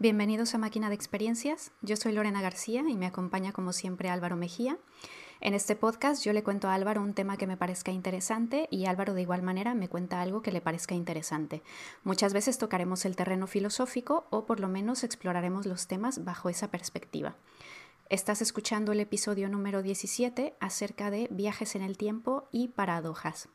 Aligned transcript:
Bienvenidos 0.00 0.54
a 0.54 0.58
Máquina 0.58 0.90
de 0.90 0.94
Experiencias. 0.94 1.72
Yo 1.82 1.96
soy 1.96 2.12
Lorena 2.12 2.40
García 2.40 2.84
y 2.88 2.96
me 2.96 3.06
acompaña 3.06 3.50
como 3.50 3.72
siempre 3.72 4.10
Álvaro 4.10 4.36
Mejía. 4.36 4.78
En 5.40 5.54
este 5.54 5.74
podcast 5.74 6.24
yo 6.24 6.32
le 6.32 6.44
cuento 6.44 6.68
a 6.68 6.74
Álvaro 6.74 7.02
un 7.02 7.14
tema 7.14 7.36
que 7.36 7.48
me 7.48 7.56
parezca 7.56 7.90
interesante 7.90 8.68
y 8.70 8.86
Álvaro 8.86 9.12
de 9.12 9.22
igual 9.22 9.42
manera 9.42 9.74
me 9.74 9.88
cuenta 9.88 10.20
algo 10.20 10.40
que 10.40 10.52
le 10.52 10.60
parezca 10.60 10.94
interesante. 10.94 11.64
Muchas 12.04 12.32
veces 12.32 12.58
tocaremos 12.58 13.04
el 13.06 13.16
terreno 13.16 13.48
filosófico 13.48 14.28
o 14.30 14.46
por 14.46 14.60
lo 14.60 14.68
menos 14.68 15.02
exploraremos 15.02 15.66
los 15.66 15.88
temas 15.88 16.24
bajo 16.24 16.48
esa 16.48 16.70
perspectiva. 16.70 17.34
Estás 18.08 18.40
escuchando 18.40 18.92
el 18.92 19.00
episodio 19.00 19.48
número 19.48 19.82
17 19.82 20.54
acerca 20.60 21.10
de 21.10 21.26
viajes 21.32 21.74
en 21.74 21.82
el 21.82 21.98
tiempo 21.98 22.46
y 22.52 22.68
paradojas. 22.68 23.48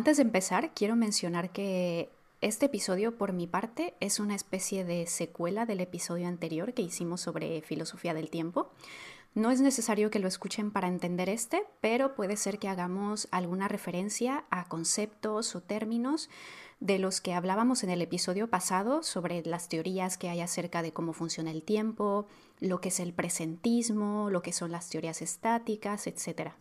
Antes 0.00 0.16
de 0.16 0.22
empezar, 0.22 0.72
quiero 0.72 0.96
mencionar 0.96 1.52
que 1.52 2.08
este 2.40 2.64
episodio, 2.64 3.18
por 3.18 3.34
mi 3.34 3.46
parte, 3.46 3.92
es 4.00 4.18
una 4.18 4.34
especie 4.34 4.82
de 4.82 5.06
secuela 5.06 5.66
del 5.66 5.80
episodio 5.80 6.26
anterior 6.26 6.72
que 6.72 6.80
hicimos 6.80 7.20
sobre 7.20 7.60
filosofía 7.60 8.14
del 8.14 8.30
tiempo. 8.30 8.70
No 9.34 9.50
es 9.50 9.60
necesario 9.60 10.10
que 10.10 10.18
lo 10.18 10.26
escuchen 10.26 10.70
para 10.70 10.88
entender 10.88 11.28
este, 11.28 11.64
pero 11.82 12.14
puede 12.14 12.38
ser 12.38 12.58
que 12.58 12.68
hagamos 12.68 13.28
alguna 13.30 13.68
referencia 13.68 14.44
a 14.48 14.68
conceptos 14.68 15.54
o 15.54 15.60
términos 15.60 16.30
de 16.80 16.98
los 16.98 17.20
que 17.20 17.34
hablábamos 17.34 17.84
en 17.84 17.90
el 17.90 18.00
episodio 18.00 18.48
pasado 18.48 19.02
sobre 19.02 19.44
las 19.44 19.68
teorías 19.68 20.16
que 20.16 20.30
hay 20.30 20.40
acerca 20.40 20.80
de 20.80 20.94
cómo 20.94 21.12
funciona 21.12 21.50
el 21.50 21.62
tiempo, 21.62 22.26
lo 22.58 22.80
que 22.80 22.88
es 22.88 23.00
el 23.00 23.12
presentismo, 23.12 24.30
lo 24.30 24.40
que 24.40 24.54
son 24.54 24.72
las 24.72 24.88
teorías 24.88 25.20
estáticas, 25.20 26.06
etc 26.06 26.52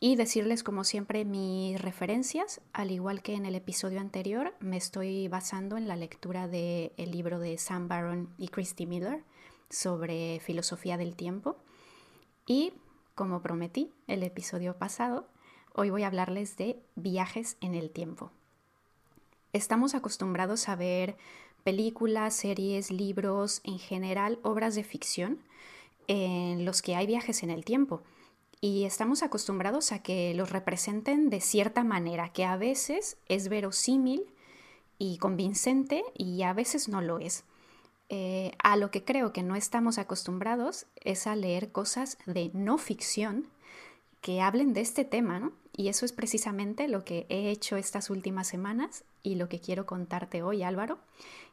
y 0.00 0.14
decirles 0.14 0.62
como 0.62 0.84
siempre 0.84 1.24
mis 1.24 1.80
referencias, 1.80 2.60
al 2.72 2.92
igual 2.92 3.20
que 3.20 3.34
en 3.34 3.46
el 3.46 3.56
episodio 3.56 4.00
anterior, 4.00 4.54
me 4.60 4.76
estoy 4.76 5.26
basando 5.26 5.76
en 5.76 5.88
la 5.88 5.96
lectura 5.96 6.46
del 6.46 6.92
libro 7.10 7.40
de 7.40 7.58
Sam 7.58 7.88
Barron 7.88 8.28
y 8.38 8.48
Christy 8.48 8.86
Miller 8.86 9.24
sobre 9.70 10.38
filosofía 10.40 10.96
del 10.96 11.16
tiempo. 11.16 11.56
Y 12.46 12.72
como 13.16 13.42
prometí 13.42 13.90
el 14.06 14.22
episodio 14.22 14.76
pasado, 14.76 15.26
hoy 15.74 15.90
voy 15.90 16.04
a 16.04 16.06
hablarles 16.06 16.56
de 16.56 16.78
viajes 16.94 17.56
en 17.60 17.74
el 17.74 17.90
tiempo. 17.90 18.30
Estamos 19.52 19.96
acostumbrados 19.96 20.68
a 20.68 20.76
ver 20.76 21.16
películas, 21.64 22.34
series, 22.36 22.92
libros, 22.92 23.60
en 23.64 23.80
general 23.80 24.38
obras 24.44 24.76
de 24.76 24.84
ficción 24.84 25.40
en 26.06 26.64
los 26.64 26.82
que 26.82 26.94
hay 26.94 27.06
viajes 27.06 27.42
en 27.42 27.50
el 27.50 27.64
tiempo 27.64 28.02
y 28.60 28.84
estamos 28.84 29.22
acostumbrados 29.22 29.92
a 29.92 30.00
que 30.00 30.34
los 30.34 30.50
representen 30.50 31.30
de 31.30 31.40
cierta 31.40 31.84
manera, 31.84 32.32
que 32.32 32.44
a 32.44 32.56
veces 32.56 33.16
es 33.28 33.48
verosímil 33.48 34.26
y 34.98 35.18
convincente 35.18 36.02
y 36.14 36.42
a 36.42 36.52
veces 36.52 36.88
no 36.88 37.00
lo 37.00 37.18
es. 37.18 37.44
Eh, 38.08 38.52
a 38.62 38.76
lo 38.76 38.90
que 38.90 39.04
creo 39.04 39.32
que 39.32 39.42
no 39.42 39.54
estamos 39.54 39.98
acostumbrados 39.98 40.86
es 40.96 41.26
a 41.26 41.36
leer 41.36 41.70
cosas 41.70 42.18
de 42.26 42.50
no 42.54 42.78
ficción 42.78 43.46
que 44.22 44.40
hablen 44.40 44.72
de 44.72 44.80
este 44.80 45.04
tema. 45.04 45.52
Y 45.76 45.88
eso 45.88 46.04
es 46.04 46.12
precisamente 46.12 46.88
lo 46.88 47.04
que 47.04 47.26
he 47.28 47.50
hecho 47.50 47.76
estas 47.76 48.10
últimas 48.10 48.48
semanas 48.48 49.04
y 49.22 49.36
lo 49.36 49.48
que 49.48 49.60
quiero 49.60 49.86
contarte 49.86 50.42
hoy, 50.42 50.64
Álvaro 50.64 50.98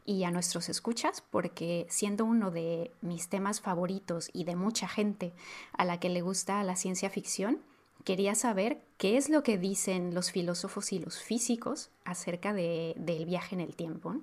y 0.05 0.23
a 0.23 0.31
nuestros 0.31 0.69
escuchas, 0.69 1.23
porque 1.31 1.87
siendo 1.89 2.25
uno 2.25 2.51
de 2.51 2.91
mis 3.01 3.27
temas 3.27 3.59
favoritos 3.59 4.29
y 4.33 4.43
de 4.43 4.55
mucha 4.55 4.87
gente 4.87 5.33
a 5.73 5.83
la 5.85 5.99
que 5.99 6.09
le 6.09 6.21
gusta 6.21 6.63
la 6.63 6.75
ciencia 6.75 7.09
ficción, 7.09 7.59
quería 8.03 8.35
saber 8.35 8.81
qué 8.97 9.17
es 9.17 9.29
lo 9.29 9.43
que 9.43 9.57
dicen 9.57 10.13
los 10.13 10.31
filósofos 10.31 10.93
y 10.93 10.99
los 10.99 11.21
físicos 11.21 11.89
acerca 12.05 12.53
del 12.53 13.25
viaje 13.25 13.55
en 13.55 13.61
el 13.61 13.75
tiempo. 13.75 14.17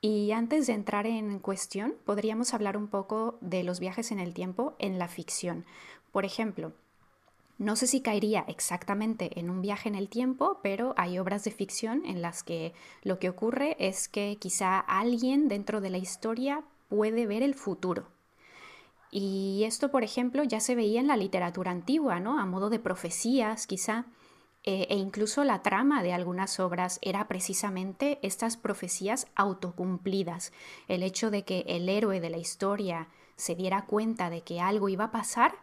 Y 0.00 0.32
antes 0.32 0.66
de 0.66 0.72
entrar 0.72 1.06
en 1.06 1.38
cuestión, 1.38 1.94
podríamos 2.04 2.54
hablar 2.54 2.76
un 2.76 2.88
poco 2.88 3.38
de 3.40 3.62
los 3.62 3.78
viajes 3.78 4.10
en 4.10 4.18
el 4.18 4.34
tiempo 4.34 4.74
en 4.80 4.98
la 4.98 5.06
ficción. 5.06 5.64
Por 6.10 6.24
ejemplo, 6.24 6.72
no 7.62 7.76
sé 7.76 7.86
si 7.86 8.00
caería 8.00 8.44
exactamente 8.48 9.38
en 9.38 9.48
un 9.48 9.62
viaje 9.62 9.88
en 9.88 9.94
el 9.94 10.08
tiempo, 10.08 10.58
pero 10.64 10.94
hay 10.96 11.20
obras 11.20 11.44
de 11.44 11.52
ficción 11.52 12.04
en 12.04 12.20
las 12.20 12.42
que 12.42 12.74
lo 13.04 13.20
que 13.20 13.28
ocurre 13.28 13.76
es 13.78 14.08
que 14.08 14.36
quizá 14.40 14.80
alguien 14.80 15.46
dentro 15.46 15.80
de 15.80 15.90
la 15.90 15.98
historia 15.98 16.64
puede 16.88 17.24
ver 17.28 17.44
el 17.44 17.54
futuro. 17.54 18.08
Y 19.12 19.62
esto, 19.64 19.92
por 19.92 20.02
ejemplo, 20.02 20.42
ya 20.42 20.58
se 20.58 20.74
veía 20.74 20.98
en 20.98 21.06
la 21.06 21.16
literatura 21.16 21.70
antigua, 21.70 22.18
¿no? 22.18 22.40
A 22.40 22.46
modo 22.46 22.68
de 22.68 22.80
profecías, 22.80 23.68
quizá. 23.68 24.06
Eh, 24.64 24.86
e 24.90 24.96
incluso 24.96 25.44
la 25.44 25.62
trama 25.62 26.02
de 26.02 26.12
algunas 26.12 26.58
obras 26.58 26.98
era 27.00 27.28
precisamente 27.28 28.18
estas 28.22 28.56
profecías 28.56 29.28
autocumplidas. 29.36 30.52
El 30.88 31.04
hecho 31.04 31.30
de 31.30 31.44
que 31.44 31.64
el 31.68 31.88
héroe 31.88 32.20
de 32.20 32.30
la 32.30 32.38
historia 32.38 33.08
se 33.36 33.54
diera 33.54 33.86
cuenta 33.86 34.30
de 34.30 34.42
que 34.42 34.60
algo 34.60 34.88
iba 34.88 35.04
a 35.04 35.12
pasar, 35.12 35.54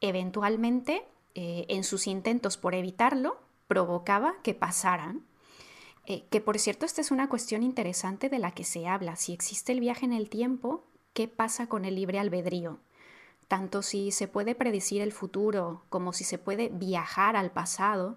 eventualmente 0.00 1.04
eh, 1.34 1.66
en 1.68 1.82
sus 1.82 2.06
intentos 2.06 2.56
por 2.56 2.74
evitarlo, 2.74 3.38
provocaba 3.66 4.34
que 4.42 4.54
pasaran. 4.54 5.24
Eh, 6.06 6.24
que 6.30 6.40
por 6.40 6.58
cierto, 6.58 6.86
esta 6.86 7.00
es 7.00 7.10
una 7.10 7.28
cuestión 7.28 7.62
interesante 7.62 8.28
de 8.28 8.38
la 8.38 8.52
que 8.52 8.64
se 8.64 8.86
habla. 8.86 9.16
Si 9.16 9.32
existe 9.32 9.72
el 9.72 9.80
viaje 9.80 10.04
en 10.04 10.12
el 10.12 10.28
tiempo, 10.28 10.84
¿qué 11.12 11.28
pasa 11.28 11.66
con 11.66 11.84
el 11.84 11.96
libre 11.96 12.18
albedrío? 12.18 12.78
Tanto 13.48 13.82
si 13.82 14.10
se 14.10 14.28
puede 14.28 14.54
predecir 14.54 15.02
el 15.02 15.12
futuro 15.12 15.82
como 15.88 16.12
si 16.12 16.24
se 16.24 16.38
puede 16.38 16.68
viajar 16.68 17.36
al 17.36 17.50
pasado, 17.50 18.16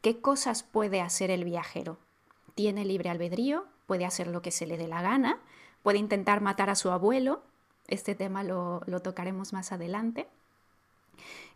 ¿qué 0.00 0.20
cosas 0.20 0.62
puede 0.62 1.00
hacer 1.00 1.30
el 1.30 1.44
viajero? 1.44 1.98
¿Tiene 2.54 2.84
libre 2.84 3.10
albedrío? 3.10 3.66
¿Puede 3.86 4.04
hacer 4.04 4.26
lo 4.28 4.42
que 4.42 4.50
se 4.50 4.66
le 4.66 4.76
dé 4.76 4.88
la 4.88 5.02
gana? 5.02 5.40
¿Puede 5.82 5.98
intentar 5.98 6.40
matar 6.40 6.70
a 6.70 6.76
su 6.76 6.90
abuelo? 6.90 7.42
Este 7.88 8.14
tema 8.14 8.42
lo 8.42 9.02
tocaremos 9.02 9.52
más 9.52 9.72
adelante. 9.72 10.28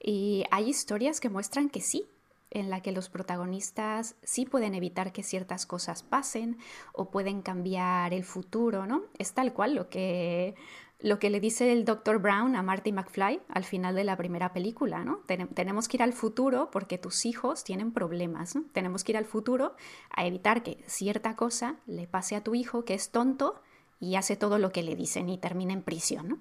Y 0.02 0.44
hay 0.50 0.68
historias 0.68 1.20
que 1.20 1.28
muestran 1.28 1.68
que 1.68 1.80
sí, 1.80 2.06
en 2.50 2.68
la 2.70 2.82
que 2.82 2.92
los 2.92 3.08
protagonistas 3.08 4.14
sí 4.22 4.44
pueden 4.44 4.74
evitar 4.74 5.12
que 5.12 5.22
ciertas 5.22 5.66
cosas 5.66 6.02
pasen 6.02 6.58
o 6.92 7.10
pueden 7.10 7.42
cambiar 7.42 8.12
el 8.12 8.24
futuro, 8.24 8.86
¿no? 8.86 9.04
Es 9.18 9.32
tal 9.32 9.54
cual 9.54 9.74
lo 9.74 9.88
que, 9.88 10.54
lo 11.02 11.18
que 11.18 11.30
le 11.30 11.40
dice 11.40 11.72
el 11.72 11.84
Dr. 11.84 12.18
Brown 12.18 12.54
a 12.54 12.62
Marty 12.62 12.92
McFly 12.92 13.40
al 13.48 13.64
final 13.64 13.94
de 13.94 14.04
la 14.04 14.16
primera 14.16 14.53
película, 14.53 15.04
¿no? 15.04 15.20
tenemos 15.54 15.88
que 15.88 15.97
ir 15.97 16.03
al 16.03 16.12
futuro 16.12 16.70
porque 16.70 16.98
tus 16.98 17.26
hijos 17.26 17.65
tienen 17.65 17.92
problemas, 17.92 18.54
¿no? 18.54 18.65
Tenemos 18.72 19.03
que 19.03 19.12
ir 19.12 19.16
al 19.16 19.24
futuro 19.24 19.74
a 20.10 20.26
evitar 20.26 20.62
que 20.62 20.78
cierta 20.86 21.34
cosa 21.36 21.76
le 21.86 22.06
pase 22.06 22.36
a 22.36 22.44
tu 22.44 22.54
hijo 22.54 22.84
que 22.84 22.94
es 22.94 23.10
tonto 23.10 23.60
y 23.98 24.16
hace 24.16 24.36
todo 24.36 24.58
lo 24.58 24.72
que 24.72 24.82
le 24.82 24.94
dicen 24.94 25.28
y 25.28 25.38
termina 25.38 25.72
en 25.72 25.82
prisión, 25.82 26.28
¿no? 26.28 26.38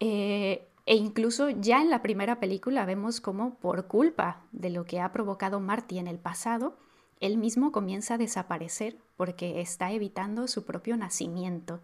Eh, 0.00 0.66
e 0.90 0.96
incluso 0.96 1.50
ya 1.50 1.80
en 1.80 1.88
la 1.88 2.02
primera 2.02 2.40
película 2.40 2.84
vemos 2.84 3.20
cómo 3.20 3.54
por 3.54 3.86
culpa 3.86 4.42
de 4.50 4.70
lo 4.70 4.86
que 4.86 4.98
ha 4.98 5.12
provocado 5.12 5.60
Marty 5.60 6.00
en 6.00 6.08
el 6.08 6.18
pasado, 6.18 6.76
él 7.20 7.36
mismo 7.36 7.70
comienza 7.70 8.14
a 8.14 8.18
desaparecer 8.18 8.96
porque 9.16 9.60
está 9.60 9.92
evitando 9.92 10.48
su 10.48 10.64
propio 10.64 10.96
nacimiento. 10.96 11.78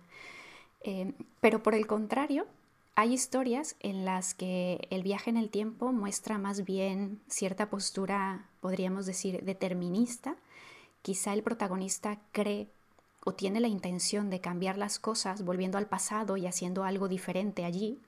Eh, 0.81 1.12
pero 1.41 1.62
por 1.62 1.76
el 1.76 1.87
contrario, 1.87 2.49
hay 2.97 3.12
historias 3.12 3.76
en 3.79 4.05
las 4.05 4.35
que 4.35 4.88
el 4.91 5.05
viaje 5.05 5.31
en 5.31 5.37
el 5.37 5.50
tiempo 5.50 5.93
muestra 5.93 6.37
más 6.37 6.64
bien 6.64 7.20
cierta 7.29 7.70
postura, 7.70 8.49
podríamos 8.61 9.06
decir, 9.06 9.44
determinista. 9.44 10.35
Quizá 11.02 11.32
el 11.32 11.44
protagonista 11.44 12.19
cree 12.32 12.67
o 13.25 13.35
tiene 13.35 13.61
la 13.61 13.69
intención 13.69 14.31
de 14.31 14.41
cambiar 14.41 14.76
las 14.76 14.99
cosas 14.99 15.44
volviendo 15.44 15.79
al 15.79 15.87
pasado 15.87 16.37
y 16.37 16.49
haciendo 16.49 16.82
algo 16.82 17.06
diferente 17.06 17.64
allí, 17.64 18.00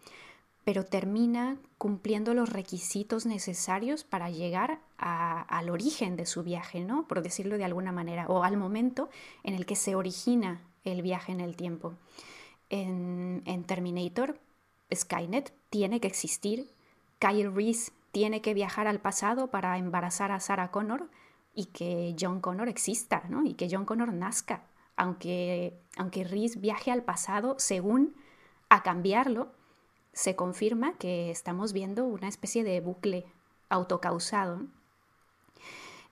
pero 0.64 0.84
termina 0.84 1.56
cumpliendo 1.78 2.34
los 2.34 2.50
requisitos 2.50 3.24
necesarios 3.24 4.04
para 4.04 4.30
llegar 4.30 4.80
al 4.98 5.70
origen 5.70 6.16
de 6.16 6.26
su 6.26 6.42
viaje, 6.42 6.80
¿no? 6.80 7.06
Por 7.06 7.22
decirlo 7.22 7.56
de 7.56 7.64
alguna 7.64 7.92
manera, 7.92 8.26
o 8.28 8.42
al 8.42 8.56
momento 8.56 9.08
en 9.44 9.54
el 9.54 9.64
que 9.64 9.76
se 9.76 9.94
origina 9.94 10.60
el 10.84 11.02
viaje 11.02 11.32
en 11.32 11.40
el 11.40 11.56
tiempo. 11.56 11.94
En, 12.68 13.42
en 13.46 13.64
Terminator, 13.64 14.38
Skynet 14.94 15.52
tiene 15.70 16.00
que 16.00 16.08
existir, 16.08 16.70
Kyle 17.18 17.52
Reese 17.52 17.92
tiene 18.12 18.40
que 18.40 18.54
viajar 18.54 18.86
al 18.86 19.00
pasado 19.00 19.48
para 19.48 19.78
embarazar 19.78 20.32
a 20.32 20.40
Sarah 20.40 20.70
Connor 20.70 21.08
y 21.54 21.66
que 21.66 22.14
John 22.18 22.40
Connor 22.40 22.68
exista, 22.68 23.24
¿no? 23.28 23.44
Y 23.44 23.54
que 23.54 23.68
John 23.70 23.84
Connor 23.84 24.12
nazca, 24.12 24.64
aunque, 24.96 25.78
aunque 25.96 26.24
Reese 26.24 26.58
viaje 26.58 26.90
al 26.90 27.02
pasado 27.02 27.56
según 27.58 28.14
a 28.68 28.82
cambiarlo, 28.82 29.52
se 30.18 30.34
confirma 30.34 30.94
que 30.94 31.30
estamos 31.30 31.72
viendo 31.72 32.04
una 32.04 32.26
especie 32.26 32.64
de 32.64 32.80
bucle 32.80 33.24
autocausado. 33.68 34.62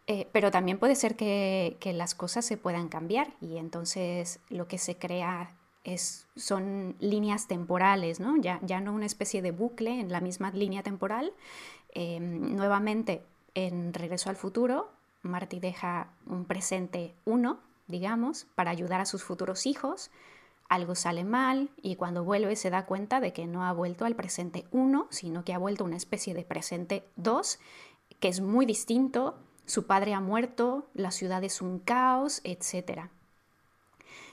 Eh, 0.06 0.28
pero 0.30 0.52
también 0.52 0.78
puede 0.78 0.94
ser 0.94 1.16
que, 1.16 1.76
las 1.92 2.14
cosas 2.14 2.44
se 2.44 2.56
puedan 2.56 2.88
cambiar 2.88 3.32
y 3.40 3.56
entonces 3.56 4.38
lo 4.48 4.68
que 4.68 4.78
se 4.78 4.96
crea 4.96 5.56
es, 5.82 6.28
son 6.36 6.94
líneas 7.00 7.48
temporales, 7.48 8.20
¿no? 8.20 8.36
Ya, 8.36 8.60
ya 8.62 8.80
no 8.80 8.92
una 8.92 9.06
especie 9.06 9.42
de 9.42 9.50
bucle 9.50 9.98
en 9.98 10.12
la 10.12 10.20
misma 10.20 10.52
línea 10.52 10.84
temporal. 10.84 11.32
Em, 11.92 12.54
nuevamente, 12.54 13.24
en 13.54 13.92
Regreso 13.92 14.30
al 14.30 14.36
Futuro, 14.36 14.88
Marty 15.22 15.58
deja 15.58 16.12
un 16.26 16.44
presente 16.44 17.12
uno, 17.24 17.58
digamos, 17.88 18.46
para 18.54 18.70
ayudar 18.70 19.00
a 19.00 19.06
sus 19.06 19.24
futuros 19.24 19.66
hijos, 19.66 20.12
algo 20.68 20.94
sale 20.94 21.24
mal 21.24 21.70
y 21.82 21.96
cuando 21.96 22.24
vuelve 22.24 22.56
se 22.56 22.70
da 22.70 22.86
cuenta 22.86 23.20
de 23.20 23.32
que 23.32 23.46
no 23.46 23.64
ha 23.64 23.72
vuelto 23.72 24.04
al 24.04 24.16
presente 24.16 24.66
1, 24.70 25.08
sino 25.10 25.44
que 25.44 25.54
ha 25.54 25.58
vuelto 25.58 25.84
una 25.84 25.96
especie 25.96 26.34
de 26.34 26.44
presente 26.44 27.04
2, 27.16 27.58
que 28.20 28.28
es 28.28 28.40
muy 28.40 28.66
distinto, 28.66 29.36
su 29.64 29.86
padre 29.86 30.14
ha 30.14 30.20
muerto, 30.20 30.86
la 30.94 31.10
ciudad 31.10 31.42
es 31.44 31.60
un 31.60 31.78
caos, 31.78 32.40
etc. 32.44 33.08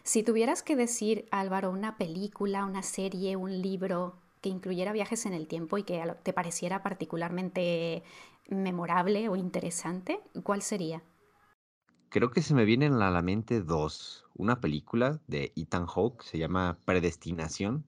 Si 0.04 0.24
tuvieras 0.24 0.64
que 0.64 0.76
decir, 0.76 1.28
Álvaro, 1.32 1.72
una 1.72 1.98
película, 1.98 2.66
una 2.66 2.84
serie, 2.84 3.36
un 3.36 3.62
libro 3.62 4.16
que 4.42 4.50
incluyera 4.50 4.92
viajes 4.92 5.26
en 5.26 5.34
el 5.34 5.48
tiempo 5.48 5.78
y 5.78 5.84
que 5.84 6.04
te 6.24 6.34
pareciera 6.34 6.84
particularmente 6.84 8.04
memorable 8.50 9.30
o 9.30 9.36
interesante, 9.36 10.20
¿cuál 10.44 10.62
sería? 10.62 11.02
Creo 12.14 12.30
que 12.30 12.44
se 12.44 12.54
me 12.54 12.64
vienen 12.64 12.94
a 13.02 13.10
la 13.10 13.24
mente 13.24 13.60
dos. 13.62 14.26
Una 14.36 14.62
película 14.62 15.20
de 15.26 15.52
Ethan 15.56 15.88
Hawke, 15.88 16.22
se 16.22 16.38
llama 16.38 16.78
Predestinación, 16.86 17.88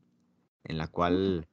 en 0.64 0.80
la 0.80 0.88
cual 0.88 1.48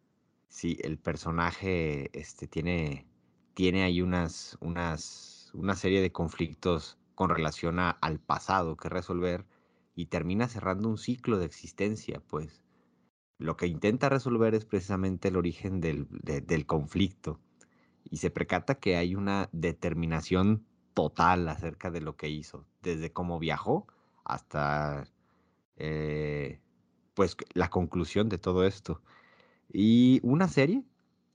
sí, 0.49 0.79
el 0.81 0.97
personaje 0.97 2.09
este, 2.19 2.49
tiene, 2.49 3.07
tiene 3.53 3.83
ahí 3.83 4.01
unas, 4.01 4.57
unas, 4.63 5.51
una 5.53 5.75
serie 5.75 6.01
de 6.01 6.13
conflictos 6.13 6.97
con 7.15 7.29
relación 7.29 7.79
al 7.79 8.21
pasado 8.21 8.79
que 8.79 8.89
resolver 8.89 9.45
y 9.95 10.07
termina 10.07 10.49
cerrando 10.49 10.89
un 10.89 10.97
ciclo 10.97 11.37
de 11.37 11.45
existencia, 11.45 12.23
pues. 12.27 12.65
Lo 13.37 13.59
que 13.59 13.67
intenta 13.67 14.09
resolver 14.09 14.55
es 14.55 14.65
precisamente 14.65 15.29
el 15.29 15.37
origen 15.37 15.83
del, 15.83 16.09
del 16.23 16.65
conflicto 16.65 17.39
y 18.11 18.17
se 18.17 18.31
percata 18.31 18.77
que 18.77 18.97
hay 18.97 19.15
una 19.15 19.51
determinación 19.53 20.65
total 20.95 21.49
acerca 21.49 21.91
de 21.91 22.01
lo 22.01 22.17
que 22.17 22.29
hizo, 22.29 22.65
desde 22.83 23.13
cómo 23.13 23.39
viajó 23.39 23.87
hasta 24.25 25.05
eh, 25.77 26.61
pues 27.15 27.37
la 27.55 27.71
conclusión 27.71 28.29
de 28.29 28.39
todo 28.39 28.65
esto. 28.65 29.01
Y 29.73 30.21
una 30.23 30.49
serie 30.49 30.85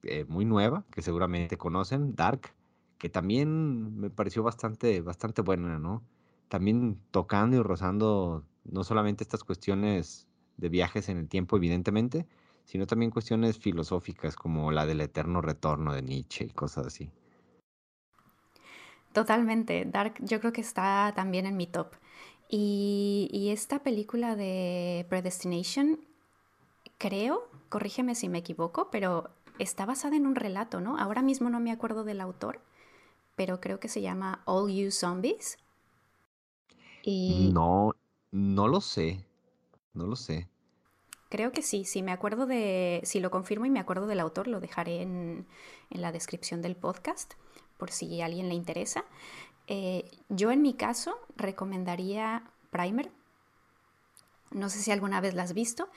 eh, 0.04 0.25
muy 0.27 0.45
nueva 0.45 0.86
que 0.92 1.01
seguramente 1.01 1.57
conocen, 1.57 2.15
Dark, 2.15 2.54
que 2.98 3.09
también 3.09 4.00
me 4.00 4.09
pareció 4.09 4.44
bastante, 4.44 5.01
bastante 5.01 5.42
buena, 5.42 5.80
¿no? 5.80 6.04
También 6.50 7.00
tocando 7.12 7.57
y 7.57 7.62
rozando 7.62 8.44
no 8.63 8.83
solamente 8.83 9.24
estas 9.24 9.44
cuestiones 9.44 10.27
de 10.57 10.69
viajes 10.69 11.09
en 11.09 11.18
el 11.18 11.27
tiempo, 11.27 11.57
evidentemente, 11.57 12.27
sino 12.65 12.88
también 12.88 13.12
cuestiones 13.12 13.57
filosóficas 13.57 14.36
como 14.36 14.71
la 14.71 14.86
del 14.86 15.01
eterno 15.01 15.42
retorno 15.42 15.94
de 15.94 16.01
Nietzsche 16.01 16.45
y 16.45 16.50
cosas 16.50 16.88
así. 16.88 17.12
Totalmente. 19.17 19.83
Dark 19.83 20.13
yo 20.19 20.39
creo 20.39 20.53
que 20.53 20.61
está 20.61 21.11
también 21.15 21.47
en 21.47 21.57
mi 21.57 21.65
top. 21.65 21.87
Y, 22.47 23.49
esta 23.51 23.81
película 23.81 24.35
de 24.35 25.07
Predestination, 25.09 25.99
creo, 26.99 27.49
corrígeme 27.69 28.13
si 28.13 28.29
me 28.29 28.37
equivoco, 28.37 28.91
pero 28.91 29.31
está 29.57 29.87
basada 29.87 30.17
en 30.17 30.27
un 30.27 30.35
relato, 30.35 30.81
¿no? 30.81 30.99
Ahora 30.99 31.23
mismo 31.23 31.49
no 31.49 31.59
me 31.59 31.71
acuerdo 31.71 32.03
del 32.03 32.21
autor, 32.21 32.61
pero 33.35 33.59
creo 33.59 33.79
que 33.79 33.89
se 33.89 34.01
llama 34.01 34.43
All 34.45 34.71
You 34.71 34.91
Zombies. 34.91 35.57
Y... 37.01 37.49
No, 37.51 37.95
no 38.29 38.67
lo 38.67 38.81
sé. 38.81 39.25
No 39.95 40.05
lo 40.05 40.15
sé. 40.15 40.47
Creo 41.29 41.51
que 41.51 41.63
sí, 41.63 41.85
si 41.85 42.03
me 42.03 42.11
acuerdo 42.11 42.45
de, 42.45 43.01
si 43.03 43.19
lo 43.19 43.31
confirmo 43.31 43.65
y 43.65 43.71
me 43.71 43.79
acuerdo 43.79 44.05
del 44.05 44.19
autor, 44.19 44.47
lo 44.47 44.59
dejaré 44.59 45.01
en, 45.01 45.47
en 45.89 46.01
la 46.03 46.11
descripción 46.11 46.61
del 46.61 46.75
podcast 46.75 47.33
por 47.77 47.91
si 47.91 48.21
a 48.21 48.25
alguien 48.25 48.50
le 48.50 48.56
interesa. 48.56 49.06
Eh, 49.68 50.09
yo 50.29 50.51
en 50.51 50.62
mi 50.62 50.74
caso 50.74 51.18
recomendaría 51.35 52.44
Primer. 52.71 53.12
No 54.51 54.69
sé 54.69 54.79
si 54.79 54.91
alguna 54.91 55.21
vez 55.21 55.33
la 55.33 55.44
has 55.44 55.53
visto. 55.53 55.89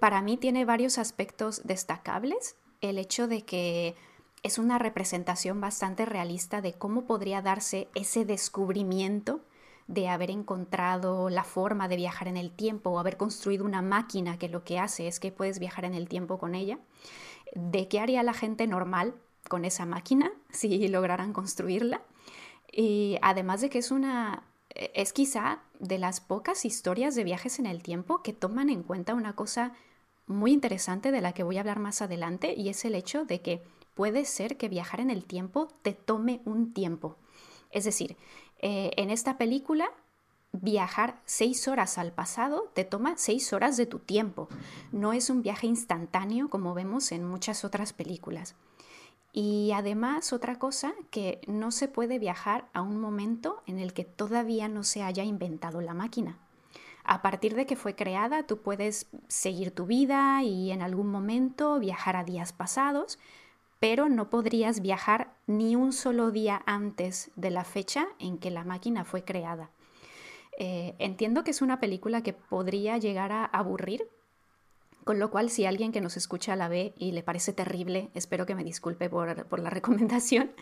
Para 0.00 0.22
mí 0.22 0.36
tiene 0.36 0.64
varios 0.64 0.98
aspectos 0.98 1.62
destacables. 1.64 2.56
El 2.80 2.98
hecho 2.98 3.26
de 3.26 3.42
que 3.42 3.94
es 4.42 4.58
una 4.58 4.78
representación 4.78 5.60
bastante 5.60 6.04
realista 6.04 6.60
de 6.60 6.74
cómo 6.74 7.06
podría 7.06 7.42
darse 7.42 7.88
ese 7.94 8.24
descubrimiento 8.24 9.40
de 9.86 10.08
haber 10.08 10.30
encontrado 10.30 11.28
la 11.30 11.44
forma 11.44 11.88
de 11.88 11.96
viajar 11.96 12.28
en 12.28 12.36
el 12.36 12.50
tiempo 12.50 12.90
o 12.90 12.98
haber 12.98 13.16
construido 13.16 13.64
una 13.64 13.82
máquina 13.82 14.38
que 14.38 14.48
lo 14.48 14.64
que 14.64 14.78
hace 14.78 15.08
es 15.08 15.20
que 15.20 15.32
puedes 15.32 15.58
viajar 15.58 15.84
en 15.84 15.94
el 15.94 16.08
tiempo 16.08 16.38
con 16.38 16.54
ella, 16.54 16.78
de 17.54 17.88
qué 17.88 18.00
haría 18.00 18.22
la 18.22 18.34
gente 18.34 18.66
normal 18.66 19.14
con 19.48 19.64
esa 19.64 19.86
máquina 19.86 20.32
si 20.50 20.88
lograran 20.88 21.32
construirla. 21.32 22.02
Y 22.70 23.18
además 23.22 23.60
de 23.60 23.70
que 23.70 23.78
es 23.78 23.90
una, 23.90 24.42
es 24.70 25.12
quizá 25.12 25.60
de 25.78 25.98
las 25.98 26.20
pocas 26.20 26.64
historias 26.64 27.14
de 27.14 27.24
viajes 27.24 27.58
en 27.58 27.66
el 27.66 27.82
tiempo 27.82 28.22
que 28.22 28.32
toman 28.32 28.68
en 28.70 28.82
cuenta 28.82 29.14
una 29.14 29.34
cosa 29.34 29.72
muy 30.26 30.52
interesante 30.52 31.12
de 31.12 31.20
la 31.20 31.32
que 31.32 31.42
voy 31.42 31.58
a 31.58 31.60
hablar 31.60 31.78
más 31.78 32.02
adelante 32.02 32.54
y 32.56 32.68
es 32.68 32.84
el 32.84 32.94
hecho 32.94 33.24
de 33.24 33.42
que 33.42 33.62
puede 33.94 34.24
ser 34.24 34.56
que 34.56 34.68
viajar 34.68 35.00
en 35.00 35.10
el 35.10 35.24
tiempo 35.24 35.68
te 35.82 35.92
tome 35.92 36.40
un 36.44 36.72
tiempo. 36.72 37.16
Es 37.70 37.84
decir, 37.84 38.16
eh, 38.58 38.92
en 38.96 39.10
esta 39.10 39.38
película 39.38 39.90
viajar 40.52 41.20
seis 41.24 41.66
horas 41.68 41.98
al 41.98 42.12
pasado 42.12 42.70
te 42.74 42.84
toma 42.84 43.14
seis 43.16 43.52
horas 43.52 43.76
de 43.76 43.86
tu 43.86 43.98
tiempo. 43.98 44.48
No 44.92 45.12
es 45.12 45.30
un 45.30 45.42
viaje 45.42 45.66
instantáneo 45.66 46.48
como 46.48 46.74
vemos 46.74 47.12
en 47.12 47.24
muchas 47.24 47.64
otras 47.64 47.92
películas. 47.92 48.54
Y 49.36 49.72
además 49.72 50.32
otra 50.32 50.60
cosa, 50.60 50.94
que 51.10 51.40
no 51.48 51.72
se 51.72 51.88
puede 51.88 52.20
viajar 52.20 52.68
a 52.72 52.82
un 52.82 53.00
momento 53.00 53.64
en 53.66 53.80
el 53.80 53.92
que 53.92 54.04
todavía 54.04 54.68
no 54.68 54.84
se 54.84 55.02
haya 55.02 55.24
inventado 55.24 55.80
la 55.80 55.92
máquina. 55.92 56.38
A 57.02 57.20
partir 57.20 57.56
de 57.56 57.66
que 57.66 57.74
fue 57.74 57.96
creada, 57.96 58.44
tú 58.44 58.58
puedes 58.58 59.08
seguir 59.26 59.72
tu 59.72 59.86
vida 59.86 60.40
y 60.44 60.70
en 60.70 60.82
algún 60.82 61.08
momento 61.08 61.80
viajar 61.80 62.14
a 62.14 62.22
días 62.22 62.52
pasados, 62.52 63.18
pero 63.80 64.08
no 64.08 64.30
podrías 64.30 64.80
viajar 64.80 65.34
ni 65.48 65.74
un 65.74 65.92
solo 65.92 66.30
día 66.30 66.62
antes 66.64 67.32
de 67.34 67.50
la 67.50 67.64
fecha 67.64 68.06
en 68.20 68.38
que 68.38 68.52
la 68.52 68.62
máquina 68.62 69.04
fue 69.04 69.24
creada. 69.24 69.68
Eh, 70.58 70.94
entiendo 71.00 71.42
que 71.42 71.50
es 71.50 71.60
una 71.60 71.80
película 71.80 72.22
que 72.22 72.34
podría 72.34 72.98
llegar 72.98 73.32
a 73.32 73.46
aburrir 73.46 74.08
con 75.04 75.18
lo 75.18 75.30
cual, 75.30 75.50
si 75.50 75.66
alguien 75.66 75.92
que 75.92 76.00
nos 76.00 76.16
escucha 76.16 76.56
la 76.56 76.68
ve 76.68 76.94
y 76.98 77.12
le 77.12 77.22
parece 77.22 77.52
terrible, 77.52 78.10
espero 78.14 78.46
que 78.46 78.54
me 78.54 78.64
disculpe 78.64 79.08
por, 79.10 79.58
la 79.60 79.70
recomendación. 79.70 80.52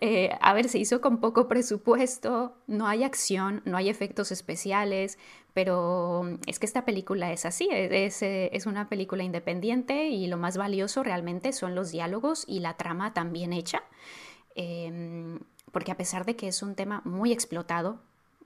Eh, 0.00 0.30
a 0.40 0.54
ver, 0.54 0.68
se 0.68 0.78
hizo 0.78 1.00
con 1.00 1.18
poco 1.18 1.48
presupuesto, 1.48 2.56
no 2.66 2.86
hay 2.86 3.04
acción, 3.04 3.62
no 3.64 3.76
hay 3.76 3.88
efectos 3.88 4.32
especiales, 4.32 5.18
pero 5.52 6.38
es 6.46 6.58
que 6.58 6.66
esta 6.66 6.84
película 6.84 7.32
es 7.32 7.44
así, 7.44 7.68
es, 7.72 8.22
es 8.22 8.66
una 8.66 8.88
película 8.88 9.24
independiente 9.24 10.08
y 10.08 10.26
lo 10.28 10.36
más 10.36 10.56
valioso 10.56 11.02
realmente 11.02 11.52
son 11.52 11.74
los 11.74 11.90
diálogos 11.90 12.44
y 12.46 12.60
la 12.60 12.76
trama 12.76 13.12
también 13.12 13.52
hecha. 13.52 13.82
Em, 14.54 15.38
porque 15.72 15.92
a 15.92 15.96
pesar 15.96 16.24
de 16.24 16.36
que 16.36 16.48
es 16.48 16.62
un 16.62 16.74
tema 16.74 17.02
muy 17.04 17.32
explotado, 17.32 18.00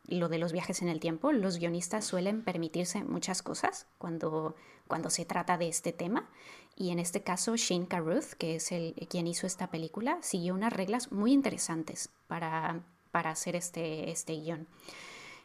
lo 0.07 0.29
de 0.29 0.39
los 0.39 0.53
viajes 0.53 0.83
en 0.83 0.89
el 0.89 1.01
tiempo, 1.01 1.33
los 1.33 1.59
guionistas 1.59 2.05
suelen 2.05 2.43
permitirse 2.43 3.05
muchas 3.05 3.43
cosas 3.43 3.87
cuando, 3.99 4.57
cuando 4.89 5.11
se 5.11 5.25
trata 5.25 5.59
de 5.59 5.69
este 5.69 5.93
tema. 5.93 6.29
Y 6.77 6.91
en 6.91 6.99
este 6.99 7.23
caso, 7.23 7.57
Shane 7.57 7.87
Carruth, 7.87 8.33
que 8.39 8.57
es 8.57 8.73
el, 8.73 8.95
quien 9.09 9.27
hizo 9.27 9.47
esta 9.47 9.71
película, 9.71 10.19
siguió 10.23 10.55
unas 10.55 10.73
reglas 10.73 11.13
muy 11.13 11.33
interesantes 11.33 12.11
para, 12.27 12.83
para 13.11 13.31
hacer 13.31 13.57
este, 13.57 14.11
este 14.11 14.35
guion. 14.35 14.67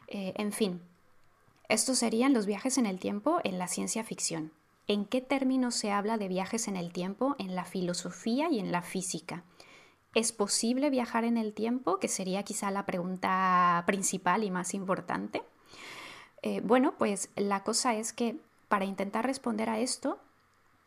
Eh, 0.08 0.32
en 0.36 0.52
fin, 0.52 0.80
estos 1.68 1.98
serían 1.98 2.32
los 2.32 2.46
viajes 2.46 2.78
en 2.78 2.86
el 2.86 2.98
tiempo 2.98 3.40
en 3.44 3.58
la 3.58 3.68
ciencia 3.68 4.02
ficción. 4.04 4.52
¿En 4.86 5.04
qué 5.04 5.20
términos 5.20 5.74
se 5.74 5.92
habla 5.92 6.16
de 6.16 6.28
viajes 6.28 6.66
en 6.66 6.76
el 6.76 6.92
tiempo 6.92 7.36
en 7.38 7.54
la 7.54 7.66
filosofía 7.66 8.48
y 8.50 8.58
en 8.58 8.72
la 8.72 8.80
física? 8.80 9.44
¿Es 10.14 10.32
posible 10.32 10.90
viajar 10.90 11.24
en 11.24 11.36
el 11.36 11.52
tiempo? 11.52 11.98
Que 11.98 12.08
sería 12.08 12.42
quizá 12.42 12.70
la 12.70 12.86
pregunta 12.86 13.82
principal 13.86 14.42
y 14.42 14.50
más 14.50 14.74
importante. 14.74 15.42
Eh, 16.42 16.60
bueno, 16.62 16.94
pues 16.98 17.30
la 17.36 17.62
cosa 17.62 17.94
es 17.94 18.12
que 18.12 18.36
para 18.68 18.84
intentar 18.84 19.26
responder 19.26 19.68
a 19.70 19.78
esto, 19.78 20.18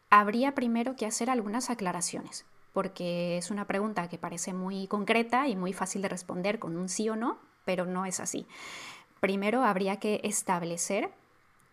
habría 0.10 0.56
primero 0.56 0.96
que 0.96 1.06
hacer 1.06 1.30
algunas 1.30 1.70
aclaraciones, 1.70 2.46
porque 2.74 3.38
es 3.38 3.52
una 3.52 3.66
pregunta 3.66 4.08
que 4.10 4.18
parece 4.18 4.54
muy 4.54 4.88
concreta 4.88 5.48
y 5.48 5.56
muy 5.56 5.74
fácil 5.74 6.02
de 6.02 6.10
responder 6.10 6.60
con 6.60 6.78
un 6.78 6.90
sí 6.90 7.10
o 7.10 7.16
no, 7.16 7.38
pero 7.66 7.86
no 7.86 8.06
es 8.06 8.20
así. 8.20 8.46
Primero 9.20 9.64
habría 9.64 9.98
que 9.98 10.20
establecer 10.24 11.12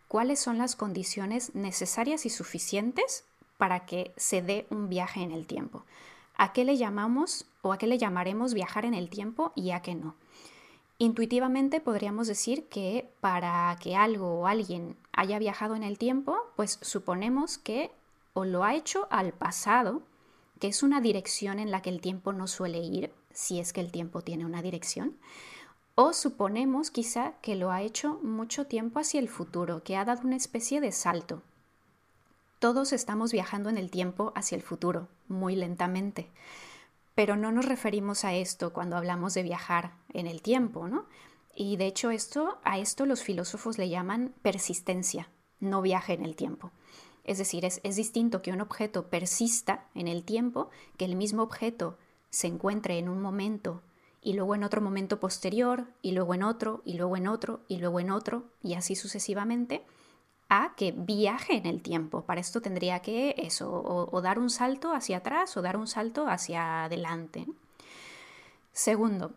cuáles 0.07 0.38
son 0.38 0.59
las 0.59 0.76
condiciones 0.76 1.55
necesarias 1.55 2.26
y 2.26 2.31
suficientes 2.31 3.25
para 3.59 3.87
que 3.87 4.12
se 4.17 4.43
dé 4.43 4.67
un 4.71 4.88
viaje 4.88 5.21
en 5.21 5.33
el 5.33 5.47
tiempo. 5.47 5.85
¿A 6.38 6.52
qué 6.52 6.64
le 6.64 6.76
llamamos 6.76 7.47
o 7.62 7.73
a 7.73 7.78
qué 7.78 7.88
le 7.88 7.99
llamaremos 7.99 8.54
viajar 8.54 8.85
en 8.85 8.95
el 8.95 9.11
tiempo 9.11 9.52
y 9.57 9.73
a 9.73 9.83
qué 9.83 9.97
no? 9.97 10.14
Intuitivamente 10.97 11.80
podríamos 11.80 12.28
decir 12.28 12.68
que 12.68 13.11
para 13.21 13.76
que 13.80 13.97
algo 13.97 14.40
o 14.40 14.47
alguien 14.47 14.97
haya 15.12 15.40
viajado 15.40 15.75
en 15.75 15.83
el 15.83 15.99
tiempo, 15.99 16.37
pues 16.54 16.78
suponemos 16.80 17.59
que 17.59 17.90
o 18.35 18.45
lo 18.45 18.62
ha 18.62 18.75
hecho 18.75 19.09
al 19.11 19.33
pasado, 19.33 20.02
que 20.61 20.68
es 20.68 20.85
una 20.85 21.00
dirección 21.00 21.59
en 21.59 21.73
la 21.73 21.83
que 21.83 21.90
el 21.90 22.00
tiempo 22.00 22.33
no 22.33 22.47
suele 22.47 22.78
ir, 22.78 23.12
si 23.33 23.59
es 23.59 23.73
que 23.73 23.80
el 23.80 23.90
tiempo 23.90 24.23
tiene 24.23 24.47
una 24.47 24.62
dirección, 24.62 25.16
o 25.97 26.12
suponemos 26.12 26.92
quizá 26.92 27.33
que 27.42 27.57
lo 27.57 27.73
ha 27.73 27.83
hecho 27.83 28.21
mucho 28.23 28.66
tiempo 28.66 29.00
hacia 29.00 29.18
el 29.18 29.28
futuro, 29.28 29.83
que 29.83 29.97
ha 29.97 30.04
dado 30.04 30.23
una 30.23 30.37
especie 30.37 30.80
de 30.80 30.92
salto. 30.92 31.42
Todos 32.59 32.93
estamos 32.93 33.31
viajando 33.31 33.71
en 33.71 33.79
el 33.79 33.91
tiempo 33.91 34.33
hacia 34.35 34.57
el 34.57 34.62
futuro, 34.62 35.07
muy 35.29 35.55
lentamente. 35.55 36.29
Pero 37.15 37.37
no 37.37 37.53
nos 37.53 37.67
referimos 37.67 38.25
a 38.25 38.35
esto 38.35 38.73
cuando 38.73 38.97
hablamos 38.97 39.35
de 39.35 39.45
viajar 39.45 39.93
en 40.12 40.27
el 40.27 40.43
tiempo, 40.43 40.88
¿no? 40.88 41.07
Y 41.55 41.77
de 41.77 41.87
hecho 41.87 42.11
esto, 42.11 42.59
a 42.65 42.79
esto 42.79 43.07
los 43.07 43.23
filósofos 43.23 43.79
le 43.79 43.88
llaman 43.88 44.35
persistencia, 44.43 45.29
no 45.61 45.83
viaje 45.83 46.15
en 46.15 46.25
el 46.25 46.35
tiempo. 46.35 46.73
Es 47.23 47.38
decir, 47.38 47.65
es, 47.65 47.81
es 47.85 47.95
distinto 47.95 48.43
que 48.43 48.50
un 48.50 48.61
objeto 48.61 49.09
persista 49.09 49.87
en 49.95 50.09
el 50.09 50.25
tiempo, 50.25 50.71
que 50.97 51.05
el 51.05 51.15
mismo 51.15 51.43
objeto 51.43 51.97
se 52.31 52.49
encuentre 52.49 52.99
en 52.99 53.09
un 53.09 53.23
momento 53.23 53.83
y 54.21 54.33
luego 54.33 54.57
en 54.57 54.65
otro 54.65 54.81
momento 54.81 55.21
posterior, 55.21 55.87
y 56.03 56.12
luego 56.12 56.35
en 56.35 56.43
otro, 56.43 56.83
y 56.85 56.95
luego 56.95 57.17
en 57.17 57.29
otro, 57.29 57.61
y 57.69 57.79
luego 57.79 58.00
en 58.00 58.11
otro, 58.11 58.45
y 58.62 58.75
así 58.75 58.97
sucesivamente, 58.97 59.85
a 60.49 60.75
que 60.76 60.93
viaje 60.93 61.57
en 61.57 61.67
el 61.67 61.83
tiempo. 61.83 62.23
Para 62.23 62.40
esto 62.40 62.61
tendría 62.61 63.00
que 63.00 63.35
eso, 63.38 63.71
o, 63.71 64.21
dar 64.23 64.38
un 64.38 64.50
salto 64.50 64.93
hacia 64.93 65.19
atrás 65.19 65.57
o 65.57 65.62
dar 65.62 65.76
un 65.76 65.87
salto 65.87 66.26
hacia 66.26 66.85
adelante. 66.85 67.47
Segundo, 68.73 69.33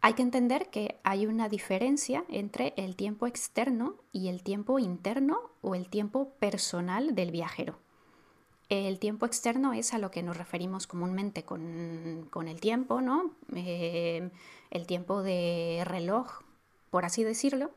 hay 0.00 0.14
que 0.14 0.22
entender 0.22 0.70
que 0.70 0.96
hay 1.04 1.26
una 1.26 1.48
diferencia 1.48 2.24
entre 2.28 2.74
el 2.76 2.96
tiempo 2.96 3.26
externo 3.26 3.96
y 4.12 4.28
el 4.28 4.42
tiempo 4.42 4.78
interno 4.78 5.40
o 5.62 5.74
el 5.74 5.88
tiempo 5.88 6.30
personal 6.38 7.14
del 7.14 7.30
viajero. 7.30 7.78
El 8.68 8.98
tiempo 8.98 9.24
externo 9.24 9.72
es 9.72 9.94
a 9.94 9.98
lo 9.98 10.10
que 10.10 10.22
nos 10.22 10.36
referimos 10.36 10.86
comúnmente 10.86 11.42
con, 11.42 12.28
el 12.46 12.60
tiempo, 12.60 13.00
¿no? 13.00 13.30
Eh, 13.54 14.30
el 14.70 14.86
tiempo 14.86 15.22
de 15.22 15.82
reloj, 15.86 16.42
por 16.90 17.06
así 17.06 17.24
decirlo, 17.24 17.70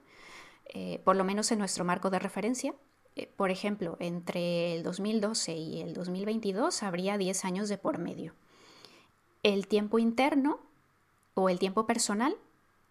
eh, 0.71 0.99
por 1.03 1.15
lo 1.15 1.23
menos 1.23 1.51
en 1.51 1.59
nuestro 1.59 1.85
marco 1.85 2.09
de 2.09 2.19
referencia. 2.19 2.73
Eh, 3.15 3.27
por 3.35 3.51
ejemplo, 3.51 3.97
entre 3.99 4.73
el 4.73 4.83
2012 4.83 5.53
y 5.53 5.81
el 5.81 5.93
2022 5.93 6.83
habría 6.83 7.17
10 7.17 7.45
años 7.45 7.69
de 7.69 7.77
por 7.77 7.97
medio. 7.97 8.33
El 9.43 9.67
tiempo 9.67 9.99
interno 9.99 10.59
o 11.33 11.49
el 11.49 11.59
tiempo 11.59 11.85
personal 11.85 12.35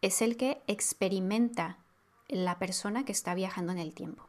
es 0.02 0.22
el 0.22 0.36
que 0.36 0.60
experimenta 0.66 1.78
la 2.28 2.58
persona 2.58 3.04
que 3.04 3.12
está 3.12 3.34
viajando 3.34 3.72
en 3.72 3.78
el 3.78 3.94
tiempo. 3.94 4.24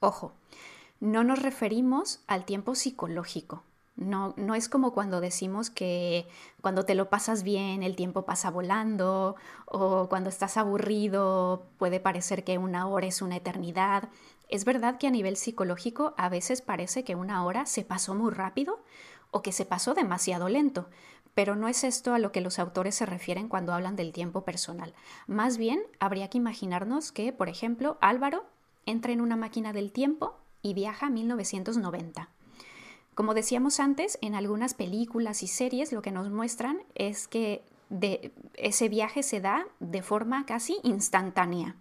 Ojo, 0.00 0.32
no 1.00 1.22
nos 1.22 1.40
referimos 1.40 2.20
al 2.26 2.44
tiempo 2.44 2.74
psicológico. 2.74 3.62
No, 3.94 4.34
no 4.38 4.54
es 4.54 4.68
como 4.68 4.92
cuando 4.92 5.20
decimos 5.20 5.68
que 5.68 6.26
cuando 6.62 6.84
te 6.84 6.94
lo 6.94 7.10
pasas 7.10 7.42
bien 7.42 7.82
el 7.82 7.94
tiempo 7.94 8.24
pasa 8.24 8.50
volando 8.50 9.36
o 9.66 10.08
cuando 10.08 10.30
estás 10.30 10.56
aburrido 10.56 11.66
puede 11.76 12.00
parecer 12.00 12.42
que 12.42 12.56
una 12.56 12.88
hora 12.88 13.06
es 13.06 13.20
una 13.20 13.36
eternidad. 13.36 14.08
Es 14.48 14.64
verdad 14.64 14.98
que 14.98 15.06
a 15.06 15.10
nivel 15.10 15.36
psicológico 15.36 16.14
a 16.16 16.30
veces 16.30 16.62
parece 16.62 17.04
que 17.04 17.14
una 17.14 17.44
hora 17.44 17.66
se 17.66 17.84
pasó 17.84 18.14
muy 18.14 18.32
rápido 18.32 18.82
o 19.30 19.42
que 19.42 19.52
se 19.52 19.66
pasó 19.66 19.94
demasiado 19.94 20.48
lento, 20.48 20.88
pero 21.34 21.56
no 21.56 21.68
es 21.68 21.84
esto 21.84 22.14
a 22.14 22.18
lo 22.18 22.32
que 22.32 22.40
los 22.40 22.58
autores 22.58 22.94
se 22.94 23.06
refieren 23.06 23.48
cuando 23.48 23.72
hablan 23.72 23.96
del 23.96 24.12
tiempo 24.12 24.44
personal. 24.44 24.94
Más 25.26 25.56
bien, 25.58 25.82
habría 26.00 26.28
que 26.28 26.38
imaginarnos 26.38 27.12
que, 27.12 27.32
por 27.32 27.48
ejemplo, 27.48 27.98
Álvaro 28.00 28.44
entra 28.86 29.12
en 29.12 29.20
una 29.20 29.36
máquina 29.36 29.72
del 29.72 29.92
tiempo 29.92 30.36
y 30.60 30.74
viaja 30.74 31.06
a 31.06 31.10
1990. 31.10 32.28
Como 33.14 33.34
decíamos 33.34 33.78
antes, 33.78 34.18
en 34.22 34.34
algunas 34.34 34.74
películas 34.74 35.42
y 35.42 35.46
series 35.46 35.92
lo 35.92 36.02
que 36.02 36.12
nos 36.12 36.30
muestran 36.30 36.82
es 36.94 37.28
que 37.28 37.62
ese 38.54 38.88
viaje 38.88 39.22
se 39.22 39.40
da 39.40 39.66
de 39.80 40.02
forma 40.02 40.46
casi 40.46 40.78
instantánea. 40.82 41.76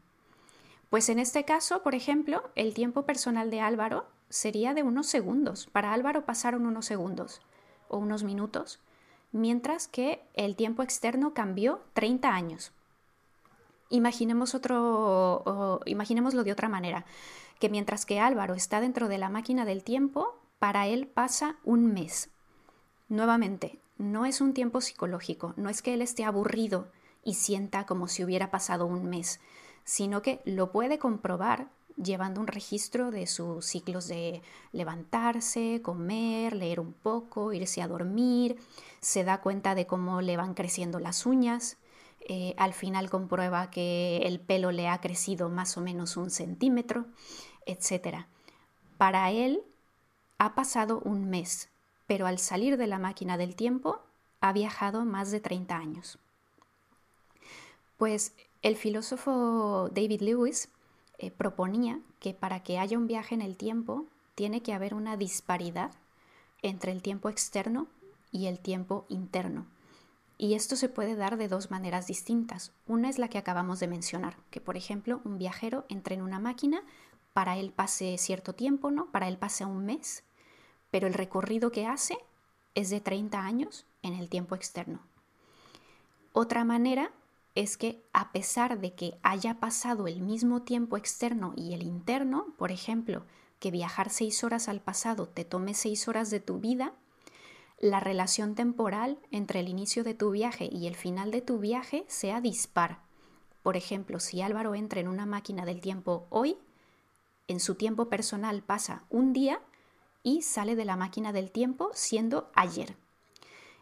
Pues 0.90 1.08
en 1.08 1.20
este 1.20 1.46
caso, 1.46 1.84
por 1.84 1.96
ejemplo, 1.96 2.44
el 2.56 2.74
tiempo 2.74 3.04
personal 3.04 3.50
de 3.50 3.62
Álvaro 3.62 4.08
sería 4.30 4.74
de 4.74 4.84
unos 4.84 5.08
segundos. 5.08 5.68
Para 5.72 5.94
Álvaro 5.94 6.26
pasaron 6.26 6.66
unos 6.66 6.86
segundos 6.86 7.42
o 7.88 7.98
unos 7.98 8.24
minutos, 8.24 8.82
mientras 9.32 9.88
que 9.88 10.22
el 10.34 10.58
tiempo 10.58 10.84
externo 10.84 11.34
cambió 11.34 11.82
30 11.94 12.30
años. 12.30 12.74
Imaginemos 13.90 14.54
otro, 14.54 15.80
imaginémoslo 15.86 16.44
de 16.44 16.52
otra 16.52 16.68
manera 16.68 17.06
que 17.60 17.70
mientras 17.70 18.06
que 18.06 18.20
Álvaro 18.20 18.56
está 18.56 18.82
dentro 18.82 19.08
de 19.08 19.20
la 19.20 19.30
máquina 19.30 19.66
del 19.66 19.84
tiempo, 19.84 20.41
para 20.62 20.86
él 20.86 21.08
pasa 21.08 21.56
un 21.64 21.92
mes. 21.92 22.30
Nuevamente, 23.10 23.80
no 23.98 24.28
es 24.28 24.42
un 24.42 24.54
tiempo 24.54 24.80
psicológico, 24.80 25.56
no 25.58 25.70
es 25.70 25.82
que 25.82 25.96
él 25.96 26.04
esté 26.04 26.24
aburrido 26.24 26.88
y 27.24 27.34
sienta 27.34 27.88
como 27.88 28.08
si 28.08 28.24
hubiera 28.24 28.52
pasado 28.52 28.86
un 28.86 29.10
mes, 29.10 29.40
sino 29.86 30.22
que 30.22 30.40
lo 30.46 30.72
puede 30.72 31.00
comprobar 31.00 31.70
llevando 31.98 32.40
un 32.40 32.46
registro 32.46 33.10
de 33.10 33.26
sus 33.26 33.66
ciclos 33.66 34.08
de 34.08 34.44
levantarse, 34.72 35.82
comer, 35.82 36.56
leer 36.56 36.80
un 36.80 36.94
poco, 36.94 37.54
irse 37.54 37.82
a 37.82 37.88
dormir, 37.88 38.58
se 39.00 39.24
da 39.24 39.42
cuenta 39.42 39.74
de 39.74 39.88
cómo 39.88 40.22
le 40.22 40.38
van 40.38 40.54
creciendo 40.54 41.00
las 41.00 41.26
uñas, 41.26 41.78
eh, 42.20 42.54
al 42.58 42.74
final 42.74 43.10
comprueba 43.10 43.72
que 43.72 44.18
el 44.26 44.40
pelo 44.40 44.72
le 44.72 44.90
ha 44.90 45.02
crecido 45.02 45.50
más 45.50 45.76
o 45.76 45.82
menos 45.82 46.18
un 46.18 46.30
centímetro 46.30 47.08
etc. 47.66 48.26
Para 48.98 49.32
él 49.32 49.64
ha 50.42 50.56
pasado 50.56 51.02
un 51.06 51.30
mes, 51.30 51.70
pero 52.08 52.26
al 52.26 52.40
salir 52.40 52.76
de 52.76 52.88
la 52.88 52.98
máquina 52.98 53.38
del 53.38 53.56
tiempo 53.56 54.00
ha 54.40 54.52
viajado 54.54 55.06
más 55.06 55.30
de 55.30 55.40
30 55.40 55.78
años. 55.78 56.18
Pues 57.98 58.34
el 58.64 58.76
filósofo 58.76 59.90
David 59.94 60.22
Lewis 60.22 60.70
eh, 61.20 61.30
proponía 61.30 62.00
que 62.20 62.34
para 62.34 62.64
que 62.64 62.80
haya 62.80 62.98
un 62.98 63.06
viaje 63.06 63.36
en 63.36 63.44
el 63.44 63.56
tiempo 63.56 64.08
tiene 64.34 64.64
que 64.64 64.74
haber 64.74 64.96
una 64.96 65.16
disparidad 65.16 65.92
entre 66.64 66.92
el 66.92 67.04
tiempo 67.04 67.30
externo 67.30 67.86
y 68.32 68.48
el 68.48 68.58
tiempo 68.58 69.06
interno. 69.10 69.68
Y 70.40 70.56
esto 70.56 70.76
se 70.76 70.90
puede 70.90 71.16
dar 71.16 71.38
de 71.38 71.50
dos 71.50 71.70
maneras 71.70 72.08
distintas. 72.08 72.72
Una 72.88 73.10
es 73.10 73.20
la 73.20 73.28
que 73.28 73.38
acabamos 73.38 73.80
de 73.80 73.88
mencionar, 73.88 74.38
que 74.50 74.60
por 74.60 74.76
ejemplo 74.76 75.22
un 75.24 75.38
viajero 75.38 75.86
entra 75.88 76.16
en 76.16 76.24
una 76.24 76.40
máquina 76.40 76.82
para 77.34 77.58
él 77.58 77.72
pase 77.72 78.18
cierto 78.18 78.54
tiempo, 78.54 78.90
¿no? 78.90 79.06
Para 79.12 79.28
él 79.28 79.38
pase 79.38 79.66
un 79.66 79.86
mes, 79.86 80.24
pero 80.92 81.08
el 81.08 81.14
recorrido 81.14 81.72
que 81.72 81.88
hace 81.88 82.18
es 82.76 82.90
de 82.90 83.02
30 83.02 83.40
años 83.40 83.86
en 84.04 84.14
el 84.14 84.30
tiempo 84.30 84.56
externo. 84.56 85.00
Otra 86.34 86.64
manera 86.64 87.12
es 87.56 87.78
que 87.78 88.02
a 88.14 88.32
pesar 88.32 88.80
de 88.80 88.94
que 88.94 89.18
haya 89.24 89.60
pasado 89.60 90.08
el 90.08 90.22
mismo 90.22 90.62
tiempo 90.62 90.96
externo 90.96 91.54
y 91.58 91.74
el 91.74 91.84
interno, 91.84 92.54
por 92.58 92.72
ejemplo, 92.72 93.26
que 93.60 93.72
viajar 93.72 94.10
seis 94.10 94.44
horas 94.44 94.70
al 94.70 94.82
pasado 94.82 95.28
te 95.28 95.46
tome 95.46 95.74
seis 95.74 96.08
horas 96.08 96.30
de 96.30 96.40
tu 96.40 96.60
vida, 96.60 96.94
la 97.80 98.00
relación 98.00 98.56
temporal 98.56 99.20
entre 99.32 99.60
el 99.60 99.68
inicio 99.68 100.04
de 100.04 100.14
tu 100.14 100.32
viaje 100.32 100.70
y 100.72 100.88
el 100.88 100.96
final 100.96 101.32
de 101.32 101.42
tu 101.42 101.60
viaje 101.60 102.06
sea 102.08 102.40
dispar. 102.40 103.00
Por 103.64 103.76
ejemplo, 103.76 104.20
si 104.20 104.42
Álvaro 104.42 104.74
entra 104.74 105.02
en 105.02 105.08
una 105.08 105.26
máquina 105.26 105.66
del 105.66 105.82
tiempo 105.82 106.28
hoy, 106.30 106.58
en 107.48 107.60
su 107.60 107.76
tiempo 107.76 108.08
personal 108.08 108.64
pasa 108.64 109.04
un 109.10 109.34
día 109.34 109.62
y 110.24 110.42
sale 110.42 110.76
de 110.76 110.86
la 110.86 110.96
máquina 110.96 111.34
del 111.34 111.52
tiempo 111.52 111.92
siendo 111.94 112.52
ayer. 112.56 112.96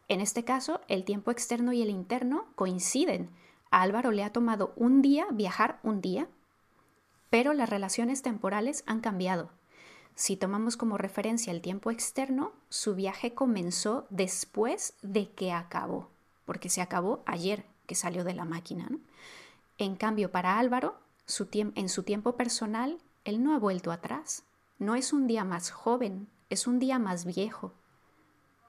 En 0.08 0.22
este 0.22 0.44
caso, 0.44 0.82
el 0.88 1.04
tiempo 1.04 1.32
externo 1.32 1.74
y 1.74 1.82
el 1.82 1.90
interno 1.90 2.48
coinciden. 2.56 3.30
A 3.72 3.82
Álvaro 3.84 4.12
le 4.12 4.24
ha 4.24 4.32
tomado 4.32 4.74
un 4.76 5.02
día 5.02 5.28
viajar 5.32 5.80
un 5.84 6.02
día 6.02 6.28
pero 7.30 7.54
las 7.54 7.70
relaciones 7.70 8.22
temporales 8.22 8.84
han 8.88 9.02
cambiado. 9.02 9.50
Si 10.16 10.36
tomamos 10.36 10.76
como 10.76 10.98
referencia 10.98 11.52
el 11.52 11.62
tiempo 11.62 11.92
externo, 11.92 12.52
su 12.70 12.96
viaje 12.96 13.34
comenzó 13.34 14.06
después 14.10 14.96
de 15.02 15.30
que 15.30 15.52
acabó, 15.52 16.10
porque 16.46 16.70
se 16.70 16.82
acabó 16.82 17.24
ayer 17.26 17.66
que 17.86 17.96
salió 17.96 18.24
de 18.24 18.34
la 18.34 18.46
máquina. 18.46 18.90
En 19.78 19.96
cambio, 19.96 20.32
para 20.32 20.60
Álvaro, 20.60 21.00
en 21.54 21.90
su 21.90 22.04
tiempo 22.04 22.36
personal, 22.36 22.98
él 23.24 23.44
no 23.44 23.56
ha 23.56 23.60
vuelto 23.60 23.92
atrás. 23.92 24.44
No 24.80 24.96
es 24.96 25.12
un 25.12 25.28
día 25.28 25.44
más 25.44 25.72
joven, 25.72 26.30
es 26.50 26.66
un 26.66 26.80
día 26.80 27.00
más 27.00 27.26
viejo. 27.26 27.74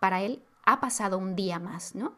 Para 0.00 0.22
él 0.22 0.42
ha 0.64 0.80
pasado 0.80 1.18
un 1.18 1.36
día 1.36 1.60
más, 1.60 1.94
¿no? 1.94 2.14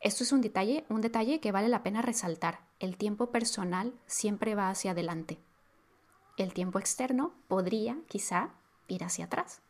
Esto 0.00 0.24
es 0.24 0.32
un 0.32 0.40
detalle, 0.40 0.84
un 0.88 1.00
detalle 1.00 1.38
que 1.40 1.52
vale 1.52 1.68
la 1.68 1.84
pena 1.84 2.02
resaltar. 2.02 2.60
El 2.80 2.96
tiempo 2.96 3.30
personal 3.30 3.92
siempre 4.06 4.56
va 4.56 4.70
hacia 4.70 4.90
adelante. 4.90 5.38
El 6.36 6.52
tiempo 6.52 6.80
externo 6.80 7.32
podría, 7.46 7.96
quizá, 8.08 8.50
ir 8.88 9.04
hacia 9.04 9.26
atrás. 9.26 9.60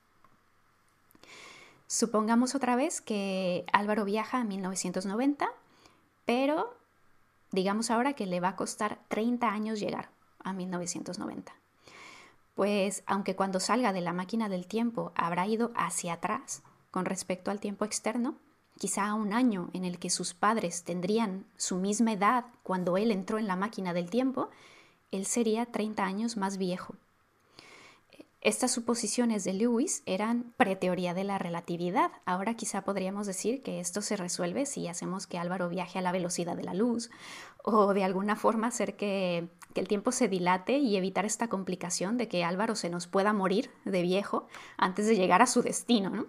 Supongamos 1.86 2.54
otra 2.54 2.74
vez 2.74 3.02
que 3.02 3.66
Álvaro 3.72 4.04
viaja 4.06 4.38
a 4.38 4.44
1990, 4.44 5.48
pero 6.24 6.74
digamos 7.50 7.90
ahora 7.90 8.14
que 8.14 8.26
le 8.26 8.40
va 8.40 8.48
a 8.48 8.56
costar 8.56 8.98
30 9.08 9.48
años 9.48 9.78
llegar 9.78 10.10
a 10.42 10.52
1990. 10.52 11.52
Pues 12.58 13.04
aunque 13.06 13.36
cuando 13.36 13.60
salga 13.60 13.92
de 13.92 14.00
la 14.00 14.12
máquina 14.12 14.48
del 14.48 14.66
tiempo 14.66 15.12
habrá 15.14 15.46
ido 15.46 15.70
hacia 15.76 16.14
atrás 16.14 16.64
con 16.90 17.04
respecto 17.04 17.52
al 17.52 17.60
tiempo 17.60 17.84
externo, 17.84 18.34
quizá 18.76 19.06
a 19.06 19.14
un 19.14 19.32
año 19.32 19.70
en 19.74 19.84
el 19.84 20.00
que 20.00 20.10
sus 20.10 20.34
padres 20.34 20.82
tendrían 20.82 21.46
su 21.56 21.76
misma 21.76 22.14
edad 22.14 22.46
cuando 22.64 22.96
él 22.96 23.12
entró 23.12 23.38
en 23.38 23.46
la 23.46 23.54
máquina 23.54 23.92
del 23.92 24.10
tiempo, 24.10 24.50
él 25.12 25.24
sería 25.24 25.66
30 25.66 26.04
años 26.04 26.36
más 26.36 26.58
viejo. 26.58 26.96
Estas 28.40 28.72
suposiciones 28.72 29.44
de 29.44 29.52
Lewis 29.52 30.02
eran 30.04 30.52
preteoría 30.56 31.14
de 31.14 31.22
la 31.22 31.38
relatividad. 31.38 32.10
Ahora 32.24 32.54
quizá 32.54 32.82
podríamos 32.82 33.28
decir 33.28 33.62
que 33.62 33.78
esto 33.78 34.02
se 34.02 34.16
resuelve 34.16 34.66
si 34.66 34.88
hacemos 34.88 35.28
que 35.28 35.38
Álvaro 35.38 35.68
viaje 35.68 36.00
a 36.00 36.02
la 36.02 36.10
velocidad 36.10 36.56
de 36.56 36.64
la 36.64 36.74
luz 36.74 37.08
o 37.62 37.94
de 37.94 38.02
alguna 38.02 38.34
forma 38.34 38.66
hacer 38.66 38.96
que, 38.96 39.48
que, 39.78 39.80
el 39.80 39.88
tiempo 39.88 40.12
se 40.12 40.28
dilate 40.28 40.78
y 40.78 40.96
evitar 40.96 41.24
esta 41.24 41.48
complicación 41.48 42.16
de 42.16 42.28
que 42.28 42.44
Álvaro 42.44 42.74
se 42.74 42.90
nos 42.90 43.06
pueda 43.06 43.32
morir 43.32 43.70
de 43.84 44.02
viejo 44.02 44.46
antes 44.76 45.06
de 45.06 45.16
llegar 45.16 45.42
a 45.42 45.46
su 45.46 45.62
destino. 45.62 46.10
¿no? 46.10 46.26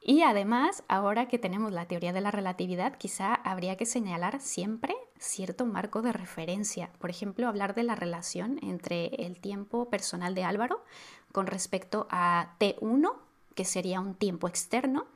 Y 0.00 0.22
además, 0.22 0.84
ahora 0.88 1.28
que 1.28 1.38
tenemos 1.38 1.72
la 1.72 1.86
teoría 1.86 2.12
de 2.12 2.20
la 2.20 2.30
relatividad, 2.30 2.96
quizá 2.96 3.34
habría 3.34 3.76
que 3.76 3.86
señalar 3.86 4.40
siempre 4.40 4.94
cierto 5.18 5.64
marco 5.64 6.02
de 6.02 6.12
referencia. 6.12 6.90
Por 6.98 7.10
ejemplo, 7.10 7.48
hablar 7.48 7.74
de 7.74 7.84
la 7.84 7.94
relación 7.94 8.58
entre 8.62 9.06
el 9.26 9.40
tiempo 9.40 9.88
personal 9.88 10.34
de 10.34 10.44
Álvaro 10.44 10.84
con 11.32 11.46
respecto 11.46 12.06
a 12.10 12.54
T1, 12.60 13.14
que 13.54 13.64
sería 13.64 14.00
un 14.00 14.14
tiempo 14.14 14.48
externo, 14.48 15.06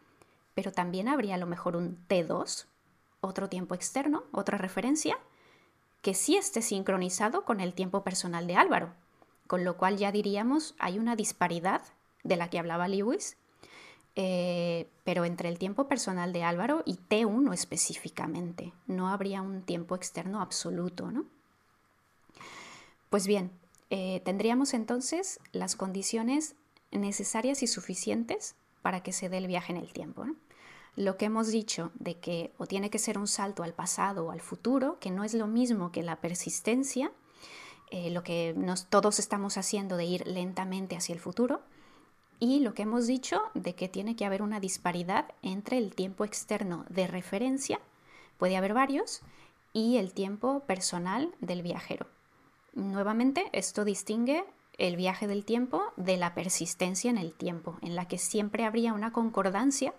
pero 0.54 0.72
también 0.72 1.08
habría 1.08 1.34
a 1.34 1.38
lo 1.38 1.46
mejor 1.46 1.76
un 1.76 1.98
T2, 2.08 2.66
otro 3.20 3.48
tiempo 3.48 3.74
externo, 3.74 4.24
otra 4.32 4.56
referencia, 4.56 5.18
que 6.02 6.14
sí 6.14 6.36
esté 6.36 6.62
sincronizado 6.62 7.44
con 7.44 7.60
el 7.60 7.74
tiempo 7.74 8.02
personal 8.02 8.46
de 8.46 8.56
Álvaro. 8.56 8.92
Con 9.46 9.64
lo 9.64 9.76
cual 9.76 9.96
ya 9.96 10.12
diríamos 10.12 10.74
hay 10.78 10.98
una 10.98 11.16
disparidad 11.16 11.82
de 12.24 12.36
la 12.36 12.50
que 12.50 12.58
hablaba 12.58 12.88
Lewis 12.88 13.36
eh, 14.20 14.88
pero 15.04 15.24
entre 15.24 15.48
el 15.48 15.60
tiempo 15.60 15.86
personal 15.86 16.32
de 16.32 16.42
Álvaro 16.42 16.82
y 16.84 16.98
T1 17.08 17.54
específicamente. 17.54 18.72
No 18.88 19.10
habría 19.10 19.42
un 19.42 19.62
tiempo 19.62 19.94
externo 19.94 20.40
absoluto, 20.40 21.12
¿no? 21.12 21.24
Pues 23.10 23.28
bien, 23.28 23.52
eh, 23.90 24.20
tendríamos 24.24 24.74
entonces 24.74 25.38
las 25.52 25.76
condiciones 25.76 26.56
necesarias 26.90 27.62
y 27.62 27.68
suficientes 27.68 28.56
para 28.82 29.04
que 29.04 29.12
se 29.12 29.28
dé 29.28 29.38
el 29.38 29.46
viaje 29.46 29.72
en 29.72 29.78
el 29.78 29.92
tiempo. 29.92 30.26
Lo 30.98 31.16
que 31.16 31.26
hemos 31.26 31.46
dicho 31.46 31.92
de 31.94 32.16
que 32.16 32.52
o 32.58 32.66
tiene 32.66 32.90
que 32.90 32.98
ser 32.98 33.18
un 33.18 33.28
salto 33.28 33.62
al 33.62 33.72
pasado 33.72 34.26
o 34.26 34.30
al 34.32 34.40
futuro, 34.40 34.98
que 34.98 35.12
no 35.12 35.22
es 35.22 35.32
lo 35.32 35.46
mismo 35.46 35.92
que 35.92 36.02
la 36.02 36.16
persistencia, 36.16 37.12
eh, 37.92 38.10
lo 38.10 38.24
que 38.24 38.56
todos 38.90 39.20
estamos 39.20 39.58
haciendo 39.58 39.96
de 39.96 40.06
ir 40.06 40.26
lentamente 40.26 40.96
hacia 40.96 41.12
el 41.12 41.20
futuro, 41.20 41.60
y 42.40 42.58
lo 42.58 42.74
que 42.74 42.82
hemos 42.82 43.06
dicho 43.06 43.40
de 43.54 43.76
que 43.76 43.88
tiene 43.88 44.16
que 44.16 44.24
haber 44.24 44.42
una 44.42 44.58
disparidad 44.58 45.26
entre 45.40 45.78
el 45.78 45.94
tiempo 45.94 46.24
externo 46.24 46.84
de 46.88 47.06
referencia, 47.06 47.78
puede 48.36 48.56
haber 48.56 48.74
varios, 48.74 49.20
y 49.72 49.98
el 49.98 50.12
tiempo 50.12 50.64
personal 50.66 51.32
del 51.38 51.62
viajero. 51.62 52.08
Nuevamente, 52.74 53.48
esto 53.52 53.84
distingue 53.84 54.44
el 54.78 54.96
viaje 54.96 55.28
del 55.28 55.44
tiempo 55.44 55.92
de 55.96 56.16
la 56.16 56.34
persistencia 56.34 57.08
en 57.08 57.18
el 57.18 57.34
tiempo, 57.34 57.78
en 57.82 57.94
la 57.94 58.08
que 58.08 58.18
siempre 58.18 58.64
habría 58.64 58.94
una 58.94 59.12
concordancia 59.12 59.94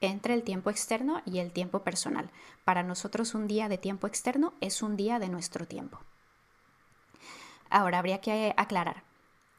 entre 0.00 0.34
el 0.34 0.42
tiempo 0.42 0.70
externo 0.70 1.22
y 1.24 1.38
el 1.38 1.52
tiempo 1.52 1.80
personal. 1.80 2.30
Para 2.64 2.82
nosotros 2.82 3.34
un 3.34 3.46
día 3.46 3.68
de 3.68 3.78
tiempo 3.78 4.06
externo 4.06 4.52
es 4.60 4.82
un 4.82 4.96
día 4.96 5.18
de 5.18 5.28
nuestro 5.28 5.66
tiempo. 5.66 5.98
Ahora 7.70 7.98
habría 7.98 8.20
que 8.20 8.54
aclarar 8.56 9.02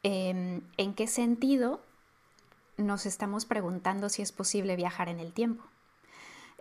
em, 0.02 0.62
en 0.76 0.94
qué 0.94 1.06
sentido 1.06 1.80
nos 2.76 3.06
estamos 3.06 3.44
preguntando 3.44 4.08
si 4.08 4.22
es 4.22 4.32
posible 4.32 4.76
viajar 4.76 5.08
en 5.08 5.20
el 5.20 5.32
tiempo. 5.32 5.64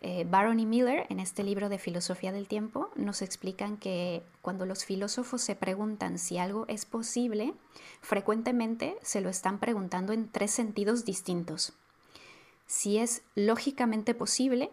Eh, 0.02 0.26
Baron 0.30 0.60
y 0.60 0.66
Miller, 0.66 1.08
en 1.10 1.20
este 1.20 1.44
libro 1.44 1.70
de 1.70 1.80
Filosofía 1.80 2.32
del 2.32 2.48
Tiempo, 2.48 2.92
nos 2.96 3.24
explican 3.24 3.78
que 3.78 4.22
cuando 4.42 4.66
los 4.68 4.86
filósofos 4.86 5.42
se 5.42 5.56
preguntan 5.56 6.20
si 6.20 6.38
algo 6.38 6.66
es 6.68 6.86
posible, 6.86 7.54
frecuentemente 8.02 8.96
se 9.02 9.22
lo 9.22 9.30
están 9.30 9.60
preguntando 9.60 10.13
en 10.13 10.30
tres 10.30 10.52
sentidos 10.52 11.04
distintos. 11.04 11.74
Si 12.67 12.97
es 12.97 13.23
lógicamente 13.36 14.13
posible, 14.13 14.71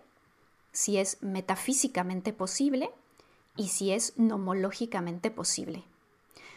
si 0.72 0.98
es 0.98 1.22
metafísicamente 1.22 2.33
posible 2.33 2.90
y 3.57 3.68
si 3.68 3.92
es 3.92 4.18
nomológicamente 4.18 5.30
posible. 5.30 5.85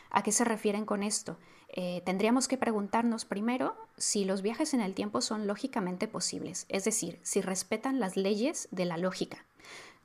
¿A 0.09 0.23
qué 0.23 0.31
se 0.31 0.43
refieren 0.43 0.85
con 0.85 1.03
esto? 1.03 1.37
Eh, 1.69 2.01
tendríamos 2.05 2.47
que 2.47 2.57
preguntarnos 2.57 3.25
primero 3.25 3.75
si 3.97 4.25
los 4.25 4.41
viajes 4.41 4.73
en 4.73 4.81
el 4.81 4.95
tiempo 4.95 5.21
son 5.21 5.47
lógicamente 5.47 6.07
posibles, 6.07 6.65
es 6.69 6.85
decir, 6.85 7.19
si 7.23 7.41
respetan 7.41 7.99
las 7.99 8.15
leyes 8.15 8.67
de 8.71 8.85
la 8.85 8.97
lógica, 8.97 9.45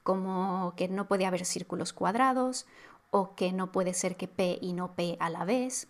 como 0.02 0.74
que 0.76 0.88
no 0.88 1.06
puede 1.06 1.24
haber 1.24 1.46
círculos 1.46 1.92
cuadrados 1.92 2.66
o 3.10 3.34
que 3.36 3.52
no 3.52 3.72
puede 3.72 3.94
ser 3.94 4.16
que 4.16 4.26
P 4.28 4.58
y 4.60 4.72
no 4.72 4.94
P 4.94 5.16
a 5.20 5.30
la 5.30 5.44
vez. 5.44 5.88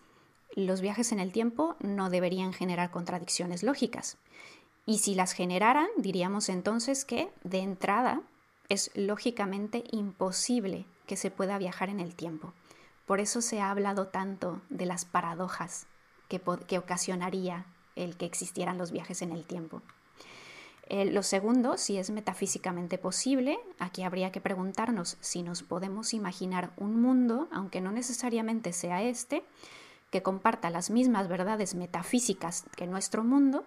Los 0.54 0.82
viajes 0.82 1.12
en 1.12 1.20
el 1.20 1.32
tiempo 1.32 1.76
no 1.80 2.10
deberían 2.10 2.52
generar 2.52 2.90
contradicciones 2.90 3.62
lógicas. 3.62 4.18
Y 4.86 4.98
si 4.98 5.14
las 5.14 5.32
generaran, 5.32 5.88
diríamos 5.96 6.48
entonces 6.48 7.04
que, 7.04 7.30
de 7.44 7.60
entrada, 7.60 8.22
es 8.68 8.90
lógicamente 8.94 9.84
imposible 9.92 10.86
que 11.06 11.16
se 11.16 11.30
pueda 11.30 11.58
viajar 11.58 11.88
en 11.88 12.00
el 12.00 12.14
tiempo. 12.14 12.52
Por 13.06 13.20
eso 13.20 13.42
se 13.42 13.60
ha 13.60 13.70
hablado 13.70 14.08
tanto 14.08 14.60
de 14.70 14.86
las 14.86 15.04
paradojas 15.04 15.86
que, 16.28 16.78
ocasionaría 16.78 17.66
el 17.94 18.16
que 18.16 18.24
existieran 18.24 18.78
los 18.78 18.90
viajes 18.90 19.22
en 19.22 19.32
el 19.32 19.44
tiempo. 19.44 19.82
Eh, 20.88 21.04
lo 21.04 21.22
segundo, 21.22 21.76
si 21.76 21.98
es 21.98 22.10
metafísicamente 22.10 22.98
posible, 22.98 23.58
aquí 23.78 24.02
habría 24.02 24.32
que 24.32 24.40
preguntarnos 24.40 25.16
si 25.20 25.42
nos 25.42 25.62
podemos 25.62 26.14
imaginar 26.14 26.72
un 26.76 27.00
mundo, 27.00 27.48
aunque 27.52 27.80
no 27.80 27.92
necesariamente 27.92 28.72
sea 28.72 29.02
este, 29.02 29.44
que 30.10 30.22
comparta 30.22 30.70
las 30.70 30.90
mismas 30.90 31.28
verdades 31.28 31.74
metafísicas 31.74 32.64
que 32.76 32.86
nuestro 32.86 33.24
mundo, 33.24 33.64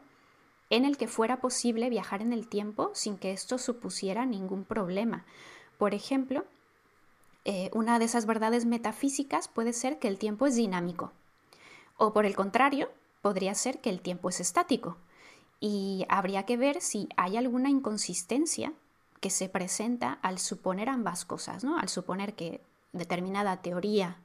en 0.69 0.86
el 0.86 0.97
que 0.97 1.08
fuera 1.08 1.39
posible 1.39 1.89
viajar 1.89 2.21
en 2.21 2.34
el 2.34 2.47
tiempo 2.47 2.91
sin 2.93 3.17
que 3.17 3.32
esto 3.32 3.58
supusiera 3.58 4.25
ningún 4.25 4.63
problema. 4.63 5.25
Por 5.78 5.93
ejemplo, 5.93 6.45
eh, 7.43 7.69
una 7.73 7.99
de 7.99 8.06
esas 8.06 8.25
verdades 8.25 8.65
metafísicas 8.65 9.47
puede 9.47 9.73
ser 9.73 9.99
que 9.99 10.08
el 10.08 10.17
tiempo 10.17 10.47
es 10.47 10.56
dinámico. 10.56 11.12
O 11.97 12.13
por 12.13 12.25
el 12.25 12.36
contrario, 12.36 12.89
podría 13.21 13.54
ser 13.56 13.80
que 13.80 13.89
el 13.89 14.01
tiempo 14.01 14.30
es 14.30 14.39
estático. 14.39 14.97
Y 15.60 16.06
habría 16.10 16.43
que 16.43 16.58
ver 16.58 16.82
si 16.82 17.08
hay 17.15 17.38
alguna 17.38 17.69
inconsistencia 17.69 18.73
que 19.21 19.30
se 19.30 19.47
presenta 19.49 20.19
al 20.21 20.39
suponer 20.39 20.89
ambas 20.89 21.25
cosas, 21.25 21.63
¿no? 21.63 21.78
Al 21.78 21.89
suponer 21.89 22.34
que 22.34 22.62
determinada 22.93 23.62
teoría 23.62 24.17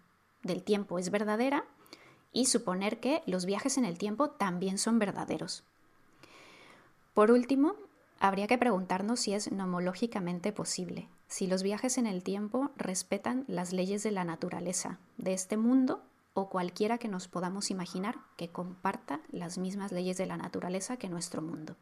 del 0.42 0.62
tiempo 0.62 0.98
es 0.98 1.10
verdadera 1.10 1.64
y 2.32 2.46
suponer 2.46 3.00
que 3.00 3.22
los 3.26 3.44
viajes 3.44 3.78
en 3.78 3.84
el 3.84 3.98
tiempo 3.98 4.30
también 4.30 4.78
son 4.78 4.98
verdaderos. 4.98 5.64
Por 7.14 7.30
último, 7.30 7.74
habría 8.18 8.46
que 8.46 8.58
preguntarnos 8.58 9.20
si 9.20 9.32
es 9.34 9.50
nomológicamente 9.50 10.52
posible, 10.52 11.08
si 11.28 11.46
los 11.46 11.62
viajes 11.62 11.98
en 11.98 12.06
el 12.06 12.22
tiempo 12.22 12.70
respetan 12.76 13.44
las 13.48 13.72
leyes 13.72 14.02
de 14.02 14.10
la 14.10 14.24
naturaleza, 14.24 14.98
de 15.16 15.32
este 15.32 15.56
mundo 15.56 16.02
o 16.34 16.48
cualquiera 16.48 16.98
que 16.98 17.08
nos 17.08 17.28
podamos 17.28 17.70
imaginar 17.70 18.16
que 18.36 18.48
comparta 18.48 19.20
las 19.30 19.58
mismas 19.58 19.92
leyes 19.92 20.16
de 20.16 20.26
la 20.26 20.36
naturaleza 20.36 20.96
que 20.96 21.08
nuestro 21.08 21.42
mundo. 21.42 21.76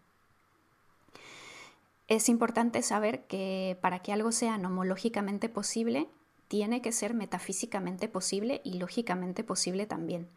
Es 2.08 2.30
importante 2.30 2.82
saber 2.82 3.26
que 3.26 3.76
para 3.82 3.98
que 3.98 4.12
algo 4.14 4.32
sea 4.32 4.56
nomológicamente 4.56 5.50
posible, 5.50 6.08
tiene 6.48 6.80
que 6.80 6.92
ser 6.92 7.12
metafísicamente 7.12 8.08
posible 8.08 8.62
y 8.64 8.78
lógicamente 8.78 9.44
posible 9.44 9.86
también. 9.86 10.28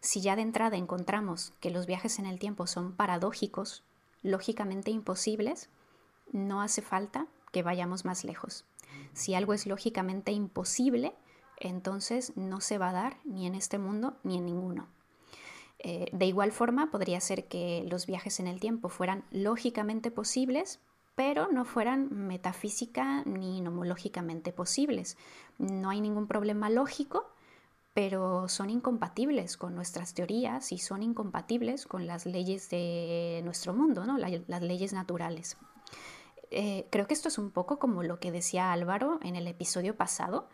Si 0.00 0.20
ya 0.20 0.36
de 0.36 0.42
entrada 0.42 0.76
encontramos 0.76 1.54
que 1.60 1.70
los 1.70 1.86
viajes 1.86 2.18
en 2.18 2.26
el 2.26 2.38
tiempo 2.38 2.66
son 2.66 2.92
paradójicos, 2.92 3.82
lógicamente 4.24 4.90
imposibles, 4.90 5.68
no 6.32 6.62
hace 6.62 6.82
falta 6.82 7.28
que 7.52 7.62
vayamos 7.62 8.04
más 8.04 8.24
lejos. 8.24 8.64
Si 9.12 9.34
algo 9.34 9.52
es 9.52 9.66
lógicamente 9.66 10.32
imposible, 10.32 11.14
entonces 11.56 12.36
no 12.36 12.60
se 12.60 12.78
va 12.78 12.88
a 12.88 12.94
dar 12.94 13.16
ni 13.24 13.46
en 13.46 13.54
este 13.54 13.78
mundo 13.78 14.16
ni 14.24 14.38
en 14.38 14.46
ninguno. 14.46 14.88
Eh, 15.78 16.06
de 16.12 16.26
igual 16.26 16.50
forma, 16.50 16.90
podría 16.90 17.20
ser 17.20 17.46
que 17.46 17.86
los 17.88 18.06
viajes 18.06 18.40
en 18.40 18.46
el 18.46 18.58
tiempo 18.58 18.88
fueran 18.88 19.24
lógicamente 19.30 20.10
posibles, 20.10 20.80
pero 21.14 21.48
no 21.52 21.64
fueran 21.64 22.08
metafísica 22.10 23.22
ni 23.24 23.60
nomológicamente 23.60 24.52
posibles. 24.52 25.16
No 25.58 25.90
hay 25.90 26.00
ningún 26.00 26.26
problema 26.26 26.70
lógico, 26.70 27.30
pero 27.94 28.48
son 28.48 28.70
incompatibles 28.70 29.56
con 29.56 29.76
nuestras 29.76 30.14
teorías 30.14 30.72
y 30.72 30.78
son 30.78 31.04
incompatibles 31.04 31.86
con 31.86 32.08
las 32.08 32.26
leyes 32.26 32.68
de 32.68 33.40
nuestro 33.44 33.72
mundo, 33.72 34.04
¿no? 34.04 34.18
las 34.18 34.62
leyes 34.62 34.92
naturales. 34.92 35.56
Eh, 36.50 36.86
creo 36.90 37.06
que 37.06 37.14
esto 37.14 37.28
es 37.28 37.38
un 37.38 37.52
poco 37.52 37.78
como 37.78 38.02
lo 38.02 38.18
que 38.18 38.32
decía 38.32 38.72
Álvaro 38.72 39.20
en 39.22 39.36
el 39.36 39.46
episodio 39.46 39.96
pasado, 39.96 40.48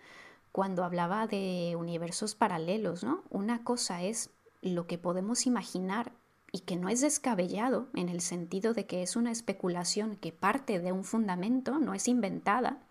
cuando 0.53 0.85
hablaba 0.85 1.27
de 1.27 1.77
universos 1.79 2.35
paralelos. 2.35 3.07
Una 3.31 3.65
cosa 3.65 4.03
es 4.03 4.31
lo 4.61 4.87
que 4.87 4.99
podemos 4.99 5.47
imaginar 5.47 6.13
y 6.53 6.61
que 6.61 6.77
no 6.77 6.91
es 6.91 7.01
descabellado 7.01 7.89
en 7.95 8.11
el 8.11 8.21
sentido 8.21 8.75
de 8.75 8.85
que 8.85 9.03
es 9.03 9.17
una 9.17 9.31
especulación 9.31 10.17
que 10.17 10.33
parte 10.33 10.79
de 10.79 10.93
un 10.93 11.05
fundamento, 11.05 11.79
no 11.79 11.95
es 11.95 12.07
inventada, 12.07 12.83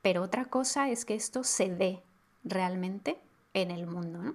pero 0.00 0.22
otra 0.22 0.46
cosa 0.46 0.88
es 0.88 1.04
que 1.04 1.14
esto 1.14 1.44
se 1.44 1.68
dé 1.68 2.02
realmente 2.44 3.20
en 3.62 3.70
el 3.70 3.86
mundo. 3.86 4.34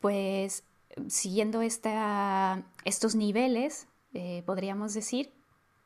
Pues 0.00 0.64
siguiendo 1.08 1.62
estos 1.62 3.14
niveles, 3.14 3.88
eh, 4.12 4.42
podríamos 4.46 4.94
decir, 4.94 5.32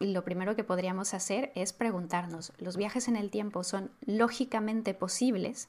lo 0.01 0.25
primero 0.25 0.55
que 0.55 0.65
podríamos 0.65 1.15
hacer 1.15 1.51
es 1.55 1.73
preguntarnos, 1.73 2.53
¿los 2.59 2.77
viajes 2.77 3.09
en 3.09 3.17
el 3.17 3.31
tiempo 3.31 3.65
son 3.65 3.91
lógicamente 4.07 4.95
posibles? 4.95 5.69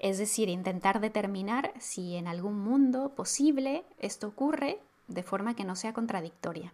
Es 0.00 0.16
decir, 0.16 0.48
intentar 0.48 1.00
determinar 1.00 1.74
si 1.78 2.16
en 2.16 2.26
algún 2.26 2.58
mundo 2.58 3.14
posible 3.14 3.84
esto 3.98 4.28
ocurre 4.28 4.80
de 5.08 5.22
forma 5.22 5.54
que 5.54 5.64
no 5.64 5.76
sea 5.76 5.92
contradictoria. 5.92 6.72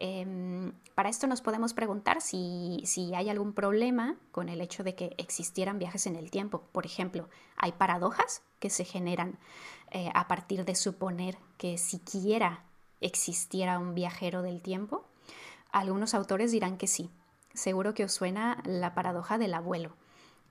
Em, 0.00 0.72
para 0.94 1.08
esto 1.08 1.26
nos 1.26 1.42
podemos 1.42 1.74
preguntar 1.74 2.20
si, 2.20 2.84
hay 3.16 3.28
algún 3.28 3.52
problema 3.52 4.16
con 4.30 4.48
el 4.48 4.60
hecho 4.60 4.84
de 4.84 4.94
que 4.94 5.14
existieran 5.18 5.80
viajes 5.80 6.06
en 6.06 6.14
el 6.14 6.30
tiempo. 6.30 6.62
Por 6.70 6.86
ejemplo, 6.86 7.28
¿hay 7.56 7.72
paradojas 7.72 8.42
que 8.60 8.70
se 8.70 8.84
generan 8.84 9.38
eh, 9.90 10.10
a 10.14 10.28
partir 10.28 10.64
de 10.64 10.76
suponer 10.76 11.36
que 11.56 11.78
siquiera 11.78 12.62
existiera 13.00 13.80
un 13.80 13.94
viajero 13.94 14.42
del 14.42 14.62
tiempo? 14.62 15.04
Algunos 15.72 16.14
autores 16.14 16.52
dirán 16.52 16.78
que 16.78 16.86
sí. 16.86 17.10
Seguro 17.52 17.92
que 17.92 18.04
os 18.04 18.12
suena 18.12 18.62
la 18.64 18.94
paradoja 18.94 19.36
del 19.36 19.54
abuelo. 19.54 19.96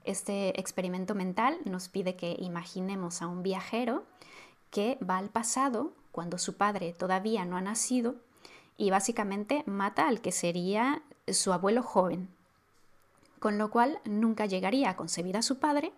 Este 0.03 0.60
experimento 0.60 1.15
mental 1.15 1.57
nos 1.63 1.88
pide 1.88 2.17
que 2.17 2.36
imaginemos 2.38 3.21
a 3.21 3.27
un 3.27 3.43
viajero 3.43 4.03
que 4.71 4.97
va 5.01 5.17
al 5.17 5.29
pasado 5.29 5.93
cuando 6.12 6.38
su 6.38 6.57
padre 6.57 6.91
todavía 6.91 7.45
no 7.45 7.55
ha 7.55 7.62
nacido 7.62 8.15
y 8.78 8.92
básicamente 8.92 9.63
mata 9.66 10.08
al 10.08 10.22
que 10.22 10.32
sería 10.32 11.02
su 11.28 11.52
abuelo 11.52 11.84
joven, 11.84 12.30
con 13.40 13.58
lo 13.58 13.70
cual 13.70 14.00
nunca 14.06 14.46
llegaría 14.46 14.90
a 14.90 14.96
concebir 14.96 15.36
a 15.38 15.42
su 15.42 15.60
padre 15.60 15.92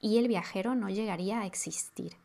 y 0.00 0.18
el 0.18 0.28
viajero 0.28 0.74
no 0.74 0.88
llegaría 0.88 1.40
a 1.40 1.46
existir. 1.46 2.16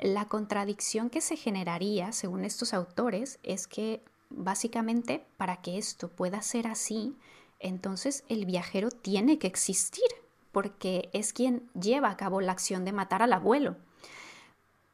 La 0.00 0.26
contradicción 0.26 1.10
que 1.10 1.20
se 1.20 1.36
generaría, 1.36 2.12
según 2.12 2.44
estos 2.44 2.74
autores, 2.74 3.38
es 3.42 3.66
que 3.66 4.02
básicamente 4.30 5.24
para 5.36 5.56
que 5.56 5.78
esto 5.78 6.08
pueda 6.08 6.42
ser 6.42 6.66
así, 6.66 7.16
entonces 7.60 8.24
el 8.28 8.44
viajero 8.44 8.90
tiene 8.90 9.38
que 9.38 9.46
existir 9.46 10.04
porque 10.52 11.10
es 11.12 11.32
quien 11.32 11.68
lleva 11.72 12.10
a 12.10 12.16
cabo 12.16 12.40
la 12.40 12.52
acción 12.52 12.84
de 12.84 12.92
matar 12.92 13.22
al 13.22 13.32
abuelo. 13.32 13.76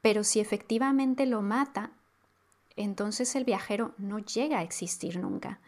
Pero 0.01 0.25
si 0.25 0.41
efectivamente 0.41 1.27
lo 1.27 1.43
mata, 1.43 1.91
entonces 2.77 3.35
el 3.37 3.45
viajero 3.45 3.93
no 3.99 4.19
llega 4.19 4.59
a 4.59 4.63
existir 4.63 5.19
nunca. 5.19 5.61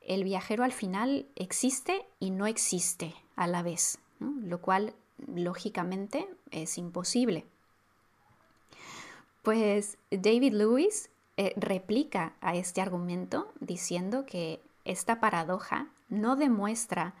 El 0.00 0.24
viajero 0.24 0.64
al 0.64 0.72
final 0.72 1.26
existe 1.36 2.04
y 2.18 2.30
no 2.30 2.46
existe 2.46 3.14
a 3.36 3.46
la 3.46 3.62
vez, 3.62 3.98
lo 4.18 4.60
cual 4.60 4.94
lógicamente 5.34 6.28
es 6.50 6.78
imposible. 6.78 7.44
Pues 9.42 9.96
David 10.10 10.52
Lewis 10.52 11.10
eh, 11.36 11.54
replica 11.56 12.34
a 12.40 12.54
este 12.54 12.80
argumento 12.80 13.52
diciendo 13.60 14.26
que 14.26 14.60
esta 14.84 15.20
paradoja 15.20 15.88
no 16.08 16.36
demuestra 16.36 17.14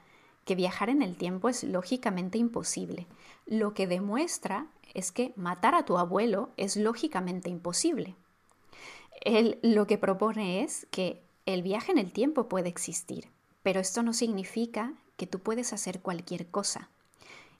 que 0.44 0.54
viajar 0.54 0.90
en 0.90 1.02
el 1.02 1.16
tiempo 1.16 1.48
es 1.48 1.64
lógicamente 1.64 2.36
imposible. 2.38 3.06
Lo 3.46 3.72
que 3.72 3.86
demuestra 3.86 4.66
es 4.94 5.12
que 5.12 5.32
matar 5.36 5.74
a 5.74 5.84
tu 5.84 5.96
abuelo 5.96 6.50
es 6.56 6.76
lógicamente 6.76 7.48
imposible. 7.48 8.14
Él 9.20 9.58
lo 9.62 9.86
que 9.86 9.98
propone 9.98 10.62
es 10.62 10.86
que 10.90 11.22
el 11.46 11.62
viaje 11.62 11.92
en 11.92 11.98
el 11.98 12.12
tiempo 12.12 12.48
puede 12.48 12.68
existir, 12.68 13.28
pero 13.62 13.80
esto 13.80 14.02
no 14.02 14.12
significa 14.12 14.94
que 15.16 15.26
tú 15.26 15.40
puedes 15.40 15.72
hacer 15.72 16.00
cualquier 16.00 16.46
cosa. 16.46 16.88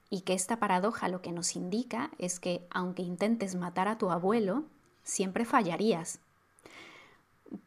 Y 0.09 0.23
que 0.23 0.33
esta 0.33 0.59
paradoja 0.59 1.09
lo 1.09 1.23
que 1.23 1.33
nos 1.33 1.55
indica 1.55 2.11
es 2.19 2.41
que 2.41 2.67
aunque 2.71 3.03
intentes 3.03 3.55
matar 3.55 3.87
a 3.87 3.99
tu 3.99 4.11
abuelo, 4.11 4.65
siempre 5.05 5.45
fallarías. 5.45 6.21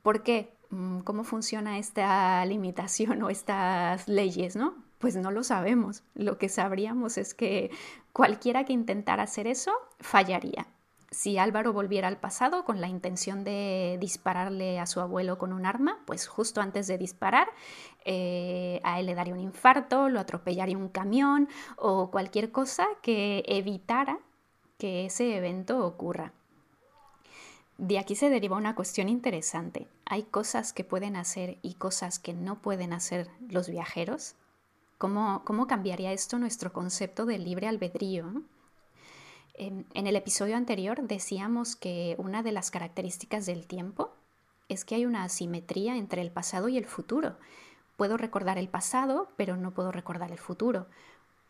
¿Por 0.02 0.24
qué? 0.24 0.54
Mm, 0.70 1.00
¿Cómo 1.02 1.24
funciona 1.24 1.78
esta 1.78 2.44
limitación 2.46 3.22
o 3.22 3.30
estas 3.30 4.08
leyes, 4.08 4.56
no? 4.56 4.76
Pues 4.98 5.16
no 5.16 5.32
lo 5.32 5.44
sabemos. 5.44 6.04
Lo 6.16 6.38
que 6.38 6.50
sabríamos 6.50 7.18
es 7.18 7.34
que 7.34 7.72
cualquiera 8.12 8.66
que 8.66 8.74
intentara 8.74 9.24
hacer 9.24 9.48
eso 9.48 9.72
fallaría. 10.00 10.68
Si 11.14 11.38
Álvaro 11.38 11.74
volviera 11.74 12.08
al 12.08 12.18
pasado 12.18 12.66
con 12.66 12.82
la 12.82 12.88
intención 12.88 13.44
de 13.44 13.98
dispararle 14.02 14.80
a 14.80 14.88
su 14.88 15.00
abuelo 15.00 15.38
con 15.38 15.54
un 15.54 15.68
arma, 15.68 16.00
pues 16.06 16.28
justo 16.28 16.60
antes 16.60 16.88
de 16.88 16.98
disparar, 16.98 17.50
eh, 18.04 18.82
a 18.84 19.00
él 19.00 19.06
le 19.06 19.14
daría 19.14 19.36
un 19.36 19.40
infarto, 19.40 20.10
lo 20.10 20.20
atropellaría 20.20 20.76
un 20.76 20.90
camión 20.90 21.48
o 21.78 22.10
cualquier 22.10 22.52
cosa 22.52 22.88
que 23.04 23.44
evitara 23.48 24.18
que 24.80 25.06
ese 25.06 25.38
evento 25.38 25.86
ocurra. 25.86 26.34
De 27.78 28.00
aquí 28.00 28.16
se 28.16 28.32
deriva 28.32 28.58
una 28.58 28.74
cuestión 28.74 29.08
interesante. 29.08 29.88
¿Hay 30.06 30.24
cosas 30.24 30.74
que 30.74 30.84
pueden 30.84 31.16
hacer 31.16 31.60
y 31.62 31.76
cosas 31.76 32.18
que 32.18 32.34
no 32.34 32.60
pueden 32.60 32.92
hacer 32.92 33.30
los 33.50 33.70
viajeros? 33.70 34.34
¿Cómo, 34.98 35.68
cambiaría 35.68 36.12
esto 36.12 36.40
nuestro 36.40 36.74
concepto 36.74 37.26
de 37.26 37.38
libre 37.38 37.68
albedrío? 37.68 38.42
En, 39.56 39.86
el 39.94 40.16
episodio 40.16 40.58
anterior 40.58 41.04
decíamos 41.04 41.76
que 41.76 42.16
una 42.18 42.42
de 42.42 42.52
las 42.52 42.72
características 42.72 43.46
del 43.46 43.68
tiempo 43.68 44.12
es 44.68 44.84
que 44.84 44.96
hay 44.96 45.06
una 45.06 45.24
asimetría 45.24 45.96
entre 45.96 46.22
el 46.22 46.32
pasado 46.32 46.70
y 46.70 46.78
el 46.78 46.86
futuro. 46.86 47.38
Puedo 47.96 48.18
recordar 48.18 48.58
el 48.58 48.68
pasado, 48.68 49.30
pero 49.38 49.56
no 49.56 49.72
puedo 49.72 49.92
recordar 49.92 50.32
el 50.32 50.40
futuro. 50.40 50.88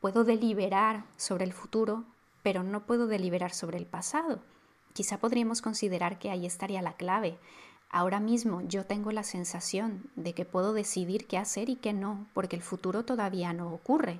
Puedo 0.01 0.25
deliberar 0.25 1.05
sobre 1.15 1.45
el 1.45 1.53
futuro, 1.53 2.03
pero 2.41 2.61
no 2.63 2.85
puedo 2.85 3.07
deliberar 3.07 3.53
sobre 3.53 3.77
el 3.77 3.85
pasado. 3.85 4.41
Quizá 4.91 5.17
podríamos 5.17 5.61
considerar 5.61 6.19
que 6.19 6.29
ahí 6.29 6.45
estaría 6.45 6.81
la 6.81 6.97
clave. 6.97 7.37
Ahora 7.89 8.19
mismo 8.19 8.61
yo 8.63 8.85
tengo 8.85 9.13
la 9.13 9.23
sensación 9.23 10.09
de 10.17 10.33
que 10.33 10.43
puedo 10.43 10.73
decidir 10.73 11.25
qué 11.25 11.37
hacer 11.37 11.69
y 11.69 11.77
qué 11.77 11.93
no, 11.93 12.27
porque 12.33 12.57
el 12.57 12.63
futuro 12.63 13.05
todavía 13.05 13.53
no 13.53 13.71
ocurre. 13.71 14.19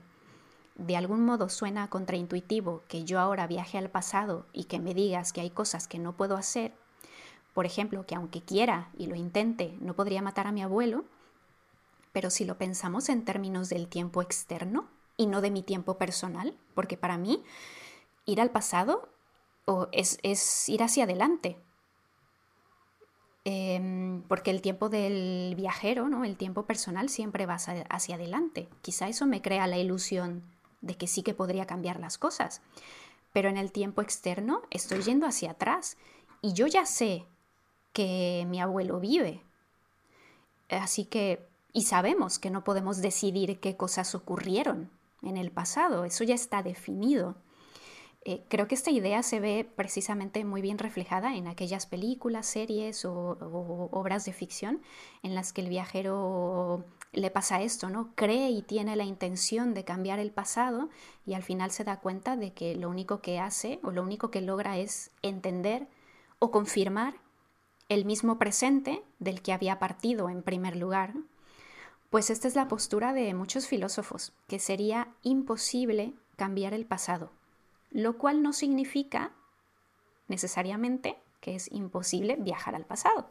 De 0.76 0.98
algún 0.98 1.24
modo 1.24 1.50
suena 1.50 1.90
contraintuitivo 1.90 2.84
que 2.88 3.04
yo 3.04 3.20
ahora 3.20 3.48
viaje 3.48 3.78
al 3.78 3.90
pasado 3.90 4.46
y 4.54 4.66
que 4.66 4.80
me 4.80 4.94
digas 4.94 5.32
que 5.34 5.42
hay 5.42 5.50
cosas 5.50 5.88
que 5.88 6.00
no 6.00 6.14
puedo 6.14 6.36
hacer. 6.36 6.74
Por 7.54 7.66
ejemplo, 7.66 8.06
que 8.06 8.16
aunque 8.16 8.42
quiera 8.42 8.90
y 8.98 9.08
lo 9.08 9.16
intente, 9.16 9.78
no 9.80 9.94
podría 9.94 10.22
matar 10.22 10.48
a 10.48 10.52
mi 10.52 10.64
abuelo. 10.64 11.06
Pero 12.12 12.30
si 12.30 12.46
lo 12.46 12.58
pensamos 12.58 13.10
en 13.10 13.26
términos 13.26 13.70
del 13.70 13.88
tiempo 13.88 14.22
externo 14.22 14.88
y 15.18 15.28
no 15.28 15.42
de 15.42 15.52
mi 15.52 15.62
tiempo 15.62 15.98
personal, 15.98 16.56
porque 16.74 16.98
para 16.98 17.18
mí 17.18 17.44
ir 18.26 18.42
al 18.42 18.50
pasado 18.50 19.10
es, 19.92 20.20
es 20.24 20.70
ir 20.70 20.82
hacia 20.82 21.04
adelante, 21.04 21.58
Em, 23.46 24.22
porque 24.30 24.52
el 24.52 24.62
tiempo 24.62 24.88
del 24.88 25.54
viajero, 25.58 26.08
¿no? 26.08 26.24
el 26.24 26.38
tiempo 26.38 26.66
personal 26.66 27.10
siempre 27.10 27.46
va 27.46 27.56
hacia, 27.56 28.16
adelante. 28.16 28.70
Quizá 28.82 29.10
eso 29.10 29.26
me 29.26 29.42
crea 29.42 29.68
la 29.68 29.78
ilusión 29.78 30.44
de 30.84 30.96
que 30.96 31.08
sí 31.08 31.24
que 31.24 31.34
podría 31.34 31.66
cambiar 31.66 32.00
las 32.00 32.20
cosas. 32.20 32.62
Pero 33.32 33.50
en 33.50 33.58
el 33.58 33.72
tiempo 33.72 34.04
externo 34.04 34.62
estoy 34.70 35.02
yendo 35.02 35.26
hacia 35.26 35.52
atrás 35.52 35.98
y 36.42 36.54
yo 36.54 36.68
ya 36.68 36.86
sé 36.86 37.26
que 37.94 38.46
mi 38.48 38.62
abuelo 38.62 39.00
vive. 39.00 39.42
Así 40.70 41.06
que, 41.06 41.48
y 41.72 41.84
sabemos 41.84 42.38
que 42.38 42.52
no 42.52 42.64
podemos 42.64 43.02
decidir 43.02 43.60
qué 43.60 43.76
cosas 43.76 44.14
ocurrieron. 44.14 44.92
en 45.24 45.38
el 45.38 45.52
pasado, 45.52 46.04
eso 46.04 46.26
ya 46.26 46.36
está 46.36 46.64
definido. 46.64 47.38
Eh, 48.26 48.44
creo 48.50 48.68
que 48.68 48.76
esta 48.76 48.92
idea 48.92 49.22
se 49.24 49.40
ve 49.40 49.70
precisamente 49.76 50.44
muy 50.46 50.62
bien 50.62 50.78
reflejada 50.78 51.36
en 51.36 51.48
aquellas 51.48 51.86
películas, 51.86 52.46
series 52.46 53.06
o, 53.06 53.38
obras 53.92 54.26
de 54.26 54.34
ficción 54.34 54.82
en 55.24 55.36
las 55.36 55.54
que 55.54 55.62
el 55.62 55.70
viajero 55.70 56.86
le 57.14 57.32
pasa 57.32 57.62
esto, 57.62 57.90
¿no? 57.90 58.12
Cree 58.16 58.50
y 58.50 58.62
tiene 58.62 58.96
la 58.96 59.06
intención 59.06 59.74
de 59.74 59.84
cambiar 59.84 60.20
el 60.20 60.32
pasado 60.32 60.90
y 61.26 61.34
al 61.34 61.44
final 61.44 61.72
se 61.72 61.84
da 61.84 62.00
cuenta 62.00 62.36
de 62.36 62.54
que 62.54 62.76
lo 62.76 62.90
único 62.90 63.22
que 63.22 63.40
hace 63.40 63.80
o 63.84 63.92
lo 63.92 64.04
único 64.04 64.32
que 64.32 64.42
logra 64.42 64.78
es 64.78 65.12
entender 65.22 65.88
o 66.40 66.52
confirmar 66.52 67.16
el 67.90 68.06
mismo 68.06 68.40
presente 68.40 69.04
del 69.20 69.42
que 69.42 69.54
había 69.54 69.80
partido 69.80 70.30
en 70.30 70.44
primer 70.44 70.76
lugar. 70.76 71.14
Pues 72.10 72.30
esta 72.30 72.48
es 72.48 72.56
la 72.56 72.68
postura 72.68 73.14
de 73.14 73.34
muchos 73.34 73.68
filósofos, 73.68 74.34
que 74.48 74.60
sería 74.60 75.08
imposible 75.24 76.14
cambiar 76.36 76.74
el 76.74 76.86
pasado 76.86 77.32
lo 77.94 78.18
cual 78.18 78.42
no 78.42 78.52
significa 78.54 79.32
necesariamente 80.28 81.18
que 81.40 81.56
es 81.56 81.72
imposible 81.72 82.36
viajar 82.38 82.76
al 82.76 82.86
pasado. 82.86 83.30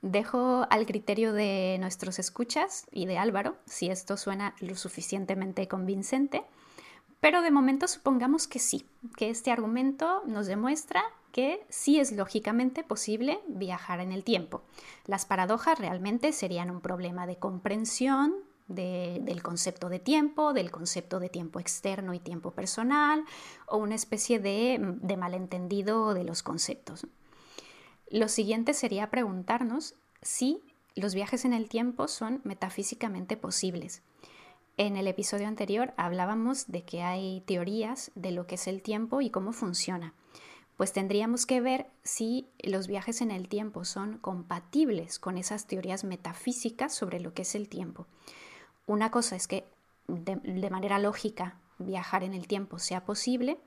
Dejo 0.00 0.64
al 0.70 0.86
criterio 0.86 1.32
de 1.32 1.76
nuestros 1.80 2.18
escuchas 2.20 2.86
y 2.92 3.06
de 3.06 3.18
Álvaro 3.18 3.56
si 3.66 3.90
esto 3.90 4.16
suena 4.16 4.54
lo 4.60 4.76
suficientemente 4.76 5.66
convincente, 5.66 6.44
pero 7.20 7.42
de 7.42 7.50
momento 7.50 7.88
supongamos 7.88 8.46
que 8.46 8.60
sí, 8.60 8.86
que 9.16 9.28
este 9.28 9.50
argumento 9.50 10.22
nos 10.26 10.46
demuestra 10.46 11.02
que 11.32 11.66
sí 11.68 11.98
es 11.98 12.12
lógicamente 12.12 12.84
posible 12.84 13.40
viajar 13.48 14.00
en 14.00 14.12
el 14.12 14.22
tiempo. 14.22 14.62
Las 15.04 15.26
paradojas 15.26 15.78
realmente 15.78 16.32
serían 16.32 16.70
un 16.70 16.80
problema 16.80 17.26
de 17.26 17.36
comprensión 17.36 18.34
del 18.68 19.42
concepto 19.42 19.88
de 19.88 19.98
tiempo, 19.98 20.52
del 20.52 20.70
concepto 20.70 21.20
de 21.20 21.30
tiempo 21.30 21.58
externo 21.58 22.12
y 22.12 22.20
tiempo 22.20 22.50
personal, 22.50 23.24
o 23.66 23.78
una 23.78 23.94
especie 23.94 24.38
de, 24.38 24.78
de 25.00 25.16
malentendido 25.16 26.12
de 26.12 26.22
los 26.22 26.42
conceptos. 26.42 27.06
Lo 28.10 28.28
siguiente 28.28 28.72
sería 28.72 29.10
preguntarnos 29.10 29.94
si 30.22 30.62
los 30.94 31.14
viajes 31.14 31.44
en 31.44 31.52
el 31.52 31.68
tiempo 31.68 32.08
son 32.08 32.40
metafísicamente 32.42 33.36
posibles. 33.36 34.02
En 34.78 34.96
el 34.96 35.06
episodio 35.08 35.46
anterior 35.46 35.92
hablábamos 35.96 36.68
de 36.68 36.84
que 36.84 37.02
hay 37.02 37.42
teorías 37.42 38.10
de 38.14 38.30
lo 38.30 38.46
que 38.46 38.54
es 38.54 38.66
el 38.66 38.80
tiempo 38.80 39.20
y 39.20 39.28
cómo 39.28 39.52
funciona. 39.52 40.14
Pues 40.76 40.92
tendríamos 40.92 41.44
que 41.44 41.60
ver 41.60 41.90
si 42.04 42.48
los 42.60 42.86
viajes 42.86 43.20
en 43.20 43.30
el 43.30 43.48
tiempo 43.48 43.84
son 43.84 44.18
compatibles 44.18 45.18
con 45.18 45.36
esas 45.36 45.66
teorías 45.66 46.04
metafísicas 46.04 46.94
sobre 46.94 47.20
lo 47.20 47.34
que 47.34 47.42
es 47.42 47.54
el 47.56 47.68
tiempo. 47.68 48.06
Una 48.86 49.10
cosa 49.10 49.36
es 49.36 49.48
que 49.48 49.66
de, 50.06 50.70
manera 50.70 50.98
lógica 50.98 51.58
viajar 51.78 52.24
en 52.24 52.32
el 52.32 52.46
tiempo 52.46 52.78
sea 52.78 53.04
posible, 53.04 53.58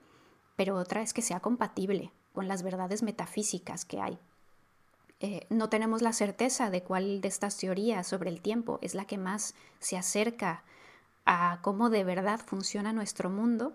pero 0.56 0.76
otra 0.76 1.02
es 1.02 1.12
que 1.12 1.22
sea 1.22 1.40
compatible 1.40 2.10
con 2.32 2.48
las 2.48 2.62
verdades 2.62 3.02
metafísicas 3.02 3.84
que 3.84 4.00
hay. 4.00 4.18
Eh, 5.24 5.46
no 5.50 5.68
tenemos 5.68 6.02
la 6.02 6.12
certeza 6.12 6.68
de 6.68 6.82
cuál 6.82 7.20
de 7.20 7.28
estas 7.28 7.56
teorías 7.56 8.08
sobre 8.08 8.28
el 8.28 8.40
tiempo 8.40 8.80
es 8.82 8.96
la 8.96 9.04
que 9.04 9.18
más 9.18 9.54
se 9.78 9.96
acerca 9.96 10.64
a 11.24 11.60
cómo 11.62 11.90
de 11.90 12.02
verdad 12.02 12.40
funciona 12.44 12.92
nuestro 12.92 13.30
mundo, 13.30 13.72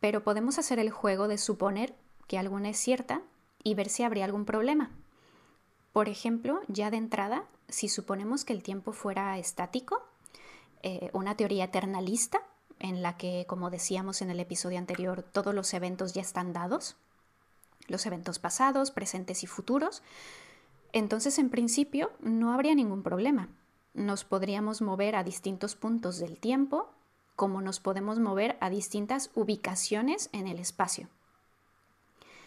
pero 0.00 0.24
podemos 0.24 0.58
hacer 0.58 0.78
el 0.78 0.88
juego 0.90 1.28
de 1.28 1.36
suponer 1.36 1.94
que 2.28 2.38
alguna 2.38 2.70
es 2.70 2.78
cierta 2.78 3.20
y 3.62 3.74
ver 3.74 3.90
si 3.90 4.04
habría 4.04 4.24
algún 4.24 4.46
problema. 4.46 4.90
Por 5.92 6.08
ejemplo, 6.08 6.62
ya 6.66 6.90
de 6.90 6.96
entrada, 6.96 7.44
si 7.68 7.90
suponemos 7.90 8.46
que 8.46 8.54
el 8.54 8.62
tiempo 8.62 8.92
fuera 8.92 9.36
estático, 9.36 10.02
eh, 10.82 11.10
una 11.12 11.36
teoría 11.36 11.64
eternalista 11.64 12.40
en 12.78 13.02
la 13.02 13.18
que, 13.18 13.44
como 13.46 13.68
decíamos 13.68 14.22
en 14.22 14.30
el 14.30 14.40
episodio 14.40 14.78
anterior, 14.78 15.22
todos 15.22 15.54
los 15.54 15.74
eventos 15.74 16.14
ya 16.14 16.22
están 16.22 16.54
dados, 16.54 16.96
los 17.88 18.06
eventos 18.06 18.38
pasados, 18.38 18.90
presentes 18.90 19.42
y 19.42 19.46
futuros, 19.46 20.02
entonces 20.92 21.38
en 21.38 21.50
principio 21.50 22.10
no 22.20 22.52
habría 22.52 22.74
ningún 22.74 23.02
problema. 23.02 23.48
Nos 23.94 24.24
podríamos 24.24 24.80
mover 24.80 25.16
a 25.16 25.24
distintos 25.24 25.74
puntos 25.74 26.18
del 26.18 26.38
tiempo 26.38 26.88
como 27.38 27.60
nos 27.62 27.78
podemos 27.78 28.18
mover 28.18 28.56
a 28.60 28.68
distintas 28.68 29.30
ubicaciones 29.34 30.28
en 30.32 30.48
el 30.48 30.58
espacio. 30.58 31.08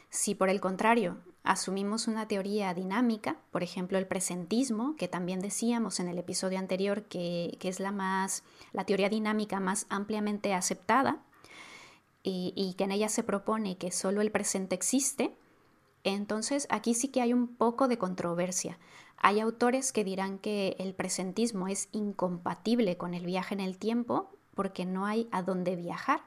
Si 0.10 0.36
por 0.36 0.49
el 0.49 0.60
contrario 0.60 1.17
asumimos 1.43 2.10
una 2.10 2.27
teoría 2.27 2.73
dinámica, 2.73 3.38
por 3.51 3.63
ejemplo 3.63 3.97
el 3.97 4.06
presentismo, 4.06 4.97
que 4.97 5.08
también 5.08 5.39
decíamos 5.39 6.01
en 6.01 6.10
el 6.10 6.17
episodio 6.17 6.60
anterior 6.60 7.04
que, 7.04 7.58
es 7.62 7.80
la, 7.80 7.93
más, 7.93 8.43
la 8.73 8.84
teoría 8.84 9.08
dinámica 9.08 9.62
más 9.62 9.86
ampliamente 9.89 10.54
aceptada 10.54 11.19
y, 12.23 12.75
que 12.77 12.84
en 12.84 12.91
ella 12.91 13.10
se 13.10 13.23
propone 13.23 13.77
que 13.77 13.91
solo 13.91 14.21
el 14.21 14.31
presente 14.31 14.75
existe, 14.75 15.36
entonces 16.03 16.67
aquí 16.69 16.93
sí 16.93 17.10
que 17.10 17.21
hay 17.21 17.34
un 17.34 17.47
poco 17.47 17.88
de 17.88 17.97
controversia. 17.97 18.77
Hay 19.17 19.39
autores 19.39 19.91
que 19.91 20.03
dirán 20.03 20.39
que 20.39 20.75
el 20.79 20.93
presentismo 20.93 21.67
es 21.67 21.89
incompatible 21.91 22.97
con 22.97 23.13
el 23.13 23.25
viaje 23.25 23.53
en 23.53 23.60
el 23.60 23.77
tiempo 23.77 24.31
porque 24.55 24.86
no 24.86 25.05
hay 25.05 25.27
a 25.31 25.43
dónde 25.43 25.75
viajar. 25.75 26.21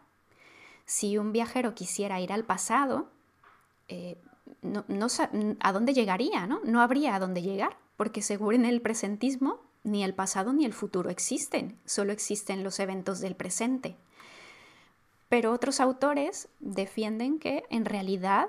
Si 0.87 1.19
un 1.19 1.33
viajero 1.33 1.75
quisiera 1.75 2.21
ir 2.21 2.33
al 2.33 2.45
pasado, 2.45 3.09
eh, 3.89 4.17
no, 4.63 4.85
a 5.61 5.73
dónde 5.73 5.95
llegaría, 5.95 6.47
¿no? 6.47 6.61
No 6.65 6.81
habría 6.81 7.15
a 7.15 7.19
dónde 7.19 7.43
llegar, 7.43 7.77
porque 7.97 8.23
según 8.23 8.65
el 8.65 8.81
presentismo, 8.81 9.61
ni 9.83 10.03
el 10.03 10.15
pasado 10.15 10.53
ni 10.53 10.65
el 10.65 10.73
futuro 10.73 11.11
existen, 11.11 11.79
solo 11.85 12.13
existen 12.13 12.65
los 12.65 12.81
eventos 12.81 13.21
del 13.21 13.37
presente. 13.37 13.97
Pero 15.29 15.53
otros 15.53 15.81
autores 15.81 16.49
defienden 16.61 17.39
que 17.39 17.65
en 17.71 17.85
realidad, 17.85 18.49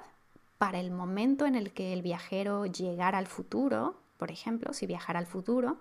para 0.58 0.80
el 0.80 0.92
momento 0.92 1.46
en 1.46 1.56
el 1.56 1.72
que 1.72 1.94
el 1.94 2.02
viajero 2.02 2.66
llegara 2.66 3.18
al 3.18 3.28
futuro, 3.28 3.96
por 4.18 4.32
ejemplo, 4.32 4.74
si 4.74 4.86
viajara 4.86 5.20
al 5.20 5.28
futuro, 5.28 5.78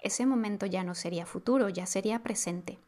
ese 0.00 0.26
momento 0.26 0.66
ya 0.66 0.84
no 0.84 0.94
sería 0.94 1.26
futuro, 1.26 1.68
ya 1.68 1.86
sería 1.86 2.22
presente 2.22 2.78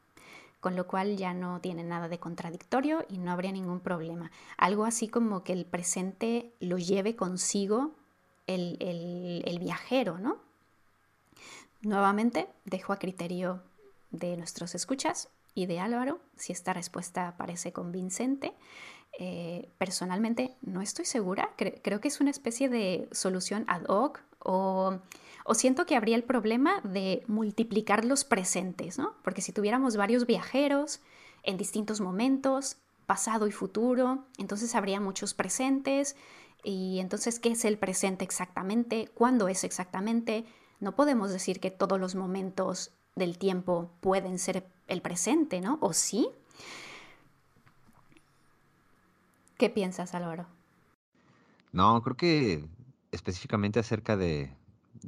con 0.65 0.77
lo 0.77 0.87
cual 0.87 1.19
ya 1.19 1.35
no 1.35 1.61
tiene 1.61 1.85
nada 1.85 2.09
de 2.09 2.19
contradictorio 2.19 3.05
y 3.11 3.19
no 3.19 3.33
habría 3.33 3.53
ningún 3.53 3.81
problema. 3.81 4.31
Algo 4.57 4.87
así 4.87 5.09
como 5.09 5.45
que 5.45 5.53
el 5.53 5.67
presente 5.67 6.55
lo 6.59 6.79
lleve 6.79 7.17
consigo 7.17 7.91
el, 8.47 8.79
el 8.81 9.59
viajero, 9.59 10.19
¿no? 10.19 10.39
Nuevamente, 11.83 12.49
dejo 12.65 12.95
a 12.95 12.99
criterio 12.99 13.61
de 14.11 14.39
nuestros 14.39 14.75
escuchas 14.75 15.29
y 15.55 15.67
de 15.67 15.81
Álvaro 15.81 16.21
si 16.37 16.53
esta 16.53 16.73
respuesta 16.73 17.35
parece 17.37 17.73
convincente. 17.73 18.55
Eh, 19.19 19.71
personalmente 19.79 20.57
no 20.63 20.83
estoy 20.83 21.05
segura, 21.05 21.51
creo 21.57 22.01
que 22.01 22.09
es 22.09 22.21
una 22.21 22.31
especie 22.31 22.69
de 22.69 23.09
solución 23.13 23.65
ad 23.69 23.85
hoc 23.87 24.21
o, 24.41 24.99
o, 25.45 25.55
siento 25.55 25.87
que 25.87 25.95
habría 25.95 26.17
el 26.17 26.25
problema 26.25 26.81
de 26.83 27.23
multiplicar 27.29 28.05
los 28.05 28.25
presentes, 28.25 28.99
¿no? 28.99 29.15
Porque 29.23 29.41
si 29.41 29.53
tuviéramos 29.53 29.97
varios 29.97 30.27
viajeros 30.27 31.01
en 31.45 31.57
distintos 31.57 32.01
momentos, 32.01 32.79
pasado 33.07 33.47
y 33.47 33.53
futuro, 33.53 34.25
entonces 34.37 34.75
habría 34.75 35.01
muchos 35.01 35.33
presentes 35.33 36.17
y 36.65 36.99
entonces, 36.99 37.39
¿qué 37.39 37.51
es 37.51 37.65
el 37.65 37.79
presente 37.79 38.25
exactamente? 38.25 39.11
¿Cuándo 39.15 39.49
es 39.49 39.65
exactamente? 39.65 40.47
No 40.81 40.97
podemos 40.97 41.31
decir 41.31 41.61
que 41.61 41.71
todos 41.71 42.01
los 42.01 42.15
momentos 42.15 42.91
del 43.17 43.39
tiempo 43.39 43.91
pueden 44.01 44.39
ser 44.39 44.67
el 44.89 45.01
presente, 45.01 45.61
¿no? 45.61 45.79
¿O 45.81 45.93
sí? 45.93 46.29
¿Qué 49.57 49.71
piensas, 49.71 50.15
Álvaro? 50.15 50.47
No, 51.73 52.03
creo 52.03 52.17
que 52.17 52.69
específicamente 53.13 53.79
acerca 53.79 54.17
de, 54.17 54.53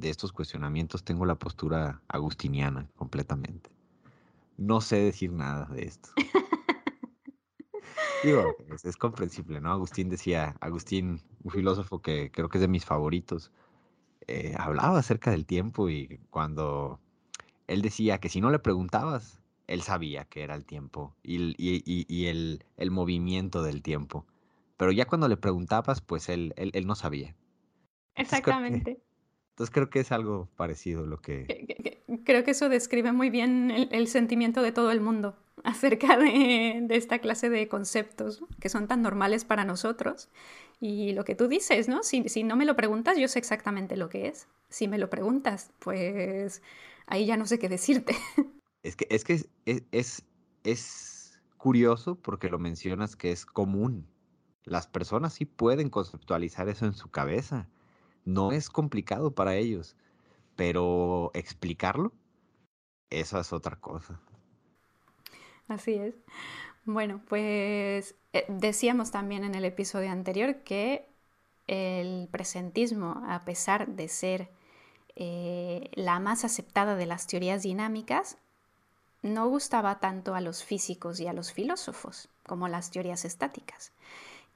estos 0.01 0.31
cuestionamientos 0.31 1.03
tengo 1.03 1.25
la 1.25 1.35
postura 1.35 2.01
agustiniana 2.07 2.87
completamente. 2.95 3.69
No 4.57 4.81
sé 4.81 4.97
decir 4.97 5.31
nada 5.31 5.65
de 5.65 5.83
esto. 5.83 6.09
Digo, 8.23 8.55
es, 8.83 8.97
comprensible, 8.97 9.61
¿no? 9.61 9.71
Agustín 9.71 10.09
decía, 10.09 10.55
Agustín, 10.61 11.21
un 11.43 11.51
filósofo 11.51 12.01
que 12.01 12.31
creo 12.31 12.49
que 12.49 12.57
es 12.57 12.61
de 12.61 12.67
mis 12.67 12.85
favoritos, 12.85 13.51
eh, 14.27 14.55
hablaba 14.57 14.99
acerca 14.99 15.31
del 15.31 15.45
tiempo 15.45 15.89
y 15.89 16.19
cuando 16.29 16.99
él 17.67 17.81
decía 17.81 18.19
que 18.19 18.29
si 18.29 18.41
no 18.41 18.49
le 18.49 18.59
preguntabas, 18.59 19.39
él 19.67 19.81
sabía 19.81 20.25
que 20.25 20.43
era 20.43 20.55
el 20.55 20.65
tiempo 20.65 21.13
y, 21.23 22.25
el, 22.25 22.91
movimiento 22.91 23.61
del 23.61 23.81
tiempo. 23.81 24.25
Pero 24.77 24.91
ya 24.91 25.05
cuando 25.05 25.27
le 25.27 25.37
preguntabas, 25.37 26.01
pues 26.01 26.29
él, 26.29 26.53
él, 26.55 26.87
no 26.87 26.95
sabía. 26.95 27.35
Exactamente. 28.15 29.01
Entonces 29.51 29.73
creo 29.73 29.89
que 29.89 29.99
es 29.99 30.11
algo 30.11 30.47
parecido 30.55 31.05
lo 31.05 31.19
que... 31.19 32.03
Creo 32.23 32.43
que 32.43 32.51
eso 32.51 32.69
describe 32.69 33.11
muy 33.11 33.29
bien 33.29 33.71
el, 33.71 34.07
sentimiento 34.07 34.61
de 34.61 34.71
todo 34.71 34.91
el 34.91 35.01
mundo 35.01 35.35
acerca 35.63 36.17
de, 36.17 36.85
esta 36.91 37.19
clase 37.19 37.49
de 37.49 37.67
conceptos 37.67 38.43
que 38.61 38.69
son 38.69 38.87
tan 38.87 39.01
normales 39.01 39.45
para 39.45 39.65
nosotros. 39.65 40.29
Y 40.79 41.13
lo 41.13 41.23
que 41.25 41.35
tú 41.35 41.47
dices, 41.47 41.87
¿no? 41.87 42.03
Si, 42.03 42.29
si 42.29 42.43
no 42.43 42.55
me 42.55 42.65
lo 42.65 42.75
preguntas, 42.75 43.17
yo 43.17 43.27
sé 43.27 43.39
exactamente 43.39 43.97
lo 43.97 44.09
que 44.09 44.27
es. 44.27 44.47
Si 44.69 44.87
me 44.87 44.97
lo 44.97 45.09
preguntas, 45.09 45.71
pues 45.79 46.61
ahí 47.07 47.25
ya 47.25 47.37
no 47.37 47.45
sé 47.45 47.59
qué 47.59 47.69
decirte. 47.69 48.15
Es 48.83 48.95
que 48.95 49.07
es, 49.09 49.25
que 49.25 49.43
es, 49.91 50.25
es 50.63 51.41
curioso 51.57 52.15
porque 52.15 52.49
lo 52.49 52.57
mencionas 52.57 53.17
que 53.17 53.31
es 53.31 53.45
común. 53.45 54.07
Las 54.63 54.87
personas 54.87 55.33
sí 55.33 55.43
pueden 55.43 55.89
conceptualizar 55.89 56.69
eso 56.69 56.85
en 56.85 56.93
su 56.93 57.09
cabeza. 57.09 57.67
No 58.23 58.53
es 58.53 58.69
complicado 58.69 59.31
para 59.31 59.55
ellos, 59.55 59.97
pero 60.55 61.31
explicarlo, 61.33 62.13
eso 63.09 63.39
es 63.39 63.51
otra 63.51 63.77
cosa. 63.77 64.21
Así 65.67 65.95
es. 65.95 66.15
Bueno, 66.87 67.19
pues 67.27 68.15
eh, 68.31 68.45
decíamos 68.47 69.11
también 69.11 69.43
en 69.43 69.55
el 69.55 69.65
episodio 69.65 70.09
anterior 70.09 70.63
que 70.63 71.05
el 71.67 72.29
presentismo, 72.31 73.21
a 73.27 73.43
pesar 73.43 73.89
de 73.89 74.07
ser 74.07 74.49
eh, 75.17 75.91
la 75.95 76.21
más 76.21 76.45
aceptada 76.45 76.95
de 76.95 77.05
las 77.05 77.27
teorías 77.27 77.63
dinámicas, 77.63 78.37
no 79.21 79.49
gustaba 79.49 79.99
tanto 79.99 80.33
a 80.33 80.39
los 80.39 80.63
físicos 80.63 81.19
y 81.19 81.27
a 81.27 81.33
los 81.33 81.51
filósofos 81.51 82.29
como 82.45 82.69
las 82.69 82.89
teorías 82.89 83.25
estáticas. 83.25 83.91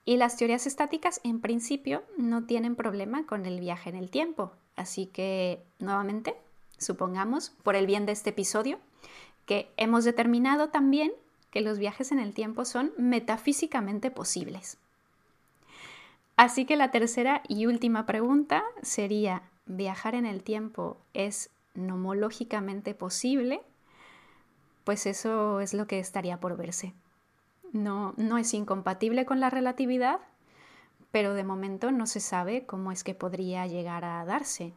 Y 0.05 0.15
las 0.15 0.37
teorías 0.37 0.67
estáticas 0.67 1.19
en 1.25 1.41
principio 1.41 2.01
no 2.17 2.45
tienen 2.45 2.77
problema 2.77 3.25
con 3.25 3.45
el 3.45 3.59
viaje 3.59 3.89
en 3.89 3.97
el 3.97 4.09
tiempo. 4.09 4.53
Así 4.77 5.05
que, 5.05 5.65
nuevamente, 5.79 6.37
supongamos, 6.77 7.49
por 7.49 7.75
el 7.75 7.87
bien 7.87 8.05
de 8.05 8.13
este 8.13 8.29
episodio, 8.29 8.79
que 9.45 9.69
hemos 9.75 10.05
determinado 10.05 10.69
también 10.69 11.11
que 11.51 11.61
los 11.61 11.77
viajes 11.77 12.11
en 12.11 12.19
el 12.19 12.33
tiempo 12.33 12.65
son 12.65 12.91
metafísicamente 12.97 14.09
posibles. 14.09 14.77
Así 16.37 16.65
que 16.65 16.75
la 16.75 16.89
tercera 16.89 17.43
y 17.47 17.67
última 17.67 18.05
pregunta 18.05 18.63
sería, 18.81 19.43
¿viajar 19.67 20.15
en 20.15 20.25
el 20.25 20.41
tiempo 20.41 20.97
es 21.13 21.51
nomológicamente 21.75 22.95
posible? 22.95 23.61
Pues 24.83 25.05
eso 25.05 25.59
es 25.59 25.73
lo 25.73 25.85
que 25.85 25.99
estaría 25.99 26.39
por 26.39 26.57
verse. 26.57 26.93
No, 27.73 28.13
no 28.17 28.37
es 28.37 28.53
incompatible 28.53 29.25
con 29.25 29.39
la 29.39 29.49
relatividad, 29.49 30.19
pero 31.11 31.33
de 31.33 31.43
momento 31.43 31.91
no 31.91 32.07
se 32.07 32.19
sabe 32.19 32.65
cómo 32.65 32.91
es 32.91 33.03
que 33.03 33.13
podría 33.13 33.67
llegar 33.67 34.03
a 34.03 34.23
darse. 34.25 34.73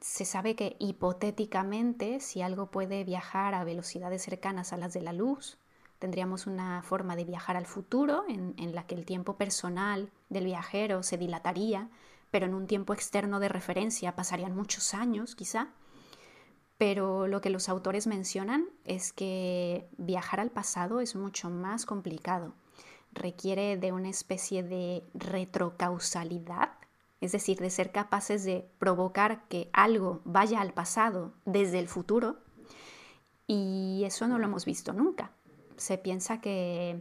Se 0.00 0.24
sabe 0.24 0.56
que 0.56 0.76
hipotéticamente 0.78 2.20
si 2.20 2.42
algo 2.42 2.66
puede 2.70 3.04
viajar 3.04 3.54
a 3.54 3.64
velocidades 3.64 4.22
cercanas 4.22 4.72
a 4.72 4.76
las 4.76 4.92
de 4.94 5.02
la 5.02 5.12
luz, 5.12 5.58
tendríamos 5.98 6.46
una 6.46 6.82
forma 6.82 7.16
de 7.16 7.24
viajar 7.24 7.56
al 7.56 7.66
futuro 7.66 8.24
en, 8.28 8.74
la 8.74 8.86
que 8.86 8.94
el 8.94 9.04
tiempo 9.04 9.36
personal 9.36 10.10
del 10.28 10.44
viajero 10.44 11.02
se 11.02 11.18
dilataría, 11.18 11.88
pero 12.30 12.46
en 12.46 12.54
un 12.54 12.66
tiempo 12.66 12.92
externo 12.92 13.40
de 13.40 13.48
referencia 13.48 14.14
pasarían 14.14 14.54
muchos 14.54 14.94
años 14.94 15.34
quizá. 15.34 15.68
Pero 16.76 17.26
lo 17.26 17.40
que 17.40 17.50
los 17.50 17.68
autores 17.68 18.06
mencionan 18.06 18.66
es 18.84 19.12
que 19.12 19.88
viajar 19.96 20.38
al 20.38 20.50
pasado 20.50 21.00
es 21.00 21.16
mucho 21.16 21.50
más 21.50 21.86
complicado. 21.86 22.54
Requiere 23.12 23.76
de 23.76 23.90
una 23.90 24.10
especie 24.10 24.62
de 24.62 25.02
retrocausalidad, 25.14 26.70
es 27.20 27.32
decir, 27.32 27.58
de 27.58 27.70
ser 27.70 27.90
capaces 27.90 28.44
de 28.44 28.68
provocar 28.78 29.48
que 29.48 29.68
algo 29.72 30.20
vaya 30.24 30.60
al 30.60 30.72
pasado 30.72 31.32
desde 31.44 31.80
el 31.80 31.88
futuro. 31.88 32.36
Y 33.48 34.02
eso 34.04 34.28
no 34.28 34.38
lo 34.38 34.44
hemos 34.44 34.64
visto 34.64 34.92
nunca 34.92 35.32
se 35.78 35.96
piensa 35.96 36.40
que, 36.40 37.00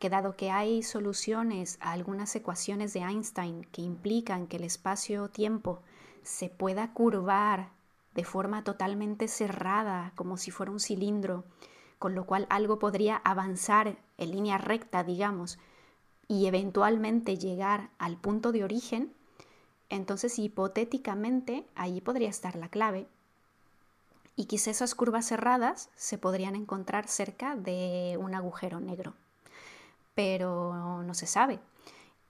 dado 0.00 0.36
que 0.36 0.50
hay 0.50 0.82
soluciones 0.82 1.78
a 1.80 1.92
algunas 1.92 2.34
ecuaciones 2.34 2.92
de 2.92 3.00
Einstein 3.00 3.64
que 3.64 3.82
implican 3.82 4.46
que 4.46 4.56
el 4.56 4.64
espacio-tiempo 4.64 5.80
se 6.22 6.48
pueda 6.48 6.92
curvar 6.92 7.70
de 8.14 8.24
forma 8.24 8.64
totalmente 8.64 9.28
cerrada, 9.28 10.12
como 10.16 10.36
si 10.36 10.50
fuera 10.50 10.72
un 10.72 10.80
cilindro, 10.80 11.44
con 11.98 12.14
lo 12.14 12.26
cual 12.26 12.46
algo 12.50 12.78
podría 12.78 13.16
avanzar 13.16 13.96
en 14.18 14.30
línea 14.30 14.58
recta, 14.58 15.04
digamos, 15.04 15.58
y 16.28 16.46
eventualmente 16.46 17.36
llegar 17.36 17.90
al 17.98 18.16
punto 18.16 18.52
de 18.52 18.64
origen, 18.64 19.12
entonces 19.88 20.38
hipotéticamente 20.38 21.66
ahí 21.74 22.00
podría 22.00 22.28
estar 22.28 22.56
la 22.56 22.68
clave 22.68 23.06
y 24.36 24.46
quizá 24.46 24.70
esas 24.70 24.94
curvas 24.94 25.26
cerradas 25.26 25.90
se 25.94 26.18
podrían 26.18 26.56
encontrar 26.56 27.08
cerca 27.08 27.56
de 27.56 28.16
un 28.18 28.34
agujero 28.34 28.80
negro, 28.80 29.14
pero 30.14 31.02
no 31.02 31.14
se 31.14 31.26
sabe. 31.26 31.60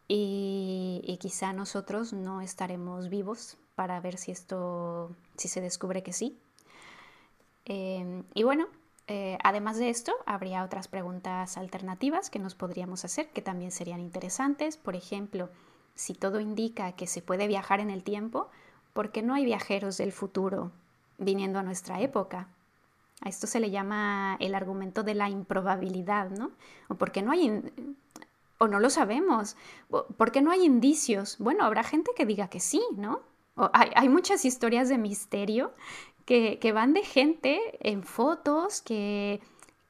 Y, 0.08 1.16
quizá 1.20 1.52
nosotros 1.52 2.12
no 2.12 2.40
estaremos 2.40 3.08
vivos 3.08 3.56
para 3.76 4.00
ver 4.00 4.18
si 4.18 4.32
esto, 4.32 5.14
si 5.36 5.48
se 5.48 5.60
descubre 5.60 6.02
que 6.02 6.12
sí. 6.12 6.38
Em, 7.64 8.24
y 8.34 8.42
bueno, 8.42 8.66
eh, 9.06 9.38
además 9.44 9.78
de 9.78 9.88
esto, 9.88 10.12
habría 10.26 10.64
otras 10.64 10.88
preguntas 10.88 11.56
alternativas 11.56 12.28
que 12.28 12.40
nos 12.40 12.54
podríamos 12.54 13.04
hacer 13.04 13.30
que 13.30 13.42
también 13.42 13.70
serían 13.70 14.00
interesantes. 14.00 14.76
Por 14.76 14.96
ejemplo, 14.96 15.48
si 15.94 16.14
todo 16.14 16.40
indica 16.40 16.92
que 16.92 17.06
se 17.06 17.22
puede 17.22 17.46
viajar 17.46 17.80
en 17.80 17.90
el 17.90 18.02
tiempo, 18.02 18.50
¿por 18.92 19.12
qué 19.12 19.22
no 19.22 19.34
hay 19.34 19.44
viajeros 19.44 19.96
del 19.96 20.12
futuro 20.12 20.72
viniendo 21.22 21.58
a 21.58 21.62
nuestra 21.62 22.00
época. 22.00 22.48
A 23.20 23.28
esto 23.28 23.46
se 23.46 23.60
le 23.60 23.70
llama 23.70 24.36
el 24.40 24.54
argumento 24.54 25.02
de 25.02 25.14
la 25.14 25.28
improbabilidad, 25.28 26.30
¿no? 26.30 26.50
O 26.88 26.96
porque 26.96 27.22
no 27.22 27.30
hay, 27.30 27.62
o 28.58 28.68
no 28.68 28.80
lo 28.80 28.90
sabemos, 28.90 29.56
porque 30.16 30.42
no 30.42 30.50
hay 30.50 30.64
indicios. 30.64 31.36
Bueno, 31.38 31.64
habrá 31.64 31.84
gente 31.84 32.10
que 32.16 32.26
diga 32.26 32.48
que 32.48 32.60
sí, 32.60 32.82
¿no? 32.96 33.20
hay, 33.72 34.08
muchas 34.08 34.44
historias 34.44 34.88
de 34.88 34.96
misterio 34.96 35.72
que, 36.24 36.72
van 36.72 36.94
de 36.94 37.02
gente 37.02 37.60
en 37.80 38.02
fotos 38.02 38.80
que 38.80 39.40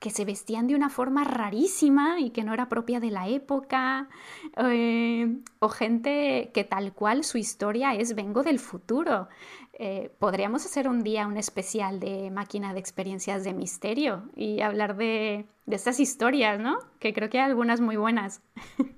que 0.03 0.11
se 0.11 0.25
vestían 0.25 0.66
de 0.66 0.75
una 0.75 0.90
forma 0.90 1.23
rarísima 1.23 2.18
y 2.18 2.31
que 2.31 2.42
no 2.42 2.53
era 2.53 2.68
propia 2.68 2.99
de 2.99 3.12
la 3.12 3.29
época, 3.29 4.09
eh, 4.57 5.38
o 5.61 5.68
gente 5.68 6.51
que 6.53 6.64
tal 6.64 6.92
cual 6.92 7.23
su 7.23 7.38
historia 7.38 7.95
es 7.95 8.16
vengo 8.16 8.42
del 8.42 8.59
futuro. 8.59 9.29
Eh, 9.85 10.12
podríamos 10.21 10.64
hacer 10.64 10.87
un 10.87 11.03
día 11.03 11.27
un 11.27 11.37
especial 11.37 11.99
de 11.99 12.31
máquina 12.31 12.73
de 12.73 12.79
experiencias 12.79 13.42
de 13.42 13.53
misterio 13.53 14.23
y 14.37 14.61
hablar 14.61 14.97
de, 14.97 15.47
estas 15.66 15.99
historias, 15.99 16.61
¿no? 16.61 16.79
Que 17.01 17.12
creo 17.12 17.29
que 17.29 17.40
hay 17.40 17.51
algunas 17.51 17.81
muy 17.81 17.97
buenas. 17.97 18.42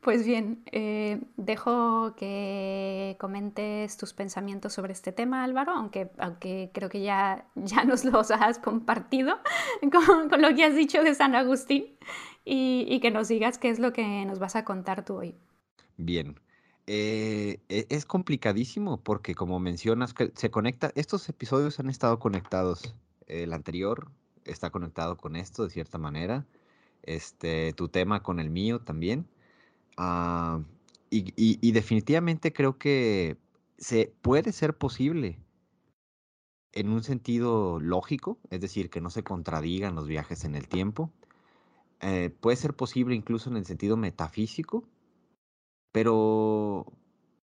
Pues 0.00 0.24
bien, 0.24 0.62
eh, 0.72 1.20
dejo 1.36 2.14
que 2.16 3.16
comentes 3.20 3.96
tus 3.98 4.14
pensamientos 4.14 4.72
sobre 4.72 4.92
este 4.92 5.12
tema, 5.12 5.44
Álvaro, 5.44 5.72
aunque, 5.72 6.10
aunque 6.18 6.70
creo 6.72 6.88
que 6.88 7.02
ya, 7.02 7.44
ya 7.56 7.84
nos 7.84 8.04
los 8.04 8.30
has 8.30 8.58
compartido 8.58 9.38
con, 10.30 10.40
lo 10.40 10.54
que 10.54 10.64
has 10.64 10.74
dicho 10.74 11.02
de 11.02 11.14
San 11.14 11.34
Agustín 11.34 11.98
y, 12.44 12.98
que 13.00 13.10
nos 13.10 13.28
digas 13.28 13.58
qué 13.58 13.68
es 13.68 13.78
lo 13.78 13.92
que 13.92 14.24
nos 14.24 14.38
vas 14.38 14.56
a 14.56 14.64
contar 14.64 15.04
tú 15.04 15.16
hoy. 15.16 15.34
Bien. 15.96 16.40
Eh, 16.90 17.60
e, 17.68 17.86
es 17.90 18.06
complicadísimo 18.06 18.98
porque 18.98 19.34
como 19.34 19.60
mencionas, 19.60 20.14
que 20.14 20.32
se 20.34 20.50
conecta, 20.50 20.90
estos 20.94 21.28
episodios 21.28 21.78
han 21.78 21.90
estado 21.90 22.18
conectados. 22.18 22.94
El 23.26 23.52
anterior 23.52 24.10
está 24.46 24.70
conectado 24.70 25.18
con 25.18 25.36
esto 25.36 25.64
de 25.64 25.70
cierta 25.70 25.98
manera. 25.98 26.46
Este, 27.02 27.74
tu 27.74 27.88
tema 27.88 28.22
con 28.22 28.40
el 28.40 28.48
mío 28.48 28.80
también. 28.80 29.26
Ah, 29.98 30.62
y, 31.10 31.72
definitivamente 31.72 32.52
creo 32.54 32.78
que 32.78 33.36
se 33.76 34.12
puede 34.22 34.52
ser 34.52 34.76
posible 34.76 35.38
en 36.72 36.88
un 36.90 37.02
sentido 37.02 37.80
lógico, 37.80 38.38
es 38.50 38.60
decir, 38.62 38.88
que 38.88 39.02
no 39.02 39.10
se 39.10 39.22
contradigan 39.24 39.94
los 39.94 40.06
viajes 40.08 40.44
en 40.44 40.54
el 40.54 40.68
tiempo. 40.68 41.10
Eh, 42.00 42.30
puede 42.40 42.56
ser 42.56 42.74
posible 42.74 43.14
incluso 43.14 43.50
en 43.50 43.56
el 43.58 43.66
sentido 43.66 43.96
metafísico, 43.98 44.84
pero 45.92 46.86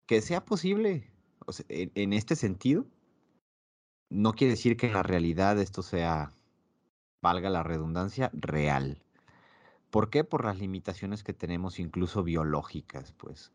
que 0.06 0.20
sea 0.20 0.44
posible 0.44 1.10
en, 1.68 2.12
este 2.12 2.36
sentido, 2.36 2.86
no 4.10 4.32
quiere 4.32 4.52
decir 4.52 4.76
que 4.76 4.86
en 4.86 4.92
la 4.92 5.02
realidad 5.02 5.58
esto 5.58 5.82
sea, 5.82 6.32
valga 7.20 7.50
la 7.50 7.62
redundancia, 7.62 8.30
real. 8.34 9.02
¿Por 9.90 10.10
qué? 10.10 10.24
Por 10.24 10.44
las 10.44 10.58
limitaciones 10.58 11.22
que 11.22 11.32
tenemos 11.32 11.78
incluso 11.78 12.22
biológicas, 12.22 13.12
pues. 13.12 13.52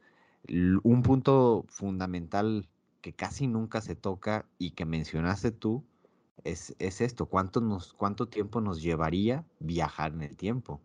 Un 0.84 1.04
punto 1.04 1.66
fundamental 1.68 2.70
que 3.02 3.14
casi 3.14 3.48
nunca 3.48 3.82
se 3.82 3.96
toca 3.96 4.46
y 4.58 4.72
que 4.72 4.86
mencionaste 4.86 5.52
tú 5.52 5.84
es, 6.44 6.76
es 6.80 7.02
esto, 7.02 7.26
¿cuánto, 7.26 7.62
nos, 7.62 7.94
¿cuánto 7.94 8.28
tiempo 8.28 8.62
nos 8.62 8.82
llevaría 8.82 9.46
viajar 9.60 10.14
en 10.14 10.22
el 10.22 10.38
tiempo? 10.38 10.80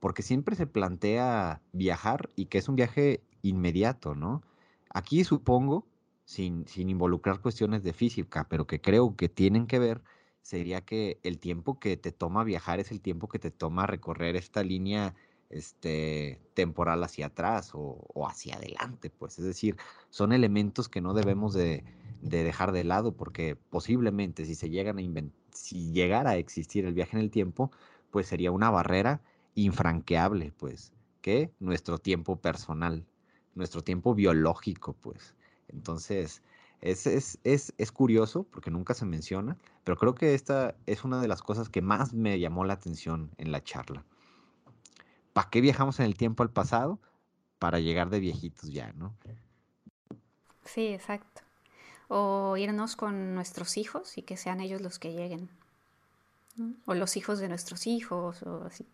Porque 0.00 0.22
siempre 0.22 0.56
se 0.56 0.66
plantea 0.66 1.60
viajar 1.72 2.30
y 2.36 2.46
que 2.46 2.58
es 2.58 2.68
un 2.68 2.76
viaje 2.76 3.22
inmediato, 3.44 4.14
¿no? 4.14 4.42
Aquí 4.90 5.24
supongo, 5.24 5.86
sin, 6.24 6.66
sin 6.66 6.88
involucrar 6.90 7.40
cuestiones 7.40 7.82
de 7.84 7.92
física, 7.92 8.48
pero 8.48 8.66
que 8.66 8.80
creo 8.80 9.16
que 9.16 9.28
tienen 9.28 9.66
que 9.66 9.78
ver, 9.78 10.02
sería 10.42 10.84
que 10.84 11.20
el 11.22 11.38
tiempo 11.38 11.78
que 11.78 11.96
te 11.96 12.12
toma 12.12 12.44
viajar 12.44 12.80
es 12.80 12.90
el 12.90 13.00
tiempo 13.00 13.28
que 13.28 13.38
te 13.38 13.50
toma 13.50 13.86
recorrer 13.86 14.36
esta 14.36 14.62
línea 14.62 15.14
este, 15.50 16.40
temporal 16.54 17.04
hacia 17.04 17.26
atrás 17.26 17.72
o, 17.74 18.26
hacia 18.28 18.56
adelante, 18.56 19.10
pues. 19.10 19.38
Es 19.38 19.44
decir, 19.44 19.76
son 20.10 20.32
elementos 20.32 20.88
que 20.88 21.00
no 21.00 21.14
debemos 21.14 21.54
de, 21.54 21.84
de 22.22 22.44
dejar 22.44 22.72
de 22.72 22.84
lado, 22.84 23.12
porque 23.16 23.56
posiblemente 23.56 24.46
si 24.46 24.54
se 24.54 24.70
llegan 24.70 24.98
a 24.98 25.02
si 25.52 25.92
llegara 25.92 26.30
a 26.30 26.36
existir 26.36 26.84
el 26.86 26.94
viaje 26.94 27.16
en 27.16 27.22
el 27.22 27.30
tiempo, 27.30 27.70
pues 28.10 28.26
sería 28.26 28.50
una 28.52 28.70
barrera 28.70 29.22
infranqueable, 29.54 30.52
pues, 30.58 30.92
que 31.20 31.52
nuestro 31.60 31.98
tiempo 31.98 32.40
personal, 32.40 33.06
nuestro 33.54 33.82
tiempo 33.82 34.14
biológico, 34.14 34.94
pues. 34.94 35.34
Entonces, 35.68 36.42
es, 36.80 37.06
es, 37.06 37.38
es, 37.44 37.72
es, 37.78 37.92
curioso 37.92 38.44
porque 38.44 38.70
nunca 38.70 38.94
se 38.94 39.06
menciona, 39.06 39.56
pero 39.84 39.96
creo 39.96 40.14
que 40.14 40.34
esta 40.34 40.74
es 40.86 41.04
una 41.04 41.20
de 41.20 41.28
las 41.28 41.42
cosas 41.42 41.68
que 41.68 41.82
más 41.82 42.12
me 42.12 42.38
llamó 42.38 42.64
la 42.64 42.74
atención 42.74 43.30
en 43.38 43.52
la 43.52 43.62
charla. 43.62 44.04
¿Para 45.32 45.50
qué 45.50 45.60
viajamos 45.60 45.98
en 45.98 46.06
el 46.06 46.16
tiempo 46.16 46.42
al 46.42 46.50
pasado? 46.50 46.98
Para 47.58 47.80
llegar 47.80 48.10
de 48.10 48.20
viejitos 48.20 48.70
ya, 48.70 48.92
¿no? 48.92 49.14
Sí, 50.64 50.88
exacto. 50.88 51.42
O 52.08 52.56
irnos 52.56 52.96
con 52.96 53.34
nuestros 53.34 53.76
hijos 53.76 54.18
y 54.18 54.22
que 54.22 54.36
sean 54.36 54.60
ellos 54.60 54.80
los 54.80 54.98
que 54.98 55.12
lleguen. 55.12 55.48
O 56.86 56.94
los 56.94 57.16
hijos 57.16 57.40
de 57.40 57.48
nuestros 57.48 57.86
hijos, 57.86 58.42
o 58.44 58.64
así. 58.64 58.86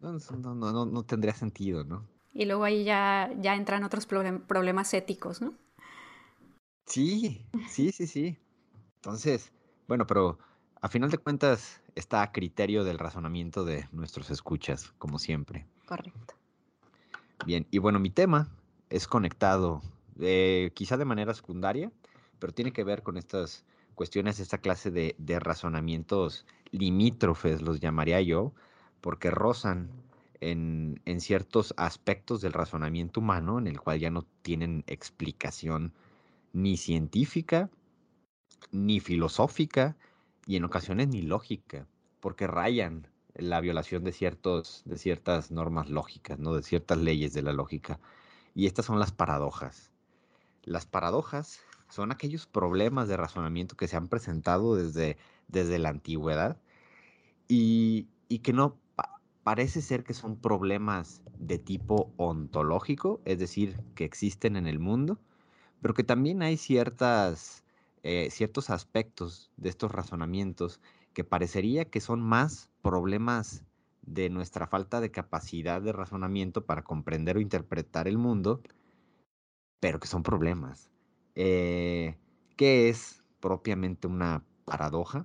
no, 0.00 0.18
no, 0.38 0.54
no, 0.54 0.86
no, 0.86 1.02
tendría 1.02 1.34
sentido, 1.34 1.84
¿no? 1.84 2.04
Y 2.36 2.44
luego 2.44 2.64
ahí 2.64 2.84
ya, 2.84 3.32
ya 3.40 3.56
entran 3.56 3.82
otros 3.82 4.04
problemas 4.04 4.92
éticos, 4.92 5.40
¿no? 5.40 5.54
Sí, 6.84 7.46
sí, 7.66 7.92
sí, 7.92 8.06
sí. 8.06 8.36
Entonces, 8.96 9.52
bueno, 9.88 10.06
pero 10.06 10.38
a 10.82 10.88
final 10.88 11.10
de 11.10 11.16
cuentas 11.16 11.80
está 11.94 12.20
a 12.20 12.32
criterio 12.32 12.84
del 12.84 12.98
razonamiento 12.98 13.64
de 13.64 13.88
nuestros 13.90 14.30
escuchas, 14.30 14.92
como 14.98 15.18
siempre. 15.18 15.66
Correcto. 15.86 16.34
Bien, 17.46 17.66
y 17.70 17.78
bueno, 17.78 17.98
mi 18.00 18.10
tema 18.10 18.50
es 18.90 19.08
conectado, 19.08 19.80
eh, 20.20 20.72
quizá 20.74 20.98
de 20.98 21.06
manera 21.06 21.32
secundaria, 21.32 21.90
pero 22.38 22.52
tiene 22.52 22.72
que 22.72 22.84
ver 22.84 23.02
con 23.02 23.16
estas 23.16 23.64
cuestiones, 23.94 24.40
esta 24.40 24.58
clase 24.58 24.90
de, 24.90 25.14
de 25.16 25.40
razonamientos 25.40 26.44
limítrofes, 26.70 27.62
los 27.62 27.80
llamaría 27.80 28.20
yo, 28.20 28.52
porque 29.00 29.30
rozan 29.30 29.88
en, 30.40 31.00
en, 31.04 31.20
ciertos 31.20 31.74
aspectos 31.76 32.40
del 32.40 32.52
razonamiento 32.52 33.20
humano, 33.20 33.58
en 33.58 33.66
el 33.66 33.80
cual 33.80 33.98
ya 33.98 34.10
no 34.10 34.26
tienen 34.42 34.84
explicación 34.86 35.92
ni 36.52 36.76
científica, 36.76 37.70
ni 38.70 39.00
filosófica, 39.00 39.96
y 40.46 40.56
en 40.56 40.64
ocasiones 40.64 41.08
ni 41.08 41.22
lógica, 41.22 41.86
porque 42.20 42.46
rayan 42.46 43.08
la 43.34 43.60
violación 43.60 44.04
de, 44.04 44.12
ciertos, 44.12 44.82
de 44.84 44.96
ciertas 44.96 45.50
normas 45.50 45.90
lógicas, 45.90 46.38
¿no? 46.38 46.54
de 46.54 46.62
ciertas 46.62 46.98
leyes 46.98 47.34
de 47.34 47.42
la 47.42 47.52
lógica. 47.52 48.00
Y 48.54 48.66
estas 48.66 48.86
son 48.86 48.98
las 48.98 49.12
paradojas. 49.12 49.92
Las 50.62 50.86
paradojas 50.86 51.60
son 51.90 52.10
aquellos 52.10 52.46
problemas 52.46 53.08
de 53.08 53.16
razonamiento 53.16 53.76
que 53.76 53.88
se 53.88 53.96
han 53.96 54.08
presentado 54.08 54.74
desde, 54.76 55.18
desde 55.48 55.78
la 55.78 55.90
antigüedad 55.90 56.56
y, 57.48 58.08
y 58.28 58.38
que 58.38 58.52
no 58.52 58.78
parece 59.46 59.80
ser 59.80 60.02
que 60.02 60.12
son 60.12 60.34
problemas 60.34 61.22
de 61.38 61.60
tipo 61.60 62.12
ontológico, 62.16 63.20
es 63.24 63.38
decir, 63.38 63.78
que 63.94 64.04
existen 64.04 64.56
en 64.56 64.66
el 64.66 64.80
mundo, 64.80 65.20
pero 65.80 65.94
que 65.94 66.02
también 66.02 66.42
hay 66.42 66.56
ciertas, 66.56 67.62
eh, 68.02 68.26
ciertos 68.32 68.70
aspectos 68.70 69.52
de 69.56 69.68
estos 69.68 69.92
razonamientos 69.92 70.80
que 71.12 71.22
parecería 71.22 71.84
que 71.84 72.00
son 72.00 72.22
más 72.22 72.70
problemas 72.82 73.62
de 74.02 74.30
nuestra 74.30 74.66
falta 74.66 75.00
de 75.00 75.12
capacidad 75.12 75.80
de 75.80 75.92
razonamiento 75.92 76.66
para 76.66 76.82
comprender 76.82 77.36
o 77.36 77.40
interpretar 77.40 78.08
el 78.08 78.18
mundo, 78.18 78.62
pero 79.78 80.00
que 80.00 80.08
son 80.08 80.24
problemas. 80.24 80.90
Eh, 81.36 82.18
¿Qué 82.56 82.88
es 82.88 83.22
propiamente 83.38 84.08
una 84.08 84.42
paradoja? 84.64 85.24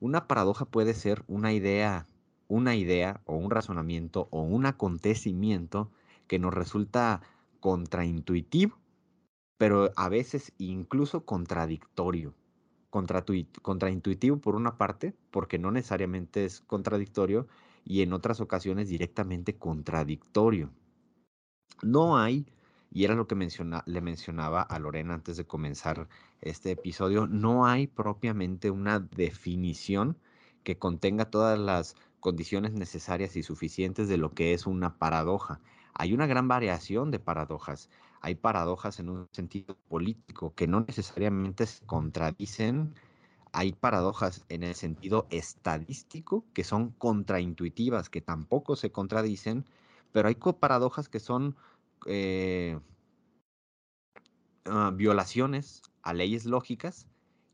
Una 0.00 0.28
paradoja 0.28 0.66
puede 0.66 0.92
ser 0.92 1.24
una 1.28 1.54
idea, 1.54 2.06
una 2.48 2.76
idea 2.76 3.20
o 3.24 3.36
un 3.36 3.50
razonamiento 3.50 4.28
o 4.30 4.42
un 4.42 4.66
acontecimiento 4.66 5.90
que 6.26 6.38
nos 6.38 6.54
resulta 6.54 7.22
contraintuitivo, 7.60 8.78
pero 9.58 9.90
a 9.96 10.08
veces 10.08 10.52
incluso 10.58 11.24
contradictorio. 11.24 12.34
contraintuitivo 12.90 14.38
por 14.38 14.54
una 14.54 14.76
parte, 14.76 15.14
porque 15.30 15.58
no 15.58 15.70
necesariamente 15.70 16.44
es 16.44 16.60
contradictorio, 16.60 17.48
y 17.84 18.02
en 18.02 18.12
otras 18.12 18.40
ocasiones 18.40 18.88
directamente 18.88 19.56
contradictorio. 19.56 20.70
No 21.82 22.18
hay 22.18 22.46
y 22.94 23.04
era 23.04 23.16
lo 23.16 23.26
que 23.26 23.34
le 23.34 24.00
mencionaba 24.00 24.62
a 24.62 24.78
Lorena 24.78 25.14
antes 25.14 25.36
de 25.36 25.44
comenzar 25.44 26.08
este 26.40 26.70
episodio, 26.70 27.26
no 27.26 27.66
hay 27.66 27.88
propiamente 27.88 28.70
una 28.70 29.00
definición 29.00 30.16
que 30.62 30.78
contenga 30.78 31.28
todas 31.28 31.58
las 31.58 31.96
condiciones 32.24 32.72
necesarias 32.72 33.36
y 33.36 33.42
suficientes 33.42 34.08
de 34.08 34.16
lo 34.16 34.32
que 34.32 34.54
es 34.54 34.66
una 34.66 34.96
paradoja. 34.96 35.60
Hay 35.92 36.14
una 36.14 36.26
gran 36.26 36.48
variación 36.48 37.10
de 37.10 37.18
paradojas. 37.18 37.90
Hay 38.22 38.34
paradojas 38.34 38.98
en 38.98 39.10
un 39.10 39.28
sentido 39.30 39.76
político 39.90 40.54
que 40.54 40.66
no 40.66 40.80
necesariamente 40.80 41.66
se 41.66 41.84
contradicen. 41.84 42.94
Hay 43.52 43.74
paradojas 43.74 44.42
en 44.48 44.62
el 44.62 44.74
sentido 44.74 45.26
estadístico 45.28 46.46
que 46.54 46.64
son 46.64 46.92
contraintuitivas, 46.92 48.08
que 48.08 48.22
tampoco 48.22 48.74
se 48.74 48.90
contradicen, 48.90 49.66
pero 50.10 50.28
hay 50.28 50.36
paradojas 50.36 51.10
que 51.10 51.20
son 51.20 51.56
eh, 52.06 52.80
ah, 54.64 54.92
violaciones 54.94 55.82
a 56.02 56.14
leyes 56.14 56.46
lógicas 56.46 57.06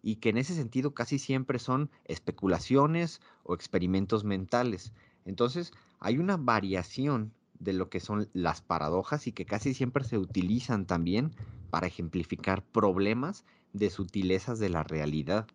y 0.03 0.17
que 0.17 0.31
en 0.31 0.39
ese 0.39 0.55
sentido 0.55 0.95
casi 0.95 1.19
siempre 1.19 1.59
son 1.59 1.91
especulaciones 2.05 3.21
o 3.43 3.55
experimentos 3.55 4.25
mentales. 4.25 4.93
Entonces, 5.25 5.73
hay 5.99 6.19
una 6.19 6.37
variación 6.37 7.33
de 7.59 7.75
lo 7.75 7.91
que 7.91 8.01
son 8.01 8.29
las 8.33 8.63
paradojas 8.63 9.27
y 9.27 9.33
que 9.33 9.45
casi 9.45 9.75
siempre 9.75 10.05
se 10.05 10.19
utilizan 10.19 10.87
también 10.87 11.33
para 11.69 11.87
ejemplificar 11.87 12.65
problemas 12.65 13.45
de 13.73 13.91
sutilezas 13.91 14.59
de 14.59 14.71
la 14.71 14.83
realidad. 14.83 15.47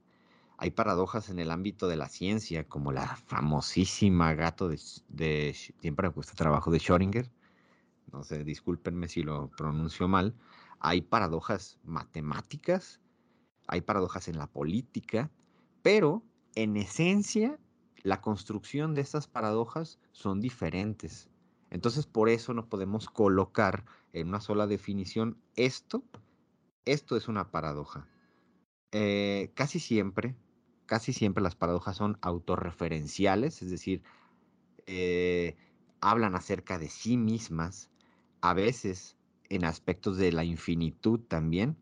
Hay 0.57 0.71
paradojas 0.71 1.29
en 1.29 1.39
el 1.39 1.51
ámbito 1.51 1.87
de 1.87 1.97
la 1.97 2.07
ciencia, 2.07 2.63
como 2.63 2.91
la 2.91 3.15
famosísima 3.15 4.33
gato 4.35 4.69
de, 4.69 4.79
de 5.09 5.53
siempre 5.81 6.07
me 6.07 6.13
cuesta 6.13 6.33
trabajo 6.33 6.71
de 6.71 6.77
Schrödinger, 6.77 7.29
no 8.13 8.23
sé, 8.23 8.43
discúlpenme 8.43 9.07
si 9.09 9.23
lo 9.23 9.49
pronuncio 9.49 10.07
mal, 10.07 10.35
hay 10.79 11.01
paradojas 11.01 11.77
matemáticas, 11.83 13.01
hay 13.67 13.81
paradojas 13.81 14.27
en 14.27 14.37
la 14.37 14.47
política, 14.47 15.31
pero 15.81 16.23
en 16.55 16.77
esencia 16.77 17.59
la 18.03 18.21
construcción 18.21 18.93
de 18.93 19.01
estas 19.01 19.27
paradojas 19.27 19.99
son 20.11 20.39
diferentes. 20.39 21.29
Entonces 21.71 22.05
por 22.05 22.29
eso 22.29 22.53
no 22.53 22.69
podemos 22.69 23.09
colocar 23.09 23.85
en 24.13 24.27
una 24.29 24.39
sola 24.39 24.67
definición 24.67 25.37
esto, 25.55 26.03
esto 26.85 27.17
es 27.17 27.27
una 27.27 27.51
paradoja. 27.51 28.07
Eh, 28.91 29.51
casi 29.55 29.79
siempre, 29.79 30.35
casi 30.85 31.13
siempre 31.13 31.43
las 31.43 31.55
paradojas 31.55 31.97
son 31.97 32.17
autorreferenciales, 32.21 33.61
es 33.61 33.69
decir, 33.71 34.03
eh, 34.85 35.57
hablan 35.99 36.35
acerca 36.35 36.77
de 36.77 36.89
sí 36.89 37.17
mismas, 37.17 37.89
a 38.41 38.53
veces 38.53 39.17
en 39.49 39.65
aspectos 39.65 40.17
de 40.17 40.31
la 40.31 40.43
infinitud 40.43 41.19
también, 41.19 41.77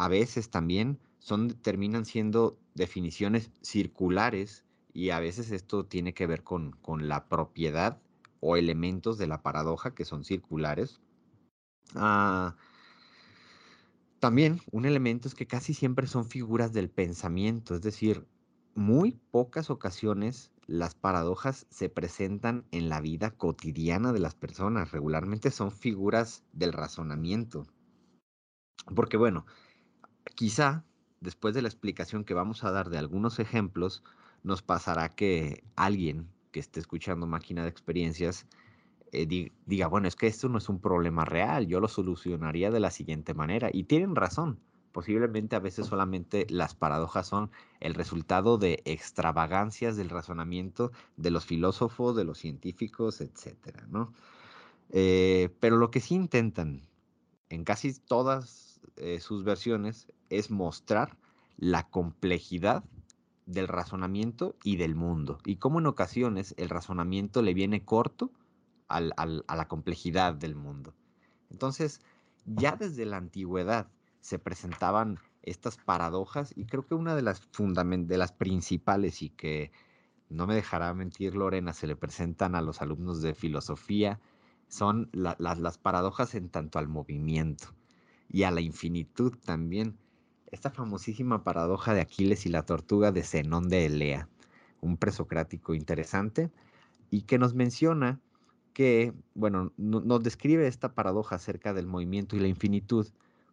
a 0.00 0.08
veces 0.08 0.48
también 0.48 0.98
son, 1.18 1.50
terminan 1.50 2.06
siendo 2.06 2.58
definiciones 2.74 3.50
circulares 3.60 4.64
y 4.94 5.10
a 5.10 5.20
veces 5.20 5.50
esto 5.50 5.84
tiene 5.84 6.14
que 6.14 6.26
ver 6.26 6.42
con, 6.42 6.72
con 6.72 7.06
la 7.06 7.28
propiedad 7.28 8.00
o 8.40 8.56
elementos 8.56 9.18
de 9.18 9.26
la 9.26 9.42
paradoja 9.42 9.94
que 9.94 10.06
son 10.06 10.24
circulares. 10.24 11.02
Ah, 11.94 12.56
también 14.20 14.62
un 14.72 14.86
elemento 14.86 15.28
es 15.28 15.34
que 15.34 15.46
casi 15.46 15.74
siempre 15.74 16.06
son 16.06 16.24
figuras 16.24 16.72
del 16.72 16.88
pensamiento, 16.88 17.74
es 17.74 17.82
decir, 17.82 18.26
muy 18.74 19.20
pocas 19.30 19.68
ocasiones 19.68 20.50
las 20.66 20.94
paradojas 20.94 21.66
se 21.68 21.90
presentan 21.90 22.64
en 22.70 22.88
la 22.88 23.02
vida 23.02 23.32
cotidiana 23.32 24.14
de 24.14 24.20
las 24.20 24.34
personas. 24.34 24.92
Regularmente 24.92 25.50
son 25.50 25.72
figuras 25.72 26.42
del 26.52 26.72
razonamiento. 26.72 27.66
Porque 28.94 29.16
bueno, 29.16 29.44
quizá 30.34 30.84
después 31.20 31.54
de 31.54 31.62
la 31.62 31.68
explicación 31.68 32.24
que 32.24 32.34
vamos 32.34 32.64
a 32.64 32.70
dar 32.70 32.90
de 32.90 32.98
algunos 32.98 33.38
ejemplos, 33.38 34.02
nos 34.42 34.62
pasará 34.62 35.14
que 35.14 35.62
alguien 35.76 36.28
que 36.50 36.60
esté 36.60 36.80
escuchando 36.80 37.26
máquina 37.26 37.62
de 37.62 37.68
experiencias 37.68 38.46
eh, 39.12 39.50
diga, 39.66 39.86
bueno, 39.86 40.08
es 40.08 40.16
que 40.16 40.26
esto 40.26 40.48
no 40.48 40.58
es 40.58 40.68
un 40.68 40.80
problema 40.80 41.24
real, 41.24 41.66
yo 41.66 41.80
lo 41.80 41.88
solucionaría 41.88 42.70
de 42.70 42.80
la 42.80 42.90
siguiente 42.90 43.34
manera. 43.34 43.68
Y 43.72 43.84
tienen 43.84 44.16
razón 44.16 44.60
posiblemente 44.92 45.56
a 45.56 45.60
veces 45.60 45.86
solamente 45.86 46.46
las 46.48 46.74
paradojas 46.74 47.26
son 47.26 47.50
el 47.80 47.94
resultado 47.94 48.58
de 48.58 48.82
extravagancias 48.84 49.96
del 49.96 50.10
razonamiento 50.10 50.92
de 51.16 51.30
los 51.30 51.44
filósofos, 51.44 52.16
de 52.16 52.24
los 52.24 52.38
científicos, 52.38 53.20
etcétera, 53.20 53.86
¿no? 53.88 54.12
Eh, 54.90 55.54
pero 55.60 55.76
lo 55.76 55.90
que 55.90 56.00
sí 56.00 56.14
intentan 56.14 56.82
en 57.48 57.64
casi 57.64 57.94
todas 57.94 58.80
eh, 58.96 59.20
sus 59.20 59.44
versiones, 59.44 60.08
es 60.30 60.50
mostrar 60.50 61.16
la 61.56 61.88
complejidad 61.90 62.84
del 63.46 63.68
razonamiento 63.68 64.56
y 64.64 64.76
del 64.76 64.94
mundo. 64.94 65.38
Y 65.44 65.56
cómo 65.56 65.80
en 65.80 65.86
ocasiones 65.86 66.54
el 66.56 66.68
razonamiento 66.68 67.42
le 67.42 67.54
viene 67.54 67.84
corto 67.84 68.30
a 68.88 69.00
la 69.00 69.68
complejidad 69.68 70.34
del 70.34 70.56
mundo. 70.56 70.94
Entonces, 71.50 72.00
ya 72.46 72.76
desde 72.76 73.04
la 73.04 73.18
antigüedad 73.18 73.88
se 74.20 74.38
presentaban 74.38 75.18
estas 75.42 75.76
paradojas 75.76 76.52
y 76.56 76.66
creo 76.66 76.86
que 76.86 76.94
una 76.94 77.14
de 77.14 77.22
las, 77.22 77.48
de 77.52 78.18
las 78.18 78.32
principales 78.32 79.22
y 79.22 79.30
que 79.30 79.72
no 80.28 80.46
me 80.46 80.54
dejará 80.54 80.92
mentir 80.94 81.34
Lorena, 81.34 81.72
se 81.72 81.86
le 81.86 81.96
presentan 81.96 82.54
a 82.54 82.62
los 82.62 82.82
alumnos 82.82 83.20
de 83.20 83.34
filosofía, 83.34 84.20
son 84.68 85.10
las 85.12 85.78
paradojas 85.78 86.34
en 86.36 86.48
tanto 86.48 86.78
al 86.78 86.86
movimiento 86.86 87.74
y 88.28 88.44
a 88.44 88.50
la 88.52 88.60
infinitud 88.60 89.36
también. 89.44 89.98
Esta 90.50 90.70
famosísima 90.70 91.44
paradoja 91.44 91.94
de 91.94 92.00
Aquiles 92.00 92.46
y 92.46 92.48
la 92.48 92.64
tortuga 92.64 93.12
de 93.12 93.22
Zenón 93.22 93.68
de 93.68 93.86
Elea, 93.86 94.28
un 94.80 94.96
presocrático 94.96 95.74
interesante, 95.74 96.50
y 97.10 97.22
que 97.22 97.38
nos 97.38 97.54
menciona 97.54 98.20
que, 98.72 99.12
bueno, 99.34 99.72
nos 99.76 100.22
describe 100.22 100.66
esta 100.66 100.94
paradoja 100.94 101.36
acerca 101.36 101.74
del 101.74 101.86
movimiento 101.86 102.36
y 102.36 102.40
la 102.40 102.48
infinitud 102.48 103.06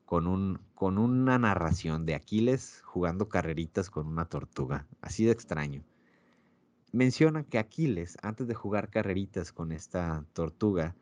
con, 0.05 0.27
un, 0.27 0.59
con 0.75 0.97
una 0.97 1.37
narración 1.37 2.05
de 2.05 2.15
Aquiles 2.15 2.81
jugando 2.85 3.27
carreritas 3.27 3.89
con 3.89 4.07
una 4.07 4.25
tortuga, 4.25 4.87
así 5.01 5.25
de 5.25 5.31
extraño 5.31 5.83
menciona 6.91 7.43
que 7.43 7.59
Aquiles, 7.59 8.17
antes 8.21 8.47
de 8.47 8.55
jugar 8.55 8.89
carreritas 8.89 9.51
con 9.51 9.71
esta 9.71 10.25
tortuga, 10.33 10.95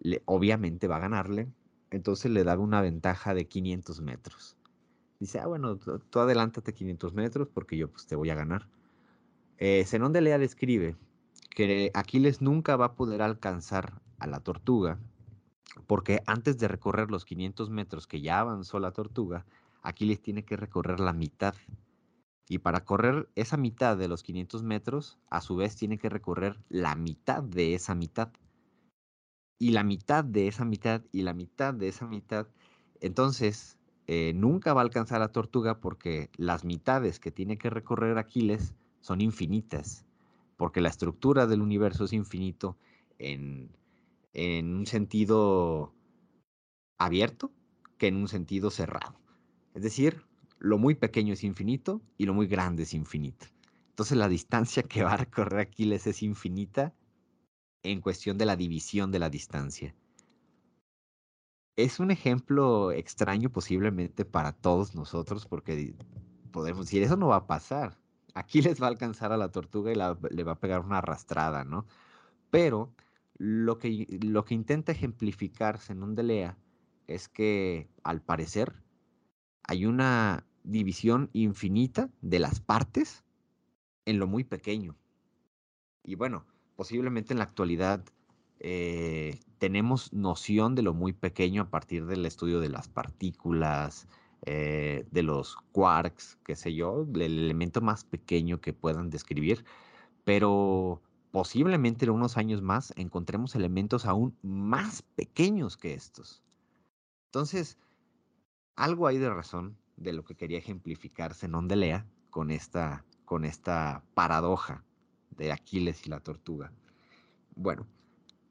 le, 0.00 0.22
obviamente 0.26 0.88
va 0.88 0.96
a 0.96 1.00
ganarle, 1.00 1.48
entonces 1.90 2.30
le 2.30 2.44
da 2.44 2.58
una 2.58 2.80
ventaja 2.80 3.34
de 3.34 3.46
500 3.46 4.00
metros. 4.00 4.56
Dice, 5.20 5.38
ah, 5.38 5.46
bueno, 5.46 5.76
tú 5.76 6.18
adelántate 6.18 6.74
500 6.74 7.14
metros 7.14 7.48
porque 7.52 7.76
yo 7.76 7.88
pues 7.90 8.06
te 8.06 8.16
voy 8.16 8.30
a 8.30 8.34
ganar. 8.34 8.68
Eh, 9.58 9.84
Zenón 9.86 10.12
de 10.12 10.20
Lea 10.20 10.38
describe 10.38 10.96
que 11.50 11.90
Aquiles 11.94 12.42
nunca 12.42 12.76
va 12.76 12.86
a 12.86 12.94
poder 12.94 13.22
alcanzar 13.22 14.00
a 14.18 14.26
la 14.26 14.40
tortuga 14.40 14.98
porque 15.86 16.22
antes 16.26 16.58
de 16.58 16.68
recorrer 16.68 17.10
los 17.10 17.24
500 17.24 17.70
metros 17.70 18.06
que 18.06 18.20
ya 18.20 18.40
avanzó 18.40 18.78
la 18.78 18.92
tortuga, 18.92 19.44
Aquiles 19.82 20.20
tiene 20.20 20.44
que 20.44 20.56
recorrer 20.56 21.00
la 21.00 21.12
mitad 21.12 21.54
y 22.48 22.58
para 22.58 22.84
correr 22.84 23.28
esa 23.34 23.56
mitad 23.56 23.96
de 23.96 24.08
los 24.08 24.22
500 24.22 24.62
metros, 24.62 25.18
a 25.30 25.40
su 25.40 25.56
vez 25.56 25.76
tiene 25.76 25.98
que 25.98 26.10
recorrer 26.10 26.58
la 26.68 26.94
mitad 26.94 27.42
de 27.42 27.74
esa 27.74 27.94
mitad. 27.94 28.30
Y 29.58 29.70
la 29.70 29.82
mitad 29.82 30.24
de 30.24 30.48
esa 30.48 30.64
mitad 30.64 31.02
y 31.10 31.22
la 31.22 31.32
mitad 31.32 31.72
de 31.72 31.88
esa 31.88 32.06
mitad. 32.06 32.46
Entonces, 33.00 33.73
eh, 34.06 34.32
nunca 34.34 34.74
va 34.74 34.82
a 34.82 34.84
alcanzar 34.84 35.22
a 35.22 35.32
tortuga 35.32 35.80
porque 35.80 36.30
las 36.36 36.64
mitades 36.64 37.18
que 37.18 37.30
tiene 37.30 37.56
que 37.56 37.70
recorrer 37.70 38.18
Aquiles 38.18 38.74
son 39.00 39.20
infinitas. 39.20 40.04
Porque 40.56 40.80
la 40.80 40.88
estructura 40.88 41.46
del 41.46 41.62
universo 41.62 42.04
es 42.04 42.12
infinito 42.12 42.76
en, 43.18 43.70
en 44.32 44.74
un 44.74 44.86
sentido 44.86 45.92
abierto 46.98 47.50
que 47.98 48.08
en 48.08 48.16
un 48.16 48.28
sentido 48.28 48.70
cerrado. 48.70 49.18
Es 49.74 49.82
decir, 49.82 50.22
lo 50.58 50.78
muy 50.78 50.94
pequeño 50.94 51.32
es 51.32 51.44
infinito 51.44 52.00
y 52.16 52.26
lo 52.26 52.34
muy 52.34 52.46
grande 52.46 52.84
es 52.84 52.94
infinito. 52.94 53.46
Entonces 53.90 54.16
la 54.16 54.28
distancia 54.28 54.82
que 54.82 55.02
va 55.02 55.12
a 55.12 55.18
recorrer 55.18 55.60
Aquiles 55.60 56.06
es 56.06 56.22
infinita 56.22 56.94
en 57.82 58.00
cuestión 58.00 58.38
de 58.38 58.46
la 58.46 58.56
división 58.56 59.12
de 59.12 59.18
la 59.18 59.30
distancia. 59.30 59.94
Es 61.76 61.98
un 61.98 62.10
ejemplo 62.10 62.92
extraño 62.92 63.50
posiblemente 63.50 64.24
para 64.24 64.52
todos 64.52 64.94
nosotros 64.94 65.46
porque 65.46 65.94
podemos 66.52 66.86
decir, 66.86 67.02
eso 67.02 67.16
no 67.16 67.28
va 67.28 67.36
a 67.36 67.46
pasar. 67.46 67.98
Aquiles 68.34 68.80
va 68.82 68.86
a 68.86 68.90
alcanzar 68.90 69.32
a 69.32 69.36
la 69.36 69.50
tortuga 69.50 69.90
y 69.92 69.96
le 69.96 70.44
va 70.44 70.52
a 70.52 70.60
pegar 70.60 70.80
una 70.80 70.98
arrastrada, 70.98 71.64
¿no? 71.64 71.86
Pero 72.50 72.94
lo 73.36 73.78
que, 73.78 74.06
lo 74.22 74.44
que 74.44 74.54
intenta 74.54 74.92
ejemplificarse 74.92 75.92
en 75.92 76.02
un 76.02 76.14
Delea 76.14 76.56
es 77.08 77.28
que 77.28 77.88
al 78.04 78.22
parecer 78.22 78.72
hay 79.64 79.86
una 79.86 80.46
división 80.62 81.30
infinita 81.32 82.10
de 82.22 82.38
las 82.38 82.60
partes 82.60 83.24
en 84.04 84.18
lo 84.18 84.26
muy 84.26 84.44
pequeño. 84.44 84.96
Y 86.04 86.14
bueno, 86.14 86.46
posiblemente 86.76 87.32
en 87.34 87.38
la 87.38 87.44
actualidad 87.44 88.04
eh, 88.60 89.40
tenemos 89.64 90.12
noción 90.12 90.74
de 90.74 90.82
lo 90.82 90.92
muy 90.92 91.14
pequeño 91.14 91.62
a 91.62 91.70
partir 91.70 92.04
del 92.04 92.26
estudio 92.26 92.60
de 92.60 92.68
las 92.68 92.86
partículas, 92.86 94.06
eh, 94.44 95.06
de 95.10 95.22
los 95.22 95.56
quarks, 95.72 96.36
qué 96.44 96.54
sé 96.54 96.74
yo, 96.74 97.06
el 97.14 97.22
elemento 97.22 97.80
más 97.80 98.04
pequeño 98.04 98.60
que 98.60 98.74
puedan 98.74 99.08
describir, 99.08 99.64
pero 100.22 101.00
posiblemente 101.30 102.04
en 102.04 102.10
unos 102.10 102.36
años 102.36 102.60
más 102.60 102.92
encontremos 102.96 103.54
elementos 103.54 104.04
aún 104.04 104.36
más 104.42 105.00
pequeños 105.00 105.78
que 105.78 105.94
estos. 105.94 106.42
Entonces, 107.28 107.78
algo 108.76 109.06
hay 109.06 109.16
de 109.16 109.30
razón 109.30 109.78
de 109.96 110.12
lo 110.12 110.26
que 110.26 110.34
quería 110.34 110.58
ejemplificar 110.58 111.32
Zenón 111.32 111.68
de 111.68 112.04
con 112.28 112.50
esta, 112.50 113.02
con 113.24 113.46
esta 113.46 114.04
paradoja 114.12 114.84
de 115.30 115.52
Aquiles 115.52 116.06
y 116.06 116.10
la 116.10 116.20
tortuga. 116.20 116.70
Bueno, 117.56 117.86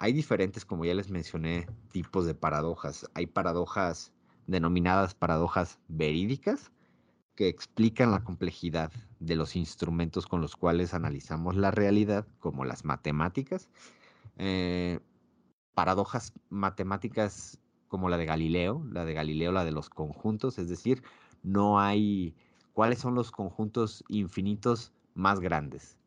hay 0.04 0.12
diferentes, 0.12 0.66
como 0.66 0.84
ya 0.84 0.93
les 0.93 1.10
mencioné, 1.10 1.66
tipos 1.93 2.26
de 2.26 2.36
paradojas. 2.36 3.10
Hay 3.14 3.26
paradojas 3.26 4.12
denominadas 4.47 5.16
paradojas 5.16 5.80
verídicas, 5.88 6.74
que 7.36 7.47
explican 7.47 8.12
la 8.12 8.22
complejidad 8.22 8.91
de 9.22 9.38
los 9.38 9.56
instrumentos 9.56 10.28
con 10.28 10.41
los 10.41 10.58
cuales 10.58 10.93
analizamos 10.93 11.56
la 11.56 11.72
realidad, 11.72 12.28
como 12.39 12.66
las 12.66 12.84
matemáticas. 12.84 13.70
Eh, 14.36 14.99
paradojas 15.74 16.34
matemáticas 16.49 17.58
como 17.88 18.10
la 18.10 18.18
de 18.18 18.26
Galileo, 18.26 18.86
la 18.91 19.06
de 19.06 19.14
Galileo, 19.14 19.54
la 19.54 19.64
de 19.64 19.72
los 19.72 19.89
conjuntos, 19.89 20.60
es 20.60 20.68
decir, 20.68 21.01
no 21.43 21.80
hay 21.80 22.36
cuáles 22.74 22.99
son 22.99 23.16
los 23.16 23.32
conjuntos 23.32 24.04
infinitos 24.10 24.91
más 25.14 25.39
grandes. 25.39 25.97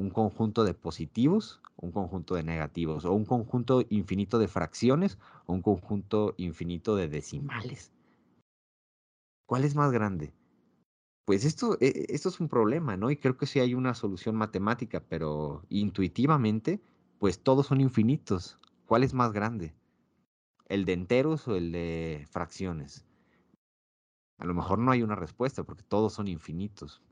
Un 0.00 0.08
conjunto 0.08 0.64
de 0.64 0.72
positivos, 0.72 1.60
un 1.76 1.92
conjunto 1.92 2.34
de 2.34 2.42
negativos, 2.42 3.04
o 3.04 3.12
un 3.12 3.26
conjunto 3.26 3.84
infinito 3.90 4.38
de 4.38 4.48
fracciones, 4.48 5.18
o 5.44 5.52
un 5.52 5.60
conjunto 5.60 6.34
infinito 6.38 6.96
de 6.96 7.08
decimales. 7.08 7.92
¿Cuál 9.46 9.64
es 9.64 9.74
más 9.74 9.92
grande? 9.92 10.32
Pues 11.26 11.44
esto, 11.44 11.76
e, 11.80 12.06
esto 12.08 12.30
es 12.30 12.40
un 12.40 12.48
problema, 12.48 12.96
¿no? 12.96 13.10
Y 13.10 13.18
creo 13.18 13.36
que 13.36 13.44
sí 13.44 13.60
hay 13.60 13.74
una 13.74 13.92
solución 13.92 14.36
matemática, 14.36 15.02
pero 15.06 15.66
intuitivamente, 15.68 16.80
pues 17.18 17.42
todos 17.42 17.66
son 17.66 17.82
infinitos. 17.82 18.58
¿Cuál 18.86 19.04
es 19.04 19.12
más 19.12 19.32
grande? 19.34 19.74
¿El 20.66 20.86
de 20.86 20.94
enteros 20.94 21.46
o 21.46 21.56
el 21.56 21.72
de 21.72 22.26
fracciones? 22.30 23.04
A 24.38 24.46
lo 24.46 24.54
mejor 24.54 24.78
no 24.78 24.92
hay 24.92 25.02
una 25.02 25.14
respuesta 25.14 25.62
porque 25.62 25.82
todos 25.82 26.14
son 26.14 26.26
infinitos. 26.26 27.02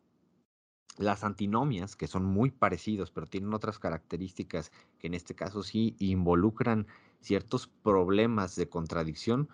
Las 0.99 1.25
antinomias, 1.25 1.97
que 1.97 2.07
son 2.07 2.25
muy 2.25 2.51
parecidos, 2.51 3.11
pero 3.11 3.27
tienen 3.27 3.55
otras 3.55 3.79
características 3.79 4.73
que 4.99 5.07
en 5.07 5.15
este 5.15 5.35
caso 5.35 5.63
sí 5.63 5.97
involucran 5.99 6.87
ciertos 7.21 7.69
problemas 7.69 8.57
de 8.57 8.69
contradicción, 8.69 9.49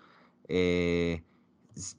eh, 0.47 1.23
se, 1.75 1.95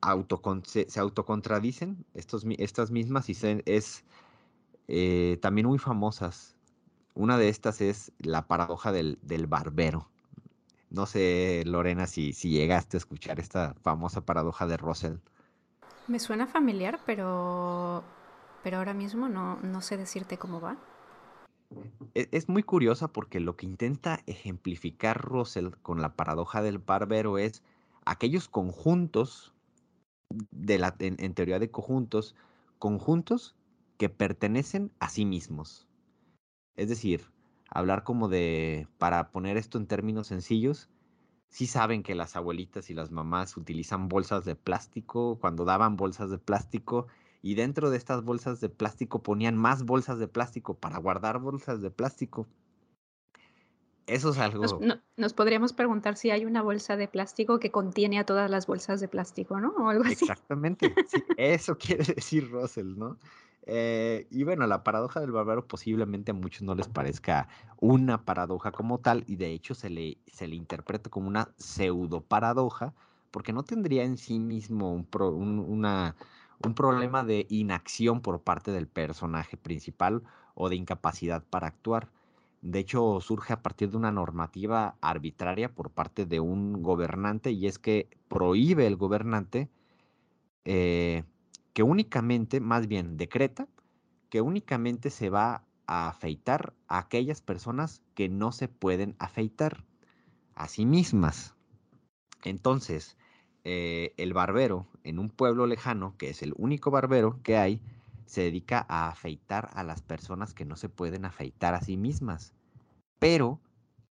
autocontradicen 0.00 2.04
estos, 2.14 2.44
estas 2.58 2.90
mismas 2.90 3.28
y 3.28 3.36
es 3.66 4.04
eh, 4.88 5.38
también 5.40 5.66
muy 5.66 5.78
famosas. 5.78 6.56
Una 7.14 7.38
de 7.38 7.48
estas 7.48 7.80
es 7.80 8.12
la 8.18 8.46
paradoja 8.46 8.92
del 8.92 9.46
barbero. 9.48 10.12
No 10.92 11.06
sé, 11.06 11.62
Lorena, 11.64 12.06
si, 12.06 12.34
si 12.34 12.50
llegaste 12.50 12.96
a 12.96 12.98
escuchar 12.98 13.40
esta 13.40 13.74
famosa 13.82 14.26
paradoja 14.26 14.66
de 14.66 14.76
Russell. 14.76 15.14
Me 16.06 16.18
suena 16.18 16.46
familiar, 16.46 17.00
pero, 17.06 18.04
pero 18.62 18.78
ahora 18.78 18.94
mismo 18.94 19.28
no, 19.28 19.56
no 19.60 19.80
sé 19.80 19.96
decirte 19.96 20.38
cómo 20.38 20.60
va. 20.60 20.78
E, 22.14 22.28
es, 22.32 22.48
muy 22.48 22.62
curiosa 22.62 23.08
porque 23.08 23.40
lo 23.40 23.56
que 23.56 23.66
intenta 23.66 24.20
ejemplificar 24.26 25.20
Russell 25.20 25.70
con 25.82 26.00
la 26.00 26.14
paradoja 26.14 26.62
del 26.62 26.78
barbero 26.78 27.38
es 27.38 27.62
aquellos 28.04 28.48
conjuntos, 28.48 29.54
de 30.50 30.78
la, 30.78 30.94
en 30.98 31.34
teoría 31.34 31.58
de 31.58 31.70
conjuntos, 31.70 32.34
conjuntos 32.78 33.54
que 33.98 34.08
pertenecen 34.08 34.90
a 34.98 35.08
sí 35.08 35.24
mismos. 35.24 35.86
Es 36.76 36.88
decir, 36.88 37.30
hablar 37.68 38.04
como 38.04 38.28
de, 38.28 38.88
para 38.98 39.30
poner 39.30 39.56
esto 39.56 39.78
en 39.78 39.86
términos 39.86 40.28
sencillos, 40.28 40.90
sí 41.48 41.66
saben 41.66 42.02
que 42.02 42.14
las 42.14 42.34
abuelitas 42.34 42.90
y 42.90 42.94
las 42.94 43.10
mamás 43.10 43.56
utilizan 43.56 44.08
bolsas 44.08 44.44
de 44.44 44.56
plástico 44.56 45.38
cuando 45.40 45.64
daban 45.64 45.96
bolsas 45.96 46.30
de 46.30 46.38
plástico 46.38 47.06
y 47.42 47.56
dentro 47.56 47.90
de 47.90 47.96
estas 47.96 48.22
bolsas 48.22 48.60
de 48.60 48.68
plástico 48.68 49.22
ponían 49.22 49.56
más 49.56 49.84
bolsas 49.84 50.18
de 50.18 50.28
plástico 50.28 50.74
para 50.74 50.98
guardar 50.98 51.40
bolsas 51.40 51.82
de 51.82 51.90
plástico. 51.90 52.46
Eso 54.06 54.30
es 54.30 54.38
algo... 54.38 54.62
Nos, 54.62 54.80
no, 54.80 55.00
nos, 55.16 55.32
podríamos 55.32 55.72
preguntar 55.72 56.16
si 56.16 56.30
hay 56.30 56.44
una 56.44 56.62
bolsa 56.62 56.96
de 56.96 57.08
plástico 57.08 57.58
que 57.58 57.70
contiene 57.70 58.18
a 58.18 58.24
todas 58.24 58.50
las 58.50 58.66
bolsas 58.66 59.00
de 59.00 59.08
plástico, 59.08 59.60
¿no? 59.60 59.70
O 59.70 59.88
algo 59.88 60.04
así. 60.04 60.24
Exactamente, 60.24 60.94
sí, 61.08 61.22
eso 61.36 61.76
quiere 61.76 62.04
decir 62.16 62.50
Russell, 62.50 62.96
¿no? 62.96 63.18
Eh, 63.64 64.26
y 64.30 64.42
bueno, 64.42 64.66
la 64.66 64.82
paradoja 64.82 65.20
del 65.20 65.30
barbero 65.30 65.66
posiblemente 65.66 66.32
a 66.32 66.34
muchos 66.34 66.62
no 66.62 66.74
les 66.74 66.88
parezca 66.88 67.48
una 67.80 68.24
paradoja 68.24 68.72
como 68.72 68.98
tal, 68.98 69.24
y 69.28 69.36
de 69.36 69.52
hecho 69.52 69.74
se 69.74 69.88
le, 69.88 70.18
se 70.26 70.48
le 70.48 70.56
interpreta 70.56 71.10
como 71.10 71.28
una 71.28 71.48
pseudo 71.56 72.22
paradoja, 72.22 72.92
porque 73.30 73.52
no 73.52 73.62
tendría 73.62 74.02
en 74.02 74.16
sí 74.16 74.40
mismo 74.40 74.92
un, 74.92 75.04
pro, 75.04 75.30
un, 75.30 75.60
una, 75.60 76.16
un 76.64 76.74
problema 76.74 77.24
de 77.24 77.46
inacción 77.48 78.20
por 78.20 78.42
parte 78.42 78.70
del 78.70 78.86
personaje 78.86 79.56
principal 79.56 80.22
o 80.54 80.68
de 80.68 80.76
incapacidad 80.76 81.42
para 81.44 81.68
actuar. 81.68 82.08
De 82.60 82.78
hecho, 82.78 83.20
surge 83.20 83.52
a 83.52 83.62
partir 83.62 83.90
de 83.90 83.96
una 83.96 84.12
normativa 84.12 84.96
arbitraria 85.00 85.74
por 85.74 85.90
parte 85.90 86.26
de 86.26 86.40
un 86.40 86.82
gobernante 86.82 87.50
y 87.50 87.66
es 87.66 87.78
que 87.78 88.08
prohíbe 88.28 88.86
el 88.86 88.96
gobernante 88.96 89.68
eh, 90.64 91.24
que 91.72 91.82
únicamente, 91.82 92.60
más 92.60 92.86
bien 92.86 93.16
decreta, 93.16 93.66
que 94.28 94.40
únicamente 94.40 95.10
se 95.10 95.30
va 95.30 95.64
a 95.86 96.08
afeitar 96.08 96.72
a 96.86 96.98
aquellas 96.98 97.40
personas 97.40 98.00
que 98.14 98.28
no 98.28 98.52
se 98.52 98.68
pueden 98.68 99.16
afeitar 99.18 99.84
a 100.54 100.68
sí 100.68 100.86
mismas. 100.86 101.54
Entonces, 102.44 103.16
eh, 103.64 104.12
el 104.16 104.32
barbero 104.32 104.86
en 105.04 105.18
un 105.18 105.30
pueblo 105.30 105.66
lejano, 105.66 106.16
que 106.18 106.30
es 106.30 106.42
el 106.42 106.52
único 106.56 106.90
barbero 106.90 107.40
que 107.42 107.56
hay, 107.56 107.80
se 108.26 108.42
dedica 108.42 108.84
a 108.88 109.08
afeitar 109.08 109.70
a 109.74 109.84
las 109.84 110.02
personas 110.02 110.52
que 110.52 110.64
no 110.64 110.76
se 110.76 110.88
pueden 110.88 111.24
afeitar 111.24 111.74
a 111.74 111.80
sí 111.80 111.96
mismas. 111.96 112.54
Pero, 113.18 113.60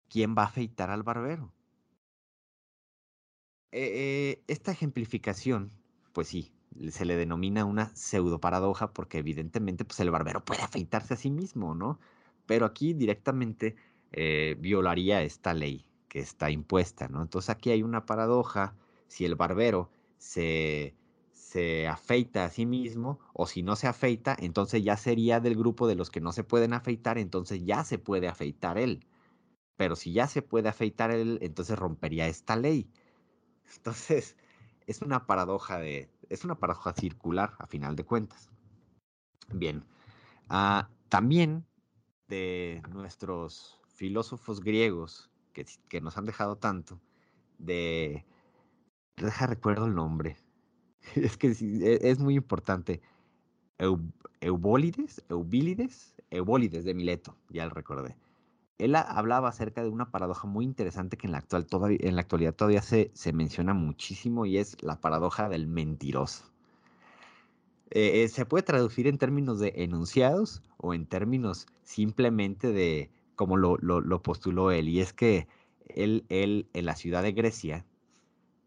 ¿quién 0.08 0.34
va 0.36 0.42
a 0.42 0.46
afeitar 0.46 0.90
al 0.90 1.02
barbero? 1.04 1.52
Eh, 3.70 3.90
eh, 3.94 4.42
esta 4.48 4.72
ejemplificación, 4.72 5.70
pues 6.12 6.28
sí, 6.28 6.52
se 6.90 7.04
le 7.04 7.16
denomina 7.16 7.64
una 7.64 7.94
pseudo 7.94 8.40
paradoja 8.40 8.92
porque 8.92 9.18
evidentemente 9.18 9.84
pues, 9.84 10.00
el 10.00 10.10
barbero 10.10 10.44
puede 10.44 10.62
afeitarse 10.62 11.14
a 11.14 11.16
sí 11.16 11.30
mismo, 11.30 11.74
¿no? 11.74 12.00
Pero 12.46 12.66
aquí 12.66 12.94
directamente 12.94 13.76
violaría 14.58 15.22
esta 15.22 15.52
ley 15.52 15.84
que 16.08 16.20
está 16.20 16.50
impuesta, 16.50 17.08
¿no? 17.08 17.20
Entonces 17.20 17.50
aquí 17.50 17.70
hay 17.70 17.82
una 17.82 18.06
paradoja, 18.06 18.74
si 19.08 19.24
el 19.24 19.34
barbero 19.34 19.90
se, 20.18 20.94
se 21.32 21.86
afeita 21.86 22.44
a 22.44 22.50
sí 22.50 22.66
mismo 22.66 23.18
o 23.32 23.46
si 23.46 23.62
no 23.62 23.76
se 23.76 23.86
afeita, 23.86 24.36
entonces 24.38 24.82
ya 24.82 24.96
sería 24.96 25.40
del 25.40 25.56
grupo 25.56 25.86
de 25.86 25.94
los 25.94 26.10
que 26.10 26.20
no 26.20 26.32
se 26.32 26.44
pueden 26.44 26.72
afeitar, 26.72 27.18
entonces 27.18 27.64
ya 27.64 27.84
se 27.84 27.98
puede 27.98 28.28
afeitar 28.28 28.78
él. 28.78 29.06
Pero 29.76 29.96
si 29.96 30.12
ya 30.12 30.26
se 30.26 30.42
puede 30.42 30.68
afeitar 30.68 31.10
él, 31.10 31.38
entonces 31.42 31.78
rompería 31.78 32.26
esta 32.26 32.56
ley. 32.56 32.90
Entonces, 33.76 34.36
es 34.86 35.02
una 35.02 35.26
paradoja 35.26 35.78
de, 35.78 36.10
es 36.28 36.44
una 36.44 36.58
paradoja 36.58 36.92
circular 36.92 37.54
a 37.58 37.66
final 37.66 37.96
de 37.96 38.04
cuentas. 38.04 38.50
Bien, 39.52 39.84
uh, 40.50 40.82
también 41.08 41.64
de 42.28 42.82
nuestros 42.92 43.80
filósofos 43.94 44.60
griegos 44.60 45.30
que, 45.52 45.64
que, 45.88 46.00
nos 46.00 46.18
han 46.18 46.24
dejado 46.24 46.56
tanto, 46.56 47.00
de, 47.58 48.26
deja 49.16 49.46
recuerdo 49.46 49.86
el 49.86 49.94
nombre, 49.94 50.36
es 51.14 51.36
que 51.36 51.48
e, 51.48 52.10
es 52.10 52.18
muy 52.18 52.34
importante, 52.34 53.00
Eubólides, 54.40 55.24
Eubílides, 55.28 56.14
Eubólides 56.30 56.84
de 56.84 56.94
Mileto, 56.94 57.36
ya 57.50 57.64
lo 57.64 57.70
recordé. 57.70 58.16
Él 58.78 58.94
hablaba 58.94 59.48
acerca 59.48 59.82
de 59.82 59.88
una 59.88 60.10
paradoja 60.10 60.46
muy 60.46 60.64
interesante 60.64 61.16
que 61.16 61.26
en 61.26 61.32
la, 61.32 61.38
actual, 61.38 61.66
todavía, 61.66 61.98
en 62.02 62.14
la 62.14 62.20
actualidad 62.20 62.54
todavía 62.54 62.82
se, 62.82 63.10
se, 63.14 63.32
menciona 63.32 63.72
muchísimo 63.72 64.44
y 64.44 64.58
es 64.58 64.82
la 64.82 65.00
paradoja 65.00 65.48
del 65.48 65.66
mentiroso. 65.66 66.44
Eh, 67.90 68.22
eh, 68.22 68.28
se 68.28 68.44
puede 68.44 68.64
traducir 68.64 69.06
en 69.06 69.16
términos 69.16 69.60
de 69.60 69.72
enunciados 69.76 70.62
o 70.76 70.92
en 70.92 71.06
términos 71.06 71.66
simplemente 71.84 72.72
de 72.72 73.10
como 73.34 73.56
lo, 73.56 73.78
lo, 73.78 74.02
lo 74.02 74.22
postuló 74.22 74.70
él. 74.70 74.88
Y 74.88 75.00
es 75.00 75.14
que 75.14 75.46
él, 75.88 76.26
él 76.28 76.68
en 76.74 76.84
la 76.84 76.96
ciudad 76.96 77.22
de 77.22 77.32
Grecia 77.32 77.86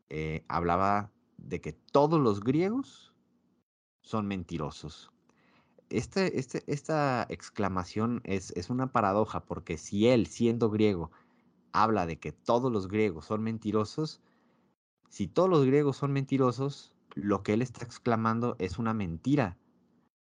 eh, 0.09 0.43
hablaba 0.47 1.11
de 1.37 1.61
que 1.61 1.73
todos 1.73 2.19
los 2.19 2.41
griegos 2.41 3.13
son 4.01 4.27
mentirosos 4.27 5.11
este, 5.89 6.39
este, 6.39 6.63
esta 6.67 7.25
exclamación 7.29 8.21
es, 8.23 8.51
es 8.51 8.69
una 8.69 8.91
paradoja, 8.91 9.43
porque 9.45 9.77
si 9.77 10.07
él, 10.07 10.27
siendo 10.27 10.69
griego, 10.69 11.11
habla 11.73 12.05
de 12.05 12.19
que 12.19 12.31
todos 12.31 12.71
los 12.71 12.87
griegos 12.87 13.25
son 13.25 13.43
mentirosos, 13.43 14.21
si 15.09 15.27
todos 15.27 15.49
los 15.49 15.65
griegos 15.65 15.97
son 15.97 16.11
mentirosos, 16.11 16.93
lo 17.15 17.43
que 17.43 17.53
él 17.53 17.61
está 17.61 17.83
exclamando 17.83 18.55
es 18.59 18.77
una 18.77 18.93
mentira. 18.93 19.57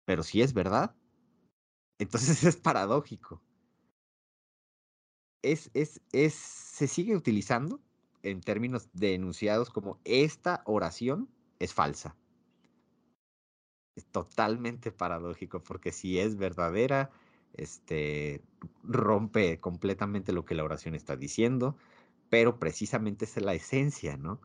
Pero 0.05 0.23
si 0.23 0.43
es 0.43 0.53
verdad, 0.53 0.95
entonces 1.99 2.45
es 2.45 2.57
paradójico. 2.57 3.41
Es, 5.43 5.71
es, 5.75 6.01
es, 6.13 6.35
se 6.35 6.87
sigue 6.87 7.17
utilizando 7.17 7.81
en 8.25 8.41
términos 8.41 8.89
de 8.93 9.15
enunciados 9.15 9.71
como 9.71 10.01
esta 10.05 10.63
oración 10.67 11.29
es 11.59 11.73
falsa 11.73 12.17
es 13.97 14.07
totalmente 14.07 14.91
paradójico, 14.91 15.63
porque 15.63 15.93
si 15.93 16.19
es 16.19 16.37
verdadera, 16.37 17.11
este, 17.55 18.43
rompe 18.83 19.61
completamente 19.61 20.33
lo 20.33 20.45
que 20.45 20.55
la 20.55 20.65
oración 20.65 20.95
está 20.95 21.17
diciendo, 21.17 21.77
pero 22.29 22.59
precisamente 22.59 23.25
es 23.25 23.37
la 23.41 23.55
esencia, 23.55 24.17
¿no? 24.17 24.41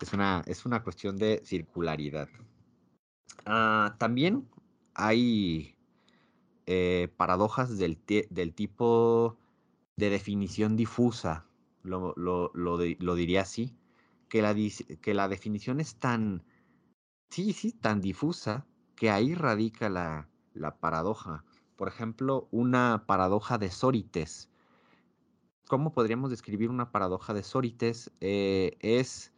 Es 0.00 0.12
una, 0.12 0.42
es 0.46 0.66
una 0.66 0.82
cuestión 0.82 1.16
de 1.16 1.42
circularidad. 1.44 2.28
Ah, 3.44 3.94
también 3.98 4.48
hay 4.94 5.76
eh, 6.66 7.08
paradojas 7.16 7.78
del, 7.78 7.98
del, 8.30 8.54
tipo 8.54 9.38
de 9.96 10.10
definición 10.10 10.76
difusa, 10.76 11.46
lo, 11.82 12.14
lo, 12.16 12.52
lo 12.54 13.14
diría 13.14 13.42
así, 13.42 13.74
que 14.28 14.42
la, 14.42 14.54
que 15.00 15.14
la 15.14 15.28
definición 15.28 15.80
es 15.80 15.96
tan 15.96 16.42
Sí, 17.30 17.52
sí, 17.52 17.72
tan 17.72 18.00
difusa 18.00 18.66
que 18.96 19.08
ahí 19.08 19.34
radica 19.34 19.88
la, 19.88 20.28
paradoja. 20.80 21.44
Por 21.76 21.86
ejemplo, 21.86 22.48
una 22.50 23.04
paradoja 23.06 23.56
de 23.56 23.70
Sórites. 23.70 24.50
¿Cómo 25.68 25.92
podríamos 25.92 26.30
describir 26.30 26.70
una 26.70 26.90
paradoja 26.90 27.32
de 27.32 27.44
Sórites? 27.44 28.10
Eh, 28.20 28.76
es, 28.80 29.32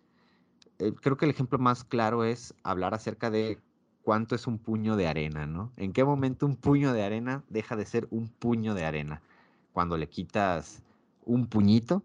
eh, 0.79 0.95
creo 1.03 1.19
que 1.19 1.27
el 1.27 1.31
ejemplo 1.31 1.59
más 1.59 1.85
claro 1.85 2.25
es 2.25 2.55
hablar 2.63 2.95
acerca 2.95 3.31
de 3.31 3.61
cuánto 4.03 4.35
es 4.35 4.47
un 4.47 4.59
puño 4.59 4.97
de 4.97 5.07
arena, 5.07 5.47
¿no? 5.47 5.71
¿En 5.77 5.93
qué 5.93 6.03
momento 6.03 6.47
un 6.47 6.57
puño 6.57 6.95
de 6.95 7.03
arena 7.05 7.45
deja 7.51 7.77
de 7.77 7.85
ser 7.85 8.09
un 8.11 8.29
puño 8.29 8.75
de 8.75 8.87
arena? 8.87 9.21
Cuando 9.75 9.99
le 9.99 10.09
quitas 10.09 10.83
un 11.27 11.47
puñito, 11.47 12.03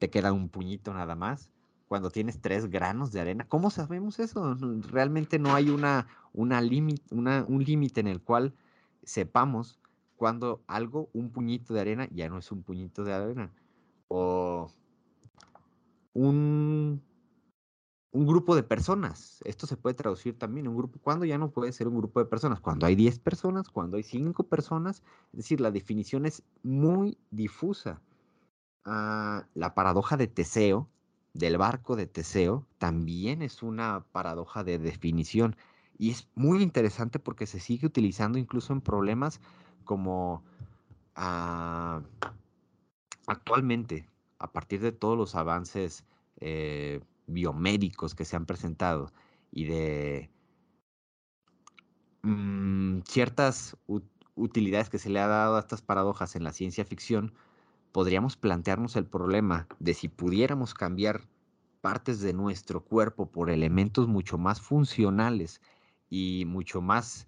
te 0.00 0.10
queda 0.10 0.32
un 0.32 0.48
puñito 0.48 0.92
nada 0.92 1.14
más 1.14 1.52
cuando 1.86 2.10
tienes 2.10 2.40
tres 2.40 2.70
granos 2.70 3.12
de 3.12 3.20
arena. 3.20 3.46
¿Cómo 3.48 3.70
sabemos 3.70 4.18
eso? 4.18 4.56
Realmente 4.90 5.38
no 5.38 5.54
hay 5.54 5.70
una, 5.70 6.08
una, 6.32 6.60
una 7.10 7.44
un 7.46 7.64
límite 7.64 8.00
en 8.00 8.06
el 8.08 8.22
cual 8.22 8.54
sepamos 9.02 9.78
cuando 10.16 10.62
algo, 10.66 11.10
un 11.12 11.30
puñito 11.30 11.74
de 11.74 11.80
arena, 11.80 12.08
ya 12.12 12.28
no 12.28 12.38
es 12.38 12.50
un 12.50 12.62
puñito 12.62 13.04
de 13.04 13.12
arena. 13.12 13.52
O 14.08 14.70
un, 16.14 17.02
un 18.12 18.26
grupo 18.26 18.56
de 18.56 18.62
personas. 18.62 19.40
Esto 19.44 19.66
se 19.66 19.76
puede 19.76 19.94
traducir 19.94 20.38
también. 20.38 20.68
Un 20.68 20.76
grupo, 20.76 20.98
¿cuándo 21.02 21.24
ya 21.24 21.38
no 21.38 21.50
puede 21.50 21.72
ser 21.72 21.88
un 21.88 21.96
grupo 21.96 22.20
de 22.20 22.26
personas? 22.26 22.60
Cuando 22.60 22.86
hay 22.86 22.94
10 22.94 23.18
personas, 23.18 23.68
cuando 23.68 23.96
hay 23.96 24.02
5 24.02 24.44
personas. 24.44 25.02
Es 25.32 25.38
decir, 25.38 25.60
la 25.60 25.70
definición 25.70 26.24
es 26.24 26.42
muy 26.62 27.18
difusa. 27.30 28.00
Ah, 28.84 29.46
la 29.54 29.74
paradoja 29.74 30.16
de 30.16 30.26
Teseo 30.26 30.88
del 31.34 31.58
barco 31.58 31.96
de 31.96 32.06
Teseo 32.06 32.66
también 32.78 33.42
es 33.42 33.62
una 33.62 34.04
paradoja 34.12 34.64
de 34.64 34.78
definición. 34.78 35.56
Y 35.98 36.10
es 36.10 36.28
muy 36.34 36.62
interesante 36.62 37.18
porque 37.18 37.46
se 37.46 37.60
sigue 37.60 37.86
utilizando 37.86 38.38
incluso 38.38 38.72
en 38.72 38.80
problemas 38.80 39.40
como 39.84 40.42
ah, 41.14 42.02
actualmente, 43.26 44.08
a 44.38 44.50
partir 44.52 44.80
de 44.80 44.92
todos 44.92 45.16
los 45.16 45.34
avances 45.34 46.04
eh, 46.40 47.00
biomédicos 47.26 48.14
que 48.14 48.24
se 48.24 48.36
han 48.36 48.46
presentado 48.46 49.12
y 49.52 49.64
de 49.64 50.30
mm, 52.22 53.00
ciertas 53.06 53.76
utilidades 54.34 54.88
que 54.88 54.98
se 54.98 55.10
le 55.10 55.20
ha 55.20 55.26
dado 55.26 55.56
a 55.56 55.60
estas 55.60 55.82
paradojas 55.82 56.34
en 56.36 56.44
la 56.44 56.52
ciencia 56.52 56.84
ficción, 56.84 57.34
podríamos 57.92 58.36
plantearnos 58.36 58.96
el 58.96 59.06
problema 59.06 59.66
de 59.78 59.94
si 59.94 60.08
pudiéramos 60.08 60.74
cambiar 60.74 61.22
partes 61.80 62.20
de 62.20 62.32
nuestro 62.32 62.82
cuerpo 62.84 63.26
por 63.26 63.50
elementos 63.50 64.06
mucho 64.06 64.38
más 64.38 64.60
funcionales 64.60 65.60
y 66.08 66.44
mucho 66.46 66.80
más 66.82 67.26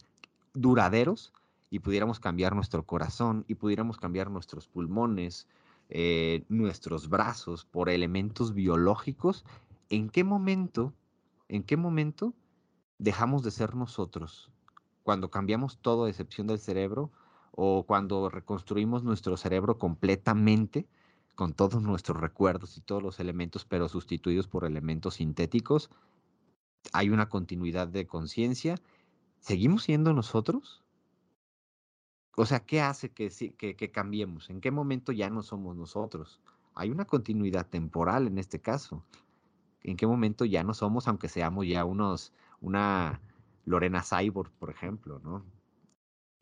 duraderos 0.54 1.32
y 1.70 1.78
pudiéramos 1.78 2.20
cambiar 2.20 2.54
nuestro 2.54 2.84
corazón 2.84 3.44
y 3.48 3.54
pudiéramos 3.54 3.96
cambiar 3.96 4.30
nuestros 4.30 4.68
pulmones, 4.68 5.48
eh, 5.88 6.44
nuestros 6.48 7.08
brazos, 7.08 7.64
por 7.64 7.88
elementos 7.88 8.52
biológicos, 8.52 9.44
¿en 9.88 10.10
qué 10.10 10.22
momento, 10.22 10.92
en 11.48 11.62
qué 11.62 11.76
momento 11.76 12.34
dejamos 12.98 13.42
de 13.42 13.50
ser 13.50 13.74
nosotros? 13.74 14.50
Cuando 15.02 15.30
cambiamos 15.30 15.78
todo 15.78 16.04
a 16.04 16.10
excepción 16.10 16.46
del 16.46 16.58
cerebro 16.58 17.10
o 17.52 17.84
cuando 17.84 18.28
reconstruimos 18.28 19.04
nuestro 19.04 19.36
cerebro 19.36 19.78
completamente 19.78 20.86
con 21.34 21.54
todos 21.54 21.82
nuestros 21.82 22.20
recuerdos 22.20 22.76
y 22.76 22.80
todos 22.80 23.02
los 23.02 23.20
elementos, 23.20 23.64
pero 23.64 23.88
sustituidos 23.88 24.48
por 24.48 24.64
elementos 24.64 25.14
sintéticos, 25.14 25.90
hay 26.92 27.10
una 27.10 27.28
continuidad 27.28 27.88
de 27.88 28.06
conciencia. 28.06 28.76
¿Seguimos 29.40 29.84
siendo 29.84 30.12
nosotros? 30.12 30.82
O 32.36 32.46
sea, 32.46 32.60
¿qué 32.60 32.80
hace 32.80 33.10
que, 33.10 33.30
que, 33.30 33.90
cambiemos? 33.90 34.50
¿En 34.50 34.60
qué 34.60 34.70
momento 34.70 35.12
ya 35.12 35.30
no 35.30 35.42
somos 35.42 35.76
nosotros? 35.76 36.40
Hay 36.74 36.90
una 36.90 37.04
continuidad 37.04 37.66
temporal 37.66 38.26
en 38.26 38.38
este 38.38 38.60
caso. 38.60 39.04
¿En 39.82 39.96
qué 39.96 40.06
momento 40.06 40.44
ya 40.44 40.62
no 40.64 40.74
somos, 40.74 41.08
aunque 41.08 41.28
seamos 41.28 41.66
ya 41.66 41.84
unos, 41.84 42.32
una 42.60 43.20
Lorena 43.66 44.02
Cyborg, 44.02 44.50
por 44.52 44.70
ejemplo, 44.70 45.20
¿no? 45.22 45.44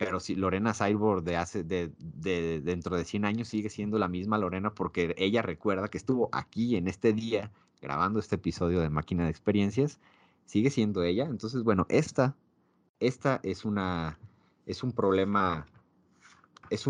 Pero 0.01 0.19
si 0.19 0.35
Lorena 0.35 0.73
Cyborg 0.73 1.23
de 1.23 1.37
hace, 1.37 1.63
de, 1.63 1.93
de, 1.99 2.63
dentro 2.63 2.97
de 2.97 3.05
100 3.05 3.27
años 3.27 3.49
sigue 3.49 3.69
siendo 3.69 3.99
la 3.99 4.09
misma 4.09 4.39
Lorena 4.39 4.75
porque 4.75 5.15
ella 5.19 5.43
recuerda 5.43 5.89
que 5.89 5.99
estuvo 5.99 6.31
aquí 6.33 6.77
en 6.77 6.89
este 6.89 7.13
día 7.13 7.53
grabando 7.83 8.19
este 8.19 8.37
episodio 8.37 8.81
de 8.81 8.89
Máquina 8.89 9.25
de 9.25 9.31
Experiencias, 9.31 10.01
sigue 10.47 10.71
siendo 10.71 11.03
ella. 11.03 11.27
Entonces, 11.27 11.63
bueno, 11.63 11.87
esta, 11.91 12.35
esta 12.99 13.41
es 13.43 13.67
una, 13.67 14.19
es 14.65 14.83
un 14.83 14.93
problema 14.93 15.67
es, 16.71 16.87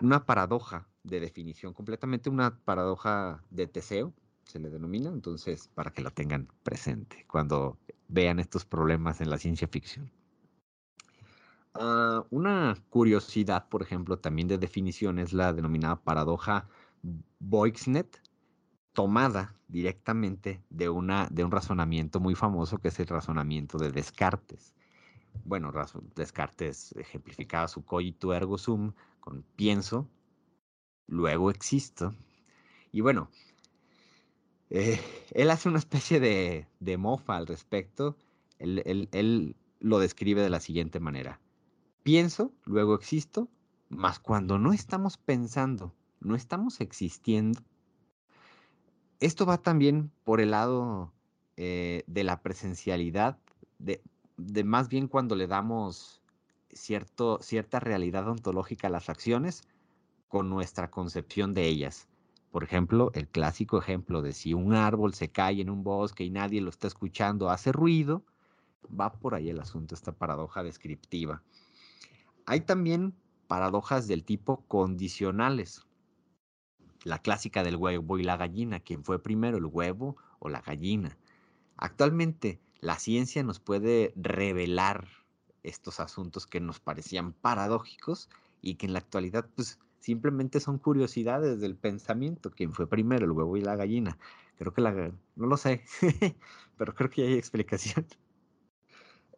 una 0.00 0.24
paradoja 0.24 0.88
de 1.02 1.20
definición, 1.20 1.74
completamente 1.74 2.30
una 2.30 2.56
paradoja 2.56 3.42
de 3.50 3.66
Teseo, 3.66 4.14
se 4.44 4.58
le 4.58 4.70
denomina, 4.70 5.10
entonces 5.10 5.68
para 5.74 5.92
que 5.92 6.02
la 6.02 6.10
tengan 6.10 6.48
presente 6.62 7.26
cuando 7.28 7.78
vean 8.08 8.38
estos 8.38 8.64
problemas 8.64 9.20
en 9.20 9.28
la 9.28 9.38
ciencia 9.38 9.68
ficción. 9.68 10.10
Ah, 11.74 12.24
una 12.30 12.76
curiosidad, 12.90 13.68
por 13.68 13.82
ejemplo, 13.82 14.18
también 14.18 14.48
de 14.48 14.58
definición 14.58 15.18
es 15.18 15.32
la 15.32 15.52
denominada 15.52 15.96
paradoja 15.96 16.68
Boixnet, 17.38 18.20
tomada 18.92 19.54
directamente 19.68 20.62
de, 20.70 20.88
una, 20.88 21.28
de 21.30 21.44
un 21.44 21.50
razonamiento 21.50 22.20
muy 22.20 22.34
famoso 22.34 22.78
que 22.78 22.88
es 22.88 22.98
el 23.00 23.06
razonamiento 23.06 23.78
de 23.78 23.92
Descartes 23.92 24.74
bueno, 25.44 25.72
Descartes 26.14 26.92
ejemplificaba 26.92 27.68
su 27.68 27.84
cogito 27.84 28.34
ergo 28.34 28.58
sum 28.58 28.92
con 29.20 29.42
pienso, 29.56 30.08
luego 31.06 31.50
existo. 31.50 32.14
Y 32.92 33.00
bueno, 33.00 33.30
eh, 34.70 35.00
él 35.32 35.50
hace 35.50 35.68
una 35.68 35.78
especie 35.78 36.20
de, 36.20 36.66
de 36.80 36.96
mofa 36.98 37.36
al 37.36 37.46
respecto. 37.46 38.16
Él, 38.58 39.56
lo 39.80 39.98
describe 40.00 40.42
de 40.42 40.50
la 40.50 40.60
siguiente 40.60 41.00
manera. 41.00 41.40
Pienso, 42.02 42.52
luego 42.64 42.94
existo, 42.94 43.48
mas 43.88 44.18
cuando 44.18 44.58
no 44.58 44.72
estamos 44.72 45.16
pensando, 45.16 45.94
no 46.20 46.34
estamos 46.34 46.80
existiendo. 46.80 47.60
Esto 49.20 49.46
va 49.46 49.58
también 49.58 50.10
por 50.24 50.40
el 50.40 50.52
lado 50.52 51.12
eh, 51.56 52.04
de 52.06 52.24
la 52.24 52.40
presencialidad, 52.40 53.38
de, 53.78 54.02
más 54.64 54.88
bien 54.88 55.08
cuando 55.08 55.34
le 55.34 55.46
damos 55.46 56.22
cierta 56.72 57.80
realidad 57.80 58.28
ontológica 58.28 58.86
a 58.86 58.90
las 58.90 59.08
acciones 59.08 59.62
con 60.28 60.48
nuestra 60.48 60.90
concepción 60.90 61.54
de 61.54 61.66
ellas. 61.66 62.08
Por 62.50 62.64
ejemplo, 62.64 63.10
el 63.14 63.28
clásico 63.28 63.78
ejemplo 63.78 64.22
de 64.22 64.32
si 64.32 64.54
un 64.54 64.72
árbol 64.72 65.14
se 65.14 65.30
cae 65.30 65.60
en 65.60 65.70
un 65.70 65.82
bosque 65.82 66.24
y 66.24 66.30
nadie 66.30 66.60
lo 66.60 66.70
está 66.70 66.86
escuchando, 66.86 67.50
hace 67.50 67.72
ruido, 67.72 68.24
va 68.88 69.12
por 69.12 69.34
ahí 69.34 69.50
el 69.50 69.60
asunto, 69.60 69.94
esta 69.94 70.12
paradoja 70.12 70.62
descriptiva. 70.62 71.42
Hay 72.48 72.62
también 72.62 73.12
paradojas 73.46 74.08
del 74.08 74.24
tipo 74.24 74.64
condicionales. 74.68 75.86
La 77.04 77.18
clásica 77.18 77.62
del 77.62 77.76
huevo 77.76 78.18
y 78.18 78.22
la 78.22 78.38
gallina, 78.38 78.80
¿quién 78.80 79.04
fue 79.04 79.22
primero, 79.22 79.58
el 79.58 79.66
huevo 79.66 80.16
o 80.38 80.48
la 80.48 80.62
gallina? 80.62 81.18
Actualmente, 81.76 82.58
la 82.80 82.98
ciencia 82.98 83.42
nos 83.42 83.60
puede 83.60 84.14
revelar 84.16 85.08
estos 85.62 86.00
asuntos 86.00 86.46
que 86.46 86.58
nos 86.58 86.80
parecían 86.80 87.34
paradójicos 87.34 88.30
y 88.62 88.76
que 88.76 88.86
en 88.86 88.94
la 88.94 89.00
actualidad 89.00 89.46
pues 89.54 89.78
simplemente 90.00 90.58
son 90.58 90.78
curiosidades 90.78 91.60
del 91.60 91.76
pensamiento, 91.76 92.50
quién 92.50 92.72
fue 92.72 92.88
primero, 92.88 93.26
el 93.26 93.32
huevo 93.32 93.58
y 93.58 93.60
la 93.60 93.76
gallina. 93.76 94.16
Creo 94.56 94.72
que 94.72 94.80
la... 94.80 95.12
no 95.36 95.46
lo 95.46 95.58
sé, 95.58 95.84
pero 96.78 96.94
creo 96.94 97.10
que 97.10 97.26
hay 97.26 97.34
explicación. 97.34 98.06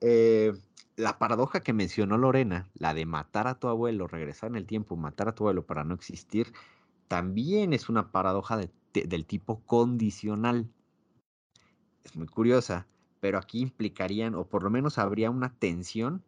Eh, 0.00 0.52
la 1.00 1.18
paradoja 1.18 1.60
que 1.60 1.72
mencionó 1.72 2.18
Lorena, 2.18 2.68
la 2.74 2.94
de 2.94 3.06
matar 3.06 3.48
a 3.48 3.58
tu 3.58 3.68
abuelo, 3.68 4.06
regresar 4.06 4.50
en 4.50 4.56
el 4.56 4.66
tiempo, 4.66 4.96
matar 4.96 5.28
a 5.28 5.34
tu 5.34 5.44
abuelo 5.44 5.66
para 5.66 5.84
no 5.84 5.94
existir, 5.94 6.52
también 7.08 7.72
es 7.72 7.88
una 7.88 8.12
paradoja 8.12 8.58
del 8.92 9.26
tipo 9.26 9.60
condicional. 9.66 10.70
Es 12.04 12.16
muy 12.16 12.26
curiosa 12.26 12.86
pero 13.20 13.38
aquí 13.38 13.60
implicarían, 13.60 14.34
o 14.34 14.48
por 14.48 14.62
lo 14.62 14.70
menos 14.70 14.98
habría 14.98 15.30
una 15.30 15.54
tensión 15.54 16.24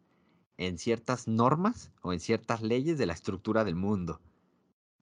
en 0.57 0.77
ciertas 0.77 1.27
normas 1.27 1.91
o 2.01 2.13
en 2.13 2.19
ciertas 2.19 2.61
leyes 2.61 2.97
de 2.97 3.07
la 3.07 3.13
estructura 3.13 3.63
del 3.63 3.75
mundo. 3.75 4.21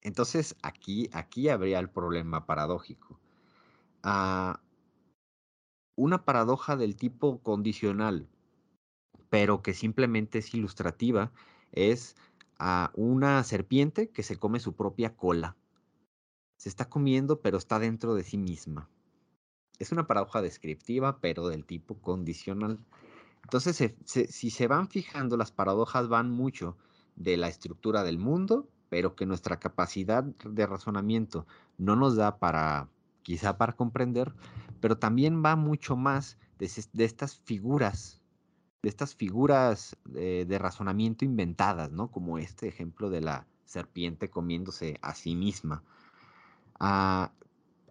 Entonces 0.02 0.56
aquí, 0.64 1.10
aquí 1.12 1.50
habría 1.50 1.80
el 1.80 1.90
problema 1.90 2.46
paradójico. 2.46 3.20
Ah, 4.02 4.62
una 5.96 6.24
paradoja 6.24 6.78
del 6.78 6.96
tipo 6.96 7.40
condicional, 7.40 8.28
pero 9.32 9.62
que 9.64 9.74
simplemente 9.74 10.40
es 10.40 10.54
ilustrativa, 10.54 11.32
es 11.72 12.18
a 12.60 12.92
una 12.94 13.42
serpiente 13.46 14.10
que 14.10 14.24
se 14.24 14.36
come 14.36 14.60
su 14.60 14.76
propia 14.76 15.16
cola. 15.16 15.56
Se 16.58 16.68
está 16.68 16.90
comiendo, 16.90 17.40
pero 17.40 17.58
está 17.58 17.80
dentro 17.80 18.14
de 18.14 18.24
sí 18.24 18.38
misma. 18.38 18.90
Es 19.80 19.94
una 19.94 20.06
paradoja 20.06 20.42
descriptiva, 20.42 21.22
pero 21.22 21.48
del 21.48 21.66
tipo 21.66 21.98
condicional. 22.02 22.78
Entonces, 23.44 23.96
si 24.06 24.50
se 24.52 24.68
van 24.68 24.90
fijando, 24.90 25.38
las 25.38 25.54
paradojas 25.54 26.10
van 26.10 26.30
mucho 26.30 26.78
de 27.16 27.38
la 27.38 27.48
estructura 27.48 28.04
del 28.04 28.20
mundo, 28.20 28.68
pero 28.90 29.16
que 29.16 29.26
nuestra 29.26 29.60
capacidad 29.60 30.26
de 30.26 30.68
razonamiento 30.68 31.48
no 31.78 31.96
nos 31.96 32.18
da 32.18 32.38
para, 32.38 32.90
quizá 33.24 33.58
para 33.58 33.78
comprender, 33.78 34.34
pero 34.82 34.98
también 34.98 35.42
va 35.42 35.56
mucho 35.56 35.96
más 35.96 36.38
de, 36.60 37.06
estas 37.06 37.40
figuras, 37.40 38.21
de 38.82 38.90
estas 38.90 39.16
figuras 39.16 39.96
eh, 40.16 40.46
de, 40.48 40.58
razonamiento 40.58 41.24
inventadas, 41.26 41.92
¿no? 41.92 42.10
Como 42.10 42.38
este 42.38 42.68
ejemplo 42.68 43.10
de 43.10 43.22
la 43.22 43.46
serpiente 43.66 44.30
comiéndose 44.30 44.98
a 45.02 45.14
sí 45.14 45.36
misma. 45.36 45.84
Ah, 46.80 47.32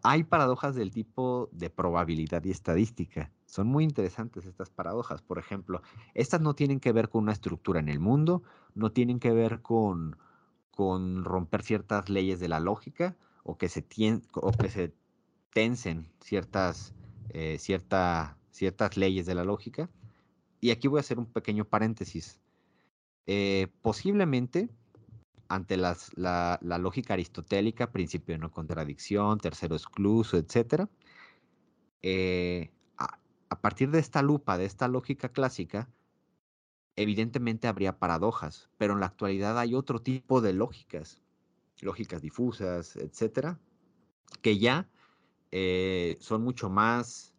hay 0.03 0.24
paradojas 0.24 0.74
del 0.74 0.91
tipo 0.91 1.49
de 1.53 1.70
probabilidad 1.70 2.43
y 2.45 2.51
estadística. 2.51 3.30
Son 3.47 3.66
muy 3.66 3.84
interesantes 3.84 4.47
estas 4.47 4.70
paradojas. 4.70 5.22
Por 5.22 5.38
ejemplo, 5.38 5.82
estas 6.14 6.41
no 6.41 6.55
tienen 6.55 6.80
que 6.80 6.93
ver 6.93 7.09
con 7.09 7.24
una 7.24 7.32
estructura 7.32 7.80
en 7.80 7.88
el 7.88 8.01
mundo, 8.01 8.43
no 8.74 8.93
tienen 8.93 9.20
que 9.20 9.32
ver 9.32 9.61
con, 9.61 10.16
con 10.70 11.24
romper 11.24 11.62
ciertas 11.62 12.09
leyes 12.09 12.41
de 12.41 12.49
la 12.49 12.61
lógica 12.61 13.16
o 13.45 13.59
que 13.59 13.68
se, 13.68 13.84
o 14.34 14.53
que 14.53 14.70
se 14.70 14.93
tensen 15.53 16.09
ciertas, 16.20 16.95
eh, 17.30 17.59
ciertas 17.59 18.97
leyes 18.97 19.26
de 19.26 19.34
la 19.34 19.45
lógica. 19.45 19.88
Y 20.61 20.70
aquí 20.70 20.88
voy 20.88 20.98
a 20.98 21.00
hacer 21.00 21.18
un 21.18 21.26
pequeño 21.26 21.64
paréntesis. 21.64 22.40
Eh, 23.26 23.68
posiblemente 23.82 24.68
ante 25.50 25.76
la, 25.76 26.58
lógica 26.78 27.14
aristotélica, 27.14 27.90
principio 27.90 28.34
de 28.34 28.38
no 28.38 28.52
contradicción, 28.52 29.38
tercero 29.40 29.74
excluso, 29.74 30.36
etc., 30.36 30.86
eh, 32.02 32.70
a, 32.96 33.61
partir 33.61 33.90
de 33.90 33.98
esta 33.98 34.22
lupa, 34.22 34.56
de 34.56 34.64
esta 34.64 34.86
lógica 34.86 35.30
clásica, 35.30 35.88
evidentemente 36.94 37.66
habría 37.66 37.98
paradojas, 37.98 38.70
pero 38.78 38.94
en 38.94 39.00
la 39.00 39.06
actualidad 39.06 39.58
hay 39.58 39.74
otro 39.74 40.00
tipo 40.00 40.40
de 40.40 40.52
lógicas, 40.52 41.20
lógicas 41.80 42.22
difusas, 42.22 42.94
etc., 42.94 43.56
que 44.42 44.58
ya 44.58 44.88
eh, 45.50 46.16
son 46.20 46.42
mucho 46.42 46.70
más 46.70 47.30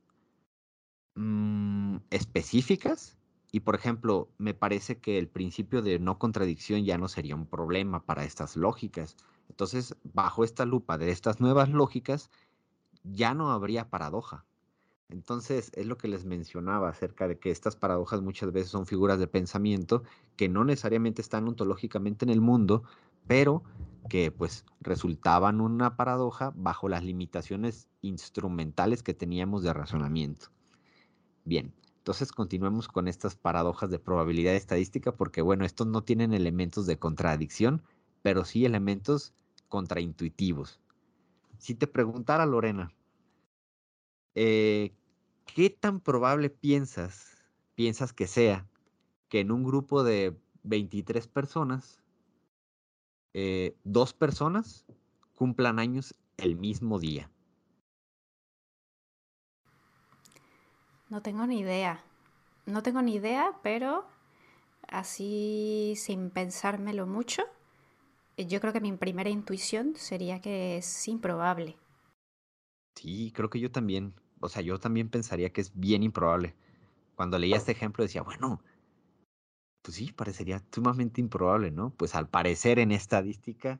mm, 1.15 1.97
específicas 2.09 3.17
y 3.51 3.61
por 3.61 3.75
ejemplo, 3.75 4.29
me 4.37 4.53
parece 4.53 4.99
que 4.99 5.17
el 5.17 5.27
principio 5.27 5.81
de 5.81 5.99
no 5.99 6.17
contradicción 6.17 6.85
ya 6.85 6.97
no 6.97 7.09
sería 7.09 7.35
un 7.35 7.45
problema 7.45 8.05
para 8.05 8.23
estas 8.23 8.55
lógicas. 8.55 9.17
Entonces, 9.49 9.95
bajo 10.03 10.45
esta 10.45 10.65
lupa 10.65 10.97
de 10.97 11.11
estas 11.11 11.41
nuevas 11.41 11.69
lógicas, 11.69 12.31
ya 13.03 13.33
no 13.33 13.51
habría 13.51 13.89
paradoja. 13.89 14.45
Entonces, 15.09 15.71
es 15.75 15.85
lo 15.85 15.97
que 15.97 16.07
les 16.07 16.23
mencionaba 16.23 16.87
acerca 16.87 17.27
de 17.27 17.37
que 17.37 17.51
estas 17.51 17.75
paradojas 17.75 18.21
muchas 18.21 18.53
veces 18.53 18.71
son 18.71 18.85
figuras 18.85 19.19
de 19.19 19.27
pensamiento 19.27 20.03
que 20.37 20.47
no 20.47 20.63
necesariamente 20.63 21.21
están 21.21 21.45
ontológicamente 21.49 22.23
en 22.23 22.29
el 22.29 22.39
mundo, 22.39 22.83
pero 23.27 23.63
que 24.09 24.31
pues 24.31 24.63
resultaban 24.79 25.59
una 25.59 25.97
paradoja 25.97 26.53
bajo 26.55 26.87
las 26.87 27.03
limitaciones 27.03 27.89
instrumentales 28.01 29.03
que 29.03 29.13
teníamos 29.13 29.63
de 29.63 29.73
razonamiento. 29.73 30.47
Bien, 31.43 31.73
entonces 31.97 32.31
continuemos 32.31 32.87
con 32.87 33.07
estas 33.07 33.35
paradojas 33.35 33.89
de 33.89 33.99
probabilidad 33.99 34.55
estadística 34.55 35.15
porque 35.15 35.41
bueno, 35.41 35.65
estos 35.65 35.87
no 35.87 36.03
tienen 36.03 36.33
elementos 36.33 36.85
de 36.85 36.99
contradicción, 36.99 37.83
pero 38.21 38.45
sí 38.45 38.65
elementos 38.65 39.33
contraintuitivos. 39.69 40.79
Si 41.57 41.75
te 41.75 41.87
preguntara 41.87 42.45
Lorena, 42.45 42.93
eh, 44.35 44.93
¿qué 45.45 45.69
tan 45.69 45.99
probable 45.99 46.49
piensas, 46.49 47.37
piensas 47.75 48.13
que 48.13 48.27
sea 48.27 48.67
que 49.29 49.39
en 49.39 49.51
un 49.51 49.63
grupo 49.63 50.03
de 50.03 50.35
23 50.63 51.27
personas, 51.27 52.01
eh, 53.33 53.75
dos 53.83 54.13
personas 54.13 54.85
cumplan 55.35 55.79
años 55.79 56.15
el 56.37 56.55
mismo 56.55 56.99
día? 56.99 57.30
No 61.11 61.21
tengo 61.21 61.45
ni 61.45 61.59
idea. 61.59 62.03
No 62.65 62.81
tengo 62.81 63.03
ni 63.03 63.13
idea, 63.13 63.51
pero 63.61 64.05
así 64.87 65.93
sin 65.95 66.31
pensármelo 66.31 67.05
mucho, 67.05 67.43
yo 68.35 68.59
creo 68.59 68.73
que 68.73 68.81
mi 68.81 68.91
primera 68.93 69.29
intuición 69.29 69.93
sería 69.95 70.41
que 70.41 70.77
es 70.77 71.07
improbable. 71.07 71.77
Sí, 72.95 73.31
creo 73.35 73.51
que 73.51 73.59
yo 73.59 73.71
también 73.71 74.15
o 74.41 74.49
sea, 74.49 74.61
yo 74.61 74.79
también 74.79 75.09
pensaría 75.09 75.53
que 75.53 75.61
es 75.61 75.71
bien 75.75 76.03
improbable. 76.03 76.55
Cuando 77.15 77.37
leía 77.37 77.57
este 77.57 77.71
ejemplo 77.71 78.03
decía, 78.03 78.23
bueno, 78.23 78.61
pues 79.83 79.95
sí, 79.95 80.11
parecería 80.11 80.63
sumamente 80.71 81.21
improbable, 81.21 81.71
¿no? 81.71 81.91
Pues 81.91 82.15
al 82.15 82.27
parecer 82.27 82.79
en 82.79 82.91
estadística, 82.91 83.79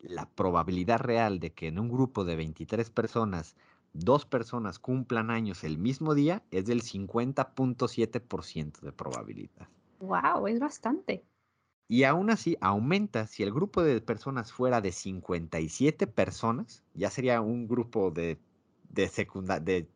la 0.00 0.28
probabilidad 0.28 0.98
real 0.98 1.38
de 1.38 1.52
que 1.52 1.68
en 1.68 1.78
un 1.78 1.88
grupo 1.88 2.24
de 2.24 2.36
23 2.36 2.90
personas, 2.90 3.56
dos 3.92 4.24
personas 4.24 4.78
cumplan 4.78 5.30
años 5.30 5.64
el 5.64 5.76
mismo 5.78 6.14
día 6.14 6.44
es 6.50 6.66
del 6.66 6.82
50.7% 6.82 8.80
de 8.80 8.92
probabilidad. 8.92 9.68
¡Wow! 10.00 10.46
Es 10.46 10.60
bastante. 10.60 11.24
Y 11.88 12.04
aún 12.04 12.30
así 12.30 12.56
aumenta, 12.60 13.26
si 13.26 13.42
el 13.42 13.52
grupo 13.52 13.82
de 13.82 14.00
personas 14.00 14.52
fuera 14.52 14.80
de 14.80 14.92
57 14.92 16.06
personas, 16.06 16.84
ya 16.94 17.10
sería 17.10 17.40
un 17.40 17.66
grupo 17.66 18.12
de, 18.12 18.38
de, 18.90 19.10
de 19.64 19.88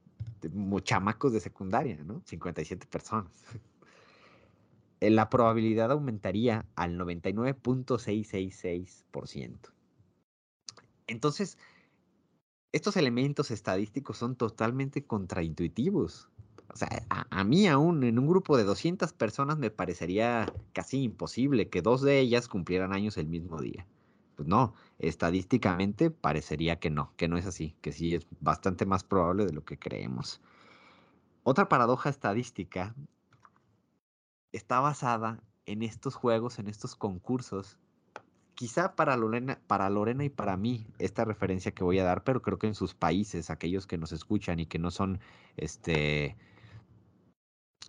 chamacos 0.82 1.32
de 1.32 1.38
secundaria, 1.40 1.96
¿no? 2.04 2.20
57 2.24 2.86
personas. 2.86 3.44
Eh, 5.00 5.10
la 5.10 5.28
probabilidad 5.28 5.90
aumentaría 5.90 6.64
al 6.76 6.96
99.666%. 6.98 9.74
Entonces, 11.06 11.58
estos 12.74 12.96
elementos 12.96 13.52
estadísticos 13.52 14.18
son 14.18 14.34
totalmente 14.34 15.04
contraintuitivos. 15.04 16.28
O 16.72 16.76
sea, 16.76 17.06
a, 17.08 17.44
mí 17.44 17.68
aún 17.68 18.02
en 18.02 18.18
un 18.18 18.26
grupo 18.26 18.56
de 18.56 18.64
200 18.64 19.12
personas 19.12 19.58
me 19.58 19.70
parecería 19.70 20.52
casi 20.72 21.04
imposible 21.04 21.68
que 21.68 21.82
dos 21.82 22.02
de 22.02 22.18
ellas 22.18 22.48
cumplieran 22.48 22.92
años 22.92 23.16
el 23.16 23.28
mismo 23.28 23.60
día. 23.60 23.86
Pues 24.34 24.48
no, 24.48 24.74
estadísticamente 24.98 26.10
parecería 26.10 26.80
que 26.80 26.90
no, 26.90 27.12
que 27.16 27.28
no 27.28 27.38
es 27.38 27.46
así, 27.46 27.76
que 27.80 27.92
sí 27.92 28.16
es 28.16 28.26
bastante 28.40 28.86
más 28.86 29.04
probable 29.04 29.46
de 29.46 29.52
lo 29.52 29.64
que 29.64 29.78
creemos. 29.78 30.40
Otra 31.44 31.68
paradoja 31.68 32.08
estadística 32.08 32.96
está 34.50 34.80
basada 34.80 35.44
en 35.66 35.84
estos 35.84 36.16
juegos, 36.16 36.58
en 36.58 36.66
estos 36.66 36.96
concursos. 36.96 37.78
Quizá 38.54 38.94
para 38.94 39.16
Lorena, 39.16 39.58
para 39.66 39.90
Lorena 39.90 40.24
y 40.24 40.30
para 40.30 40.56
mí, 40.56 40.86
esta 40.98 41.24
referencia 41.24 41.72
que 41.72 41.84
voy 41.84 41.98
a 41.98 42.04
dar, 42.04 42.22
pero 42.22 42.40
creo 42.40 42.58
que 42.58 42.68
en 42.68 42.74
sus 42.74 42.94
países, 42.94 43.50
aquellos 43.50 43.86
que 43.86 43.98
nos 43.98 44.12
escuchan 44.12 44.60
y 44.60 44.66
que 44.66 44.78
no 44.78 44.90
son 44.90 45.20
este, 45.56 46.36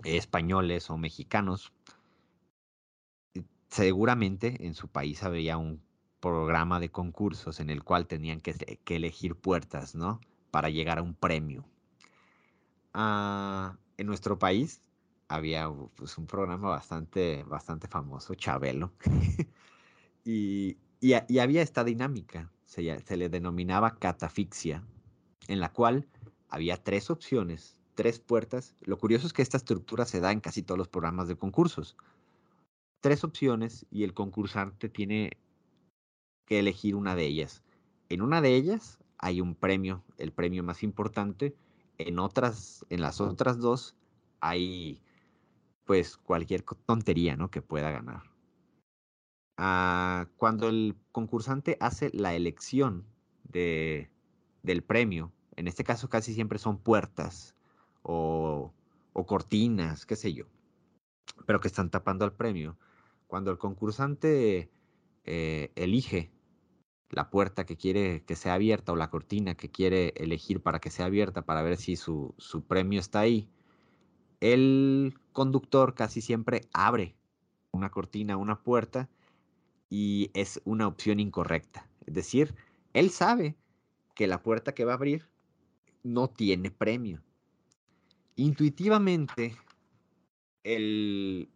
españoles 0.03 0.89
o 0.89 0.97
mexicanos, 0.97 1.71
seguramente 3.69 4.65
en 4.65 4.73
su 4.73 4.87
país 4.87 5.23
había 5.23 5.57
un 5.57 5.81
programa 6.19 6.79
de 6.79 6.89
concursos 6.89 7.59
en 7.59 7.69
el 7.69 7.83
cual 7.83 8.07
tenían 8.07 8.41
que, 8.41 8.53
que 8.83 8.95
elegir 8.95 9.35
puertas, 9.35 9.93
¿no? 9.93 10.19
Para 10.49 10.69
llegar 10.69 10.97
a 10.97 11.03
un 11.03 11.13
premio. 11.13 11.65
Ah, 12.93 13.77
en 13.97 14.07
nuestro 14.07 14.39
país 14.39 14.81
había 15.27 15.69
pues, 15.95 16.17
un 16.17 16.27
programa 16.27 16.69
bastante, 16.69 17.43
bastante 17.43 17.87
famoso, 17.87 18.35
Chabelo, 18.35 18.93
y, 20.25 20.77
había 21.39 21.61
esta 21.61 21.83
dinámica, 21.83 22.51
se, 22.65 22.99
se 22.99 23.17
le 23.17 23.29
denominaba 23.29 23.95
catafixia, 23.95 24.83
en 25.47 25.59
la 25.59 25.71
cual 25.71 26.07
había 26.49 26.83
tres 26.83 27.09
opciones, 27.09 27.79
tres 27.93 28.19
puertas. 28.19 28.75
Lo 28.81 28.97
curioso 28.97 29.27
es 29.27 29.33
que 29.33 29.43
esta 29.43 29.57
estructura 29.57 30.05
se 30.05 30.19
da 30.19 30.31
en 30.31 30.41
casi 30.41 30.63
todos 30.63 30.77
los 30.77 30.87
programas 30.87 31.27
de 31.27 31.35
concursos. 31.35 31.95
Tres 33.01 33.23
opciones 33.23 33.85
y 33.91 34.03
el 34.03 34.13
concursante 34.13 34.89
tiene 34.89 35.31
que 36.45 36.59
elegir 36.59 36.95
una 36.95 37.15
de 37.15 37.25
ellas. 37.25 37.63
En 38.09 38.21
una 38.21 38.41
de 38.41 38.55
ellas 38.55 38.97
hay 39.19 39.41
un 39.41 39.53
premio, 39.53 40.03
el 40.17 40.31
premio 40.31 40.63
más 40.63 40.81
importante. 40.81 41.55
En 41.99 42.19
otras, 42.19 42.85
en 42.89 43.01
las 43.01 43.21
otras 43.21 43.59
dos 43.59 43.95
hay 44.39 45.01
pues 45.85 46.17
cualquier 46.17 46.63
tontería, 46.63 47.37
¿no? 47.37 47.51
Que 47.51 47.61
pueda 47.61 47.91
ganar. 47.91 48.34
Cuando 49.55 50.67
el 50.67 50.95
concursante 51.11 51.77
hace 51.79 52.09
la 52.13 52.35
elección 52.35 53.05
de, 53.43 54.09
del 54.63 54.83
premio, 54.83 55.31
en 55.55 55.67
este 55.67 55.83
caso 55.83 56.09
casi 56.09 56.33
siempre 56.33 56.59
son 56.59 56.77
puertas 56.77 57.55
o, 58.01 58.73
o 59.13 59.25
cortinas, 59.25 60.05
qué 60.05 60.15
sé 60.15 60.33
yo, 60.33 60.45
pero 61.45 61.61
que 61.61 61.69
están 61.69 61.89
tapando 61.89 62.25
al 62.25 62.33
premio. 62.33 62.77
Cuando 63.27 63.51
el 63.51 63.57
concursante 63.57 64.69
eh, 65.23 65.71
elige 65.75 66.31
la 67.09 67.29
puerta 67.29 67.65
que 67.65 67.77
quiere 67.77 68.23
que 68.25 68.35
sea 68.35 68.55
abierta 68.55 68.91
o 68.91 68.95
la 68.95 69.09
cortina 69.09 69.55
que 69.55 69.71
quiere 69.71 70.13
elegir 70.17 70.61
para 70.61 70.79
que 70.79 70.89
sea 70.89 71.05
abierta 71.05 71.43
para 71.43 71.61
ver 71.61 71.77
si 71.77 71.95
su, 71.95 72.35
su 72.37 72.65
premio 72.65 72.99
está 72.99 73.21
ahí, 73.21 73.49
el 74.41 75.17
conductor 75.31 75.95
casi 75.95 76.21
siempre 76.21 76.67
abre 76.73 77.15
una 77.71 77.89
cortina, 77.89 78.37
una 78.37 78.61
puerta 78.61 79.09
y 79.89 80.31
es 80.33 80.61
una 80.65 80.87
opción 80.87 81.19
incorrecta. 81.19 81.87
Es 82.05 82.13
decir, 82.13 82.55
él 82.93 83.09
sabe 83.09 83.55
que 84.15 84.27
la 84.27 84.41
puerta 84.41 84.73
que 84.73 84.85
va 84.85 84.93
a 84.93 84.95
abrir 84.95 85.27
no 86.03 86.29
tiene 86.29 86.71
premio. 86.71 87.21
Intuitivamente, 88.35 89.55
el, 90.63 91.49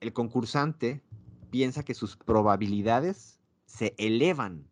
el 0.00 0.12
concursante 0.12 1.02
piensa 1.50 1.82
que 1.82 1.94
sus 1.94 2.16
probabilidades 2.16 3.40
se 3.66 3.94
elevan. 3.98 4.66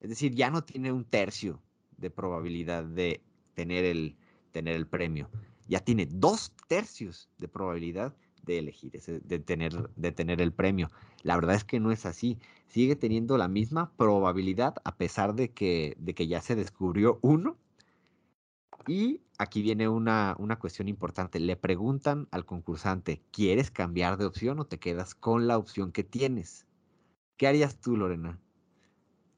Es 0.00 0.10
decir, 0.10 0.34
ya 0.34 0.50
no 0.50 0.64
tiene 0.64 0.92
un 0.92 1.04
tercio 1.04 1.62
de 1.96 2.10
probabilidad 2.10 2.84
de 2.84 3.22
tener 3.54 3.84
el, 3.84 4.16
tener 4.50 4.76
el 4.76 4.86
premio. 4.86 5.30
Ya 5.68 5.80
tiene 5.80 6.06
dos 6.06 6.52
tercios 6.68 7.28
de 7.38 7.48
probabilidad 7.48 8.14
de 8.42 8.58
elegir, 8.58 8.92
de, 8.92 9.38
tener, 9.38 9.72
de 9.90 10.12
tener 10.12 10.40
el 10.40 10.52
premio. 10.52 10.90
La 11.22 11.36
verdad 11.36 11.54
es 11.54 11.64
que 11.64 11.80
no 11.80 11.92
es 11.92 12.06
así. 12.06 12.38
Sigue 12.66 12.96
teniendo 12.96 13.36
la 13.38 13.48
misma 13.48 13.92
probabilidad 13.96 14.74
a 14.84 14.96
pesar 14.96 15.34
de 15.34 15.50
que, 15.50 15.96
de 15.98 16.14
que 16.14 16.26
ya 16.26 16.40
se 16.40 16.56
descubrió 16.56 17.18
uno. 17.22 17.56
Y 18.86 19.20
aquí 19.38 19.62
viene 19.62 19.88
una, 19.88 20.34
una 20.38 20.58
cuestión 20.58 20.88
importante. 20.88 21.38
Le 21.38 21.56
preguntan 21.56 22.26
al 22.32 22.44
concursante, 22.44 23.22
¿quieres 23.30 23.70
cambiar 23.70 24.16
de 24.16 24.24
opción 24.24 24.58
o 24.58 24.64
te 24.64 24.78
quedas 24.78 25.14
con 25.14 25.46
la 25.46 25.56
opción 25.56 25.92
que 25.92 26.02
tienes? 26.02 26.66
¿Qué 27.36 27.46
harías 27.46 27.80
tú, 27.80 27.96
Lorena? 27.96 28.38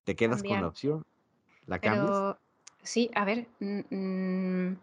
¿Te 0.05 0.17
quedas 0.17 0.43
con 0.43 0.61
la 0.61 0.69
opción? 0.69 1.03
¿La 1.67 1.79
cambias? 1.79 2.37
sí, 2.83 3.11
a 3.15 3.25
ver. 3.25 3.49
Mm, 3.61 4.77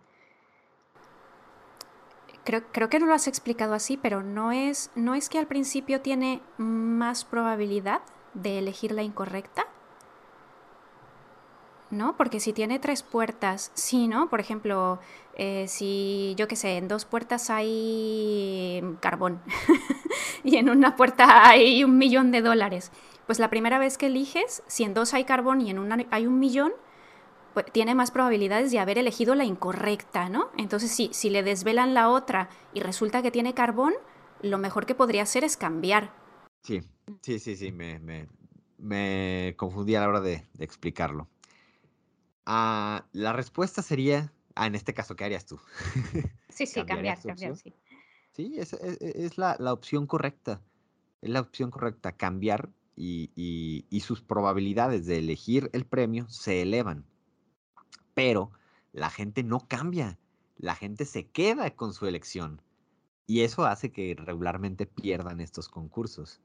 creo, 2.44 2.64
creo, 2.72 2.90
que 2.90 3.00
no 3.00 3.06
lo 3.06 3.14
has 3.14 3.28
explicado 3.28 3.74
así, 3.74 3.98
pero 3.98 4.24
no 4.24 4.52
es, 4.52 4.92
no 4.96 5.16
es 5.16 5.30
que 5.30 5.40
al 5.40 5.48
principio 5.48 6.02
tiene 6.02 6.42
más 6.58 7.26
probabilidad 7.26 8.02
de 8.34 8.60
elegir 8.60 8.92
la 8.92 9.04
incorrecta. 9.04 9.68
¿no? 11.92 12.16
Porque 12.16 12.40
si 12.40 12.54
tiene 12.54 12.80
tres 12.80 13.04
puertas, 13.04 13.72
sí, 13.74 14.08
¿no? 14.08 14.30
Por 14.30 14.40
ejemplo, 14.40 15.00
eh, 15.36 15.66
si 15.68 16.34
yo 16.38 16.48
qué 16.48 16.56
sé, 16.56 16.78
en 16.78 16.88
dos 16.88 17.06
puertas 17.06 17.50
hay 17.50 18.82
carbón 19.02 19.42
y 20.44 20.56
en 20.56 20.70
una 20.70 20.96
puerta 20.96 21.48
hay 21.48 21.84
un 21.84 21.98
millón 21.98 22.32
de 22.32 22.42
dólares, 22.42 22.92
pues 23.28 23.40
la 23.40 23.50
primera 23.50 23.78
vez 23.78 23.98
que 23.98 24.08
eliges, 24.08 24.64
si 24.68 24.84
en 24.84 24.94
dos 24.94 25.14
hay 25.14 25.26
carbón 25.26 25.62
y 25.62 25.70
en 25.70 25.80
una 25.80 25.98
hay 26.12 26.26
un 26.26 26.40
millón, 26.40 26.72
pues, 27.54 27.66
tiene 27.72 27.96
más 27.96 28.12
probabilidades 28.12 28.72
de 28.72 28.80
haber 28.80 28.98
elegido 28.98 29.36
la 29.36 29.46
incorrecta, 29.46 30.30
¿no? 30.30 30.50
Entonces, 30.58 30.92
si, 30.92 31.10
si 31.14 31.30
le 31.30 31.44
desvelan 31.44 31.94
la 31.94 32.10
otra 32.10 32.50
y 32.74 32.80
resulta 32.80 33.22
que 33.22 33.32
tiene 33.32 33.54
carbón, 33.54 33.94
lo 34.42 34.58
mejor 34.58 34.86
que 34.86 34.96
podría 34.96 35.24
hacer 35.24 35.44
es 35.44 35.58
cambiar. 35.58 36.14
Sí, 36.64 36.82
sí, 37.22 37.40
sí, 37.40 37.56
sí, 37.56 37.72
me, 37.72 38.28
me, 38.78 39.56
confundí 39.58 39.96
a 39.96 40.02
la 40.02 40.10
hora 40.10 40.22
de, 40.22 40.44
explicarlo. 40.60 41.28
Ah, 42.46 43.06
la 43.14 43.34
respuesta 43.34 43.82
sería, 43.82 44.32
ah, 44.56 44.68
en 44.68 44.76
este 44.76 44.94
caso, 44.94 45.16
¿qué 45.16 45.26
harías 45.26 45.46
tú? 45.46 45.60
Sí, 46.52 46.66
sí, 46.66 46.84
cambiar, 46.84 47.18
cambiar, 47.22 47.56
sí. 47.56 47.74
Sí, 48.34 48.56
es, 48.58 48.74
es, 48.74 49.38
la, 49.38 49.56
la, 49.58 49.72
opción 49.72 50.06
correcta. 50.06 50.62
Es 51.22 51.30
la 51.30 51.40
opción 51.40 51.72
correcta, 51.72 52.12
cambiar 52.12 52.70
y, 52.98 53.32
y, 53.38 53.86
y 53.90 54.02
sus 54.02 54.22
probabilidades 54.22 55.06
de 55.06 55.20
elegir 55.20 55.70
el 55.72 55.86
premio 55.86 56.28
se 56.30 56.62
elevan. 56.62 57.06
Pero 58.14 58.52
la 58.94 59.10
gente 59.10 59.44
no 59.44 59.68
cambia, 59.68 60.20
la 60.58 60.76
gente 60.76 61.06
se 61.06 61.28
queda 61.28 61.72
con 61.72 61.94
su 61.94 62.08
elección. 62.08 62.62
Y 63.28 63.42
eso 63.42 63.66
hace 63.66 63.92
que 63.92 64.16
regularmente 64.18 64.86
pierdan 64.86 65.40
estos 65.40 65.70
concursos. 65.70 66.42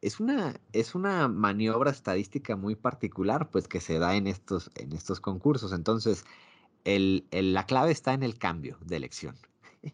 Es 0.00 0.20
una, 0.20 0.60
es 0.72 0.94
una 0.94 1.28
maniobra 1.28 1.90
estadística 1.90 2.56
muy 2.56 2.76
particular, 2.76 3.50
pues 3.50 3.68
que 3.68 3.80
se 3.80 3.98
da 3.98 4.16
en 4.16 4.26
estos, 4.26 4.70
en 4.76 4.92
estos 4.92 5.20
concursos. 5.20 5.72
Entonces, 5.72 6.24
el, 6.84 7.26
la 7.32 7.66
clave 7.66 7.90
está 7.90 8.14
en 8.14 8.22
el 8.22 8.38
cambio 8.38 8.78
de 8.80 8.96
elección. 8.96 9.36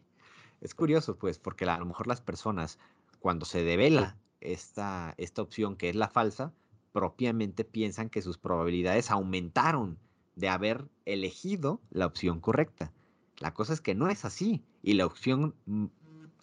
es 0.60 0.74
curioso, 0.74 1.16
pues, 1.16 1.38
porque 1.38 1.64
a 1.64 1.78
lo 1.78 1.86
mejor 1.86 2.06
las 2.06 2.20
personas, 2.20 2.78
cuando 3.18 3.46
se 3.46 3.64
devela 3.64 4.16
esta, 4.40 5.14
esta 5.16 5.42
opción 5.42 5.76
que 5.76 5.88
es 5.88 5.96
la 5.96 6.08
falsa, 6.08 6.52
propiamente 6.92 7.64
piensan 7.64 8.10
que 8.10 8.22
sus 8.22 8.38
probabilidades 8.38 9.10
aumentaron 9.10 9.98
de 10.36 10.48
haber 10.48 10.86
elegido 11.04 11.80
la 11.90 12.06
opción 12.06 12.40
correcta. 12.40 12.92
La 13.38 13.52
cosa 13.52 13.72
es 13.72 13.80
que 13.80 13.94
no 13.94 14.08
es 14.08 14.24
así 14.24 14.62
y 14.82 14.94
la 14.94 15.06
opción 15.06 15.54
mm, 15.66 15.86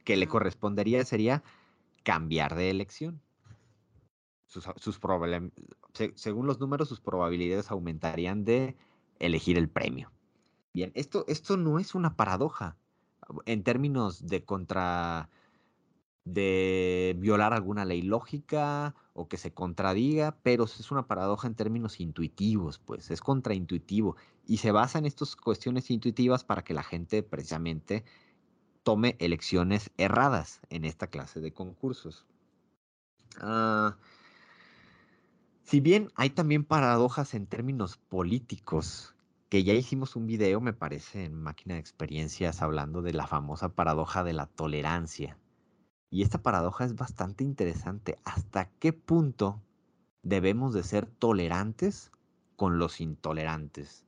que 0.04 0.18
le 0.18 0.28
correspondería 0.28 1.06
sería 1.06 1.44
cambiar 2.04 2.56
de 2.56 2.70
elección. 2.70 3.22
Sus, 4.48 4.68
según 6.16 6.46
los 6.46 6.60
números, 6.60 6.90
sus 6.90 7.00
probabilidades 7.00 7.72
aumentarían 7.72 8.44
de 8.44 8.76
elegir 9.18 9.58
el 9.58 9.70
premio. 9.70 10.12
Bien, 10.74 10.92
esto, 10.96 11.26
esto 11.28 11.58
no 11.58 11.80
es 11.80 11.96
una 11.96 12.16
paradoja 12.16 12.76
en 13.46 13.64
términos 13.64 14.28
de 14.28 14.44
contra 14.44 15.30
de 16.26 17.16
violar 17.20 17.54
alguna 17.54 17.86
ley 17.86 18.02
lógica 18.02 18.96
o 19.14 19.28
que 19.28 19.38
se 19.38 19.54
contradiga, 19.54 20.38
pero 20.44 20.64
es 20.64 20.92
una 20.92 21.08
paradoja 21.08 21.48
en 21.48 21.56
términos 21.56 22.00
intuitivos, 22.00 22.80
pues 22.80 23.12
es 23.12 23.22
contraintuitivo 23.22 24.16
y 24.46 24.58
se 24.58 24.72
basa 24.72 25.00
en 25.00 25.06
estas 25.06 25.36
cuestiones 25.36 25.92
intuitivas 25.92 26.44
para 26.44 26.64
que 26.64 26.74
la 26.74 26.84
gente 26.84 27.24
precisamente 27.24 28.04
tome 28.84 29.16
elecciones 29.20 29.92
erradas 29.98 30.62
en 30.70 30.86
esta 30.86 31.08
clase 31.08 31.40
de 31.40 31.54
concursos. 31.54 32.26
Ah, 33.40 33.98
si 35.64 35.80
bien 35.80 36.12
hay 36.16 36.30
también 36.30 36.66
paradojas 36.66 37.34
en 37.34 37.48
términos 37.48 37.98
políticos, 37.98 39.16
que 39.50 39.64
ya 39.64 39.74
hicimos 39.74 40.16
un 40.16 40.28
video, 40.28 40.62
me 40.62 40.74
parece, 40.74 41.26
en 41.26 41.36
Máquina 41.36 41.76
de 41.76 41.80
Experiencias, 41.80 42.62
hablando 42.62 43.02
de 43.02 43.14
la 43.14 43.28
famosa 43.28 43.70
paradoja 43.70 44.24
de 44.24 44.34
la 44.34 44.48
tolerancia. 44.48 45.38
Y 46.14 46.22
esta 46.22 46.44
paradoja 46.44 46.86
es 46.86 46.96
bastante 46.96 47.44
interesante. 47.44 48.20
¿Hasta 48.24 48.70
qué 48.78 48.94
punto 48.94 49.60
debemos 50.22 50.76
de 50.76 50.84
ser 50.84 51.08
tolerantes 51.08 52.12
con 52.56 52.78
los 52.78 53.02
intolerantes? 53.02 54.06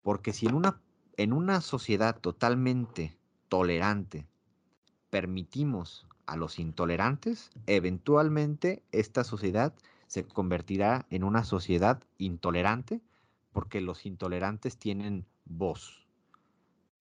Porque 0.00 0.32
si 0.32 0.46
en 0.46 0.54
una, 0.54 0.80
en 1.18 1.34
una 1.34 1.60
sociedad 1.60 2.18
totalmente 2.18 3.18
tolerante 3.50 4.26
permitimos 5.10 6.06
a 6.24 6.38
los 6.38 6.58
intolerantes, 6.58 7.50
eventualmente 7.66 8.82
esta 8.90 9.22
sociedad 9.22 9.74
se 10.06 10.24
convertirá 10.24 11.04
en 11.10 11.24
una 11.24 11.44
sociedad 11.44 12.02
intolerante 12.16 13.02
porque 13.52 13.82
los 13.82 14.06
intolerantes 14.06 14.78
tienen 14.78 15.26
voz. 15.44 16.09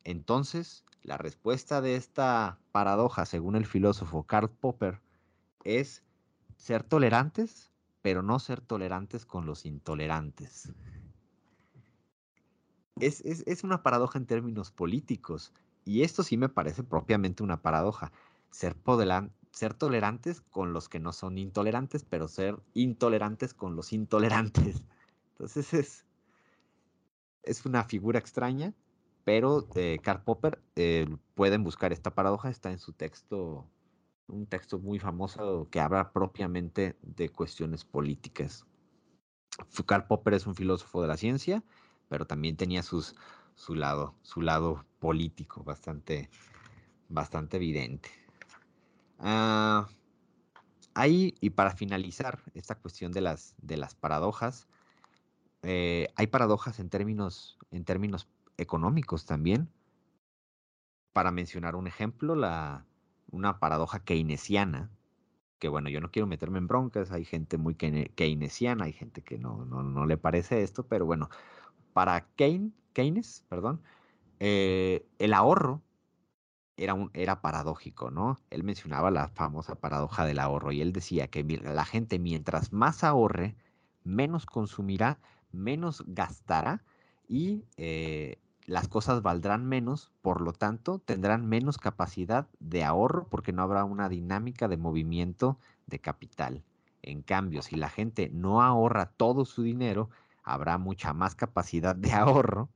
Entonces, 0.04 0.86
la 1.04 1.18
respuesta 1.18 1.82
de 1.82 1.96
esta 1.96 2.60
paradoja, 2.72 3.26
según 3.26 3.56
el 3.56 3.66
filósofo 3.66 4.24
Karl 4.24 4.50
Popper, 4.50 5.00
es 5.64 6.04
ser 6.58 6.84
tolerantes, 6.84 7.72
pero 8.02 8.22
no 8.22 8.40
ser 8.40 8.62
tolerantes 8.62 9.26
con 9.26 9.46
los 9.46 9.66
intolerantes. 9.66 10.72
Es, 13.00 13.22
es 13.24 13.64
una 13.64 13.82
paradoja 13.82 14.20
en 14.20 14.26
términos 14.26 14.72
políticos, 14.72 15.54
y 15.86 16.04
esto 16.04 16.22
sí 16.22 16.38
me 16.38 16.50
parece 16.50 16.84
propiamente 16.84 17.42
una 17.42 17.62
paradoja. 17.62 18.12
Ser, 18.52 18.76
ser 19.52 19.74
tolerantes 19.74 20.42
con 20.42 20.72
los 20.72 20.88
que 20.88 21.00
no 21.00 21.14
son 21.14 21.40
intolerantes, 21.40 22.04
pero 22.04 22.28
ser 22.28 22.60
intolerantes 22.76 23.56
con 23.56 23.76
los 23.76 23.92
intolerantes. 23.92 24.84
Entonces 25.32 25.74
es, 25.74 26.06
es 27.42 27.66
una 27.66 27.84
figura 27.86 28.20
extraña, 28.20 28.74
pero 29.24 29.68
eh, 29.76 30.00
Karl 30.02 30.24
Popper 30.24 30.62
eh, 30.76 31.08
pueden 31.36 31.64
buscar 31.64 31.92
esta 31.92 32.14
paradoja, 32.14 32.50
está 32.50 32.72
en 32.72 32.80
su 32.80 32.94
texto, 32.94 33.66
un 34.28 34.46
texto 34.46 34.80
muy 34.80 35.00
famoso 35.00 35.68
que 35.70 35.80
habla 35.80 36.12
propiamente 36.12 36.98
de 37.02 37.30
cuestiones 37.30 37.86
políticas. 37.86 38.66
Karl 39.86 40.08
Popper 40.08 40.34
es 40.36 40.48
un 40.48 40.56
filósofo 40.56 41.02
de 41.02 41.08
la 41.08 41.18
ciencia, 41.18 41.64
pero 42.08 42.26
también 42.26 42.56
tenía 42.56 42.84
sus, 42.84 43.16
su 43.56 43.76
lado, 43.76 44.16
su 44.22 44.42
lado 44.42 44.86
político 45.00 45.64
bastante, 45.64 46.30
bastante 47.10 47.58
evidente. 47.58 48.10
Ah, 49.20 49.90
ahí, 50.94 51.36
y 51.42 51.50
para 51.52 51.72
finalizar 51.72 52.40
esta 52.54 52.76
cuestión 52.76 53.12
de 53.12 53.22
las, 53.22 53.56
de 53.62 53.78
las 53.78 53.96
paradojas, 53.96 54.68
eh, 55.62 56.08
hay 56.16 56.28
paradojas 56.28 56.80
en 56.80 56.90
términos, 56.90 57.58
en 57.72 57.84
términos 57.84 58.28
económicos 58.60 59.26
también. 59.26 59.70
Para 61.14 61.32
mencionar 61.32 61.76
un 61.76 61.88
ejemplo, 61.88 62.36
la, 62.36 62.86
una 63.32 63.60
paradoja 63.60 64.00
keynesiana, 64.04 64.90
que 65.60 65.68
bueno, 65.68 65.90
yo 65.90 66.02
no 66.02 66.12
quiero 66.12 66.28
meterme 66.28 66.60
en 66.60 66.68
broncas, 66.68 67.12
hay 67.12 67.26
gente 67.26 67.58
muy 67.58 67.76
keynesiana, 67.76 68.86
hay 68.86 68.94
gente 68.94 69.22
que 69.22 69.38
no, 69.38 69.66
no, 69.66 69.84
no 69.84 70.06
le 70.06 70.18
parece 70.18 70.64
esto, 70.64 70.88
pero 70.88 71.06
bueno, 71.06 71.30
para 71.94 72.28
Keynes, 72.36 73.46
perdón, 73.50 73.82
eh, 74.40 75.06
el 75.20 75.34
ahorro 75.34 75.82
era, 76.78 76.94
un, 76.94 77.12
era 77.14 77.42
paradójico, 77.42 78.10
¿no? 78.10 78.38
Él 78.50 78.64
mencionaba 78.64 79.12
la 79.12 79.28
famosa 79.28 79.76
paradoja 79.76 80.26
del 80.26 80.40
ahorro 80.40 80.72
y 80.72 80.82
él 80.82 80.94
decía 80.94 81.28
que 81.28 81.44
la 81.44 81.86
gente 81.86 82.20
mientras 82.20 82.72
más 82.72 83.04
ahorre, 83.04 83.56
menos 84.04 84.46
consumirá, 84.46 85.20
menos 85.52 86.04
gastará 86.08 86.84
y 87.28 87.66
eh, 87.76 88.40
las 88.70 88.88
cosas 88.88 89.24
valdrán 89.24 89.66
menos, 89.66 90.12
por 90.22 90.42
lo 90.42 90.54
tanto 90.54 91.00
tendrán 91.00 91.48
menos 91.48 91.80
capacidad 91.80 92.48
de 92.60 92.84
ahorro 92.84 93.28
porque 93.28 93.52
no 93.52 93.64
habrá 93.64 93.84
una 93.84 94.10
dinámica 94.10 94.68
de 94.68 94.78
movimiento 94.78 95.58
de 95.88 95.98
capital. 95.98 96.64
En 97.02 97.24
cambio, 97.24 97.64
si 97.64 97.76
la 97.78 97.90
gente 97.90 98.30
no 98.32 98.62
ahorra 98.62 99.08
todo 99.08 99.46
su 99.46 99.64
dinero, 99.64 100.12
habrá 100.44 100.78
mucha 100.78 101.14
más 101.14 101.34
capacidad 101.34 101.96
de 101.96 102.12
ahorro, 102.14 102.70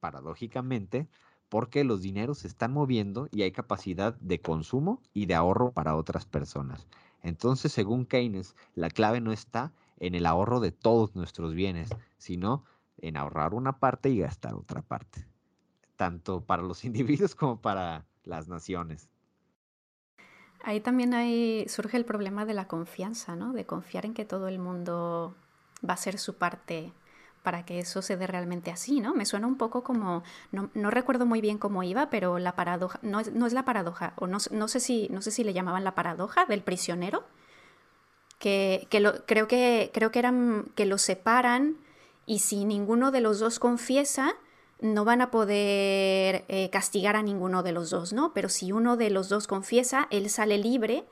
paradójicamente, 0.00 1.08
porque 1.48 1.82
los 1.82 2.02
dineros 2.02 2.40
se 2.40 2.48
están 2.48 2.74
moviendo 2.74 3.26
y 3.32 3.42
hay 3.42 3.52
capacidad 3.52 4.16
de 4.20 4.42
consumo 4.42 5.00
y 5.14 5.24
de 5.24 5.34
ahorro 5.34 5.72
para 5.72 5.96
otras 5.96 6.26
personas. 6.26 6.86
Entonces, 7.22 7.72
según 7.72 8.04
Keynes, 8.04 8.54
la 8.74 8.90
clave 8.90 9.22
no 9.22 9.32
está 9.32 9.72
en 9.98 10.14
el 10.14 10.26
ahorro 10.26 10.60
de 10.60 10.72
todos 10.72 11.16
nuestros 11.16 11.54
bienes, 11.54 11.88
sino 12.18 12.64
en 12.98 13.16
ahorrar 13.16 13.54
una 13.54 13.78
parte 13.78 14.08
y 14.10 14.18
gastar 14.18 14.54
otra 14.54 14.82
parte, 14.82 15.26
tanto 15.96 16.40
para 16.40 16.62
los 16.62 16.84
individuos 16.84 17.34
como 17.34 17.60
para 17.60 18.06
las 18.24 18.48
naciones. 18.48 19.08
Ahí 20.62 20.80
también 20.80 21.14
hay, 21.14 21.66
surge 21.68 21.96
el 21.96 22.04
problema 22.04 22.44
de 22.44 22.54
la 22.54 22.66
confianza, 22.66 23.36
¿no? 23.36 23.52
De 23.52 23.64
confiar 23.64 24.04
en 24.04 24.14
que 24.14 24.24
todo 24.24 24.48
el 24.48 24.58
mundo 24.58 25.36
va 25.88 25.94
a 25.94 25.96
ser 25.96 26.18
su 26.18 26.36
parte 26.36 26.92
para 27.42 27.64
que 27.64 27.78
eso 27.78 28.02
se 28.02 28.16
dé 28.16 28.26
realmente 28.26 28.70
así, 28.70 29.00
¿no? 29.00 29.14
Me 29.14 29.24
suena 29.24 29.46
un 29.46 29.56
poco 29.56 29.82
como, 29.82 30.22
no, 30.50 30.90
recuerdo 30.90 31.24
muy 31.24 31.40
bien 31.40 31.58
cómo 31.58 31.82
iba, 31.82 32.10
pero 32.10 32.38
la 32.38 32.56
paradoja, 32.56 32.98
no 33.02 33.22
no 33.32 33.46
es 33.46 33.52
la 33.52 33.64
paradoja, 33.64 34.12
o 34.16 34.26
no, 34.26 34.38
no, 34.50 34.68
sé 34.68 34.80
si, 34.80 35.08
no 35.10 35.22
sé 35.22 35.30
si 35.30 35.44
le 35.44 35.52
llamaban 35.52 35.84
la 35.84 35.94
paradoja 35.94 36.44
del 36.44 36.62
prisionero, 36.62 37.24
que, 38.38 38.86
que 38.90 39.00
lo, 39.00 39.24
creo, 39.26 39.48
que, 39.48 39.90
creo 39.94 40.10
que 40.10 40.18
eran 40.18 40.66
que 40.74 40.84
lo 40.86 40.98
separan 40.98 41.76
y 42.28 42.40
si 42.40 42.66
ninguno 42.66 43.10
de 43.10 43.22
los 43.22 43.38
dos 43.38 43.58
confiesa, 43.58 44.36
no 44.80 45.06
van 45.06 45.22
a 45.22 45.30
poder 45.30 46.44
eh, 46.48 46.68
castigar 46.70 47.16
a 47.16 47.22
ninguno 47.22 47.62
de 47.62 47.72
los 47.72 47.88
dos, 47.88 48.12
¿no? 48.12 48.34
Pero 48.34 48.50
si 48.50 48.70
uno 48.70 48.98
de 48.98 49.08
los 49.08 49.30
dos 49.30 49.46
confiesa, 49.46 50.06
él 50.10 50.28
sale 50.28 50.58
libre 50.58 51.04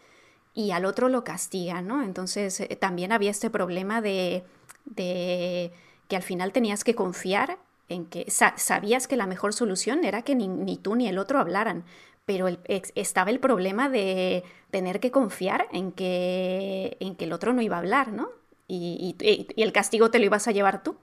y 0.53 0.73
al 0.73 0.85
otro 0.85 1.09
lo 1.09 1.25
castiga, 1.25 1.81
¿no? 1.81 2.03
Entonces 2.03 2.61
eh, 2.61 2.77
también 2.79 3.12
había 3.12 3.31
este 3.31 3.49
problema 3.49 4.03
de, 4.03 4.45
de 4.85 5.73
que 6.07 6.17
al 6.17 6.23
final 6.23 6.53
tenías 6.53 6.85
que 6.85 6.95
confiar 6.95 7.59
en 7.89 8.05
que 8.05 8.31
sabías 8.31 9.09
que 9.09 9.17
la 9.17 9.27
mejor 9.27 9.55
solución 9.55 10.05
era 10.05 10.21
que 10.21 10.35
ni, 10.35 10.77
tú 10.77 10.97
ni 10.97 11.09
el 11.09 11.19
otro 11.19 11.39
hablaran, 11.39 11.85
pero 12.27 12.47
estaba 12.69 13.31
el 13.31 13.41
problema 13.41 13.89
de 13.89 14.45
tener 14.71 15.01
que 15.01 15.11
confiar 15.11 15.67
en 15.73 15.93
que, 15.93 16.99
en 17.01 17.17
que 17.17 17.25
el 17.25 17.33
otro 17.33 17.55
no 17.55 17.62
iba 17.62 17.77
a 17.77 17.79
hablar, 17.79 18.12
¿no? 18.12 18.29
Y, 18.69 19.17
y, 19.21 19.62
el 19.62 19.73
castigo 19.73 20.11
te 20.11 20.19
lo 20.19 20.25
ibas 20.25 20.49
a 20.49 20.53
llevar 20.53 20.83
tú. 20.83 20.97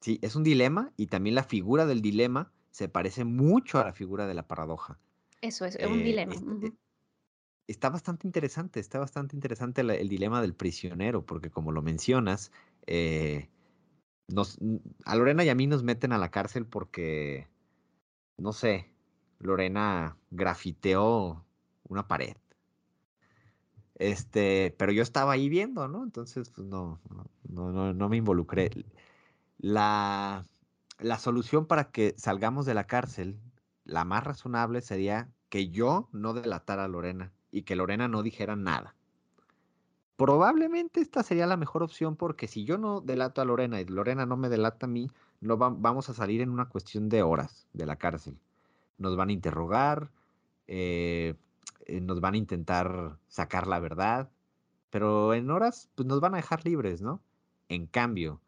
Sí, 0.00 0.18
es 0.22 0.36
un 0.36 0.44
dilema 0.44 0.92
y 0.96 1.06
también 1.06 1.34
la 1.34 1.44
figura 1.44 1.86
del 1.86 2.02
dilema 2.02 2.52
se 2.70 2.88
parece 2.88 3.24
mucho 3.24 3.78
a 3.78 3.84
la 3.84 3.92
figura 3.92 4.26
de 4.26 4.34
la 4.34 4.46
paradoja. 4.46 4.98
Eso 5.40 5.64
es, 5.64 5.76
es 5.76 5.86
un 5.86 6.02
dilema. 6.02 6.34
Eh, 6.34 6.72
está 7.66 7.88
bastante 7.88 8.26
interesante, 8.26 8.80
está 8.80 8.98
bastante 8.98 9.34
interesante 9.36 9.80
el, 9.80 10.08
dilema 10.08 10.40
del 10.40 10.54
prisionero, 10.54 11.24
porque 11.24 11.50
como 11.50 11.72
lo 11.72 11.82
mencionas, 11.82 12.52
eh, 12.86 13.48
nos, 14.28 14.58
a 15.04 15.16
Lorena 15.16 15.44
y 15.44 15.48
a 15.48 15.54
mí 15.54 15.66
nos 15.66 15.82
meten 15.82 16.12
a 16.12 16.18
la 16.18 16.30
cárcel 16.30 16.66
porque, 16.66 17.48
no 18.38 18.52
sé, 18.52 18.90
Lorena 19.38 20.16
grafiteó 20.30 21.44
una 21.88 22.06
pared. 22.08 22.36
Este, 23.98 24.74
pero 24.78 24.92
yo 24.92 25.02
estaba 25.02 25.32
ahí 25.32 25.48
viendo, 25.48 25.88
¿no? 25.88 26.04
Entonces, 26.04 26.50
pues 26.50 26.66
no, 26.66 27.00
no, 27.48 27.72
no, 27.72 27.94
no 27.94 28.08
me 28.08 28.18
involucré. 28.18 28.70
La, 29.58 30.44
la 30.98 31.18
solución 31.18 31.66
para 31.66 31.90
que 31.90 32.14
salgamos 32.18 32.66
de 32.66 32.74
la 32.74 32.86
cárcel, 32.86 33.38
la 33.84 34.04
más 34.04 34.24
razonable 34.24 34.82
sería 34.82 35.30
que 35.48 35.70
yo 35.70 36.08
no 36.12 36.34
delatara 36.34 36.84
a 36.84 36.88
Lorena 36.88 37.32
y 37.50 37.62
que 37.62 37.76
Lorena 37.76 38.08
no 38.08 38.22
dijera 38.22 38.56
nada. 38.56 38.94
Probablemente 40.16 41.00
esta 41.00 41.22
sería 41.22 41.46
la 41.46 41.56
mejor 41.56 41.82
opción 41.82 42.16
porque 42.16 42.48
si 42.48 42.64
yo 42.64 42.78
no 42.78 43.00
delato 43.00 43.40
a 43.40 43.44
Lorena 43.44 43.80
y 43.80 43.84
Lorena 43.84 44.26
no 44.26 44.36
me 44.36 44.48
delata 44.48 44.86
a 44.86 44.88
mí, 44.88 45.10
no 45.40 45.56
vamos 45.56 46.08
a 46.08 46.14
salir 46.14 46.40
en 46.40 46.50
una 46.50 46.68
cuestión 46.68 47.08
de 47.08 47.22
horas 47.22 47.66
de 47.72 47.86
la 47.86 47.96
cárcel. 47.96 48.38
Nos 48.98 49.16
van 49.16 49.28
a 49.28 49.32
interrogar, 49.32 50.10
eh, 50.66 51.34
eh, 51.86 52.00
nos 52.00 52.20
van 52.20 52.34
a 52.34 52.38
intentar 52.38 53.18
sacar 53.28 53.66
la 53.66 53.80
verdad, 53.80 54.30
pero 54.90 55.34
en 55.34 55.50
horas 55.50 55.90
pues 55.94 56.06
nos 56.06 56.20
van 56.20 56.34
a 56.34 56.38
dejar 56.38 56.64
libres, 56.64 57.00
¿no? 57.00 57.22
En 57.68 57.86
cambio, 57.86 58.40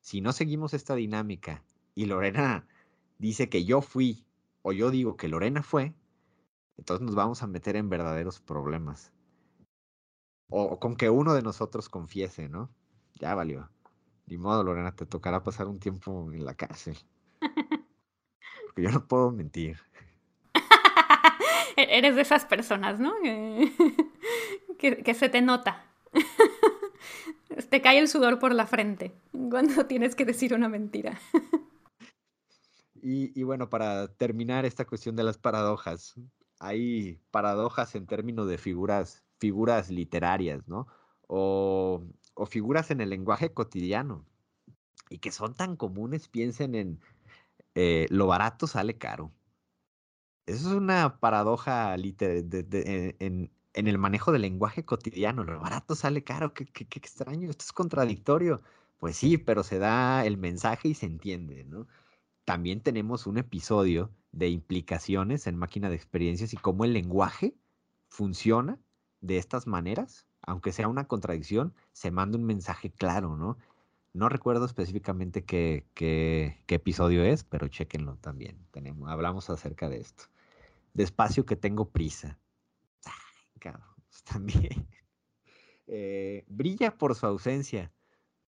si 0.00 0.20
no 0.20 0.32
seguimos 0.32 0.74
esta 0.74 0.94
dinámica 0.94 1.62
y 1.94 2.06
Lorena 2.06 2.66
dice 3.18 3.48
que 3.48 3.64
yo 3.64 3.80
fui 3.80 4.24
o 4.62 4.72
yo 4.72 4.90
digo 4.90 5.16
que 5.16 5.28
Lorena 5.28 5.62
fue, 5.62 5.94
entonces 6.76 7.04
nos 7.04 7.14
vamos 7.14 7.42
a 7.42 7.46
meter 7.46 7.76
en 7.76 7.88
verdaderos 7.88 8.40
problemas. 8.40 9.12
O, 10.48 10.78
con 10.78 10.96
que 10.96 11.10
uno 11.10 11.34
de 11.34 11.42
nosotros 11.42 11.88
confiese, 11.88 12.48
¿no? 12.48 12.70
Ya 13.14 13.34
valió. 13.34 13.70
Ni 14.26 14.38
modo, 14.38 14.62
Lorena, 14.62 14.94
te 14.94 15.06
tocará 15.06 15.42
pasar 15.42 15.66
un 15.68 15.78
tiempo 15.78 16.32
en 16.32 16.44
la 16.44 16.54
cárcel. 16.54 16.96
Porque 18.66 18.82
yo 18.82 18.90
no 18.90 19.06
puedo 19.06 19.30
mentir. 19.30 19.78
Eres 21.90 22.16
de 22.16 22.22
esas 22.22 22.44
personas, 22.44 22.98
¿no? 22.98 23.14
que, 24.78 25.14
se 25.14 25.28
te 25.28 25.42
nota. 25.42 25.84
te 27.70 27.80
cae 27.80 27.98
el 27.98 28.08
sudor 28.08 28.38
por 28.38 28.54
la 28.54 28.66
frente 28.66 29.14
cuando 29.50 29.86
tienes 29.86 30.14
que 30.14 30.24
decir 30.24 30.54
una 30.54 30.68
mentira. 30.68 31.18
y, 33.02 33.42
bueno, 33.42 33.68
para 33.68 34.08
terminar 34.08 34.64
esta 34.64 34.84
cuestión 34.84 35.16
de 35.16 35.24
las 35.24 35.38
paradojas, 35.38 36.14
hay 36.58 37.18
paradojas 37.30 37.94
en 37.94 38.06
términos 38.06 38.48
de 38.48 38.58
figuras, 38.58 39.22
figuras 39.38 39.90
literarias, 39.90 40.66
¿no? 40.66 40.86
O, 41.26 42.02
figuras 42.48 42.90
en 42.90 43.00
el 43.00 43.10
lenguaje 43.10 43.52
cotidiano 43.52 44.24
y 45.08 45.18
que 45.18 45.30
son 45.30 45.54
tan 45.54 45.76
comunes, 45.76 46.28
piensen 46.28 46.74
en 46.74 47.00
eh, 47.74 48.06
lo 48.10 48.26
barato 48.26 48.66
sale 48.66 48.96
caro. 48.96 49.30
Eso 50.46 50.68
es 50.70 50.74
una 50.74 51.18
paradoja 51.20 51.94
en, 51.94 53.50
el 53.74 53.98
manejo 53.98 54.32
del 54.32 54.42
lenguaje 54.42 54.84
cotidiano. 54.84 55.44
Lo 55.44 55.58
barato 55.60 55.94
sale 55.94 56.22
caro, 56.24 56.54
qué, 56.54 56.66
qué, 56.66 56.86
qué 56.86 56.98
extraño, 56.98 57.50
esto 57.50 57.64
es 57.64 57.72
contradictorio. 57.72 58.62
Pues 58.98 59.16
sí, 59.16 59.38
pero 59.38 59.62
se 59.62 59.78
da 59.78 60.24
el 60.24 60.36
mensaje 60.38 60.88
y 60.88 60.94
se 60.94 61.06
entiende, 61.06 61.64
¿no? 61.64 61.86
También 62.44 62.80
tenemos 62.82 63.26
un 63.26 63.38
episodio 63.38 64.10
de 64.32 64.48
implicaciones 64.48 65.46
en 65.46 65.56
máquina 65.56 65.88
de 65.88 65.96
experiencias 65.96 66.52
y 66.52 66.56
cómo 66.56 66.84
el 66.84 66.92
lenguaje 66.92 67.54
funciona 68.08 68.78
de 69.20 69.38
estas 69.38 69.66
maneras, 69.66 70.26
aunque 70.42 70.72
sea 70.72 70.88
una 70.88 71.06
contradicción, 71.06 71.74
se 71.92 72.10
manda 72.10 72.38
un 72.38 72.44
mensaje 72.44 72.90
claro, 72.90 73.36
¿no? 73.36 73.58
No 74.12 74.28
recuerdo 74.28 74.64
específicamente 74.66 75.44
qué, 75.44 75.86
qué, 75.94 76.62
episodio 76.68 77.24
es, 77.24 77.42
pero 77.44 77.66
chequenlo 77.68 78.16
también. 78.18 78.56
Tenemos, 78.70 79.10
hablamos 79.10 79.50
acerca 79.50 79.88
de 79.88 80.00
esto. 80.00 80.24
Despacio 80.94 81.44
que 81.44 81.56
tengo 81.56 81.90
prisa. 81.90 82.38
Ay, 83.04 83.72
también. 84.24 84.88
Eh, 85.86 86.46
brilla 86.48 86.96
por 86.96 87.14
su 87.14 87.26
ausencia. 87.26 87.92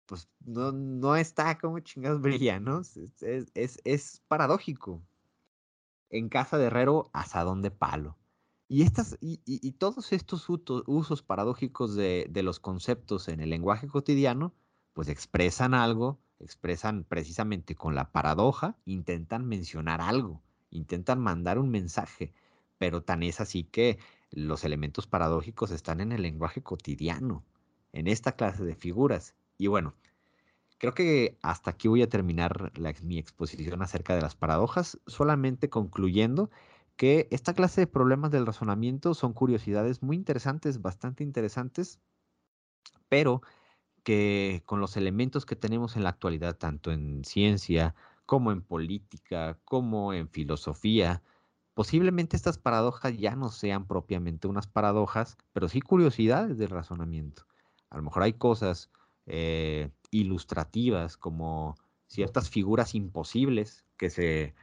Pues 0.07 0.30
no, 0.47 0.72
no 0.72 1.14
está 1.14 1.59
como 1.59 1.78
chingados 1.80 2.22
brilla, 2.22 2.59
¿no? 2.59 2.80
Es, 2.80 3.82
es 3.84 4.22
paradójico 4.28 5.03
en 6.11 6.28
casa 6.28 6.59
de 6.59 6.66
herrero, 6.66 7.11
asadón 7.12 7.62
de 7.62 7.70
palo. 7.70 8.16
Y, 8.70 8.82
estas, 8.82 9.16
y, 9.20 9.72
todos 9.72 10.12
estos 10.12 10.47
usos 10.49 11.22
paradójicos 11.22 11.95
de, 11.95 12.30
los 12.43 12.61
conceptos 12.61 13.28
en 13.28 13.41
el 13.41 13.49
lenguaje 13.49 13.89
cotidiano, 13.89 14.55
pues 14.93 15.09
expresan 15.09 15.72
algo, 15.72 16.20
expresan 16.39 17.05
precisamente 17.05 17.74
con 17.74 17.95
la 17.95 18.12
paradoja, 18.12 18.76
intentan 18.84 19.47
mencionar 19.47 20.03
algo, 20.03 20.43
intentan 20.71 21.21
mandar 21.21 21.59
un 21.59 21.71
mensaje, 21.71 22.33
pero 22.79 23.03
tan 23.03 23.23
es 23.23 23.41
así 23.41 23.64
que 23.64 23.99
los 24.31 24.64
elementos 24.64 25.07
paradójicos 25.07 25.71
están 25.71 26.01
en 26.01 26.12
el 26.12 26.23
lenguaje 26.23 26.62
cotidiano, 26.62 27.45
en 27.93 28.07
esta 28.09 28.33
clase 28.33 28.64
de 28.64 28.75
figuras. 28.75 29.35
Y 29.57 29.69
bueno, 29.69 29.95
Creo 30.79 30.95
que 30.95 31.39
hasta 31.43 31.71
aquí 31.71 31.89
voy 31.89 32.03
a 32.03 32.09
terminar 32.09 32.73
mi 33.03 33.19
exposición 33.19 33.83
acerca 33.83 34.14
de 34.14 34.23
las 34.23 34.37
paradojas, 34.37 35.01
solamente 35.07 35.69
concluyendo 35.69 36.51
que 36.97 37.27
esta 37.33 37.53
clase 37.53 37.83
de 37.83 37.87
problemas 37.89 38.31
del 38.31 38.47
razonamiento 38.47 39.14
son 39.14 39.33
curiosidades 39.33 40.03
muy 40.03 40.16
interesantes, 40.16 40.81
bastante 40.81 41.25
interesantes, 41.25 42.01
pero 43.09 43.43
que 44.05 44.62
con 44.66 44.81
los 44.81 44.97
elementos 44.97 45.47
que 45.47 45.57
tenemos 45.57 45.97
en 45.97 46.05
la 46.05 46.11
actualidad, 46.11 46.57
tanto 46.57 46.93
en 46.93 47.25
ciencia 47.25 47.95
como 48.29 48.53
en 48.53 48.61
política, 48.61 49.59
como 49.64 50.12
en 50.12 50.29
filosofía, 50.29 51.22
posiblemente 51.72 52.37
estas 52.37 52.59
paradojas 52.59 53.16
ya 53.16 53.35
no 53.35 53.49
sean 53.49 53.87
propiamente 53.87 54.49
unas 54.49 54.66
paradojas, 54.66 55.39
pero 55.55 55.66
sí 55.66 55.81
curiosidades 55.81 56.59
del 56.59 56.68
razonamiento. 56.68 57.47
A 57.89 57.97
lo 57.97 58.03
mejor 58.03 58.24
hay 58.24 58.35
cosas 58.35 58.91
eh, 59.24 59.91
ilustrativas, 60.11 61.16
como 61.16 61.76
ciertas 62.07 62.51
figuras 62.51 62.95
imposibles 62.95 63.87
que 63.97 64.11
se 64.11 64.55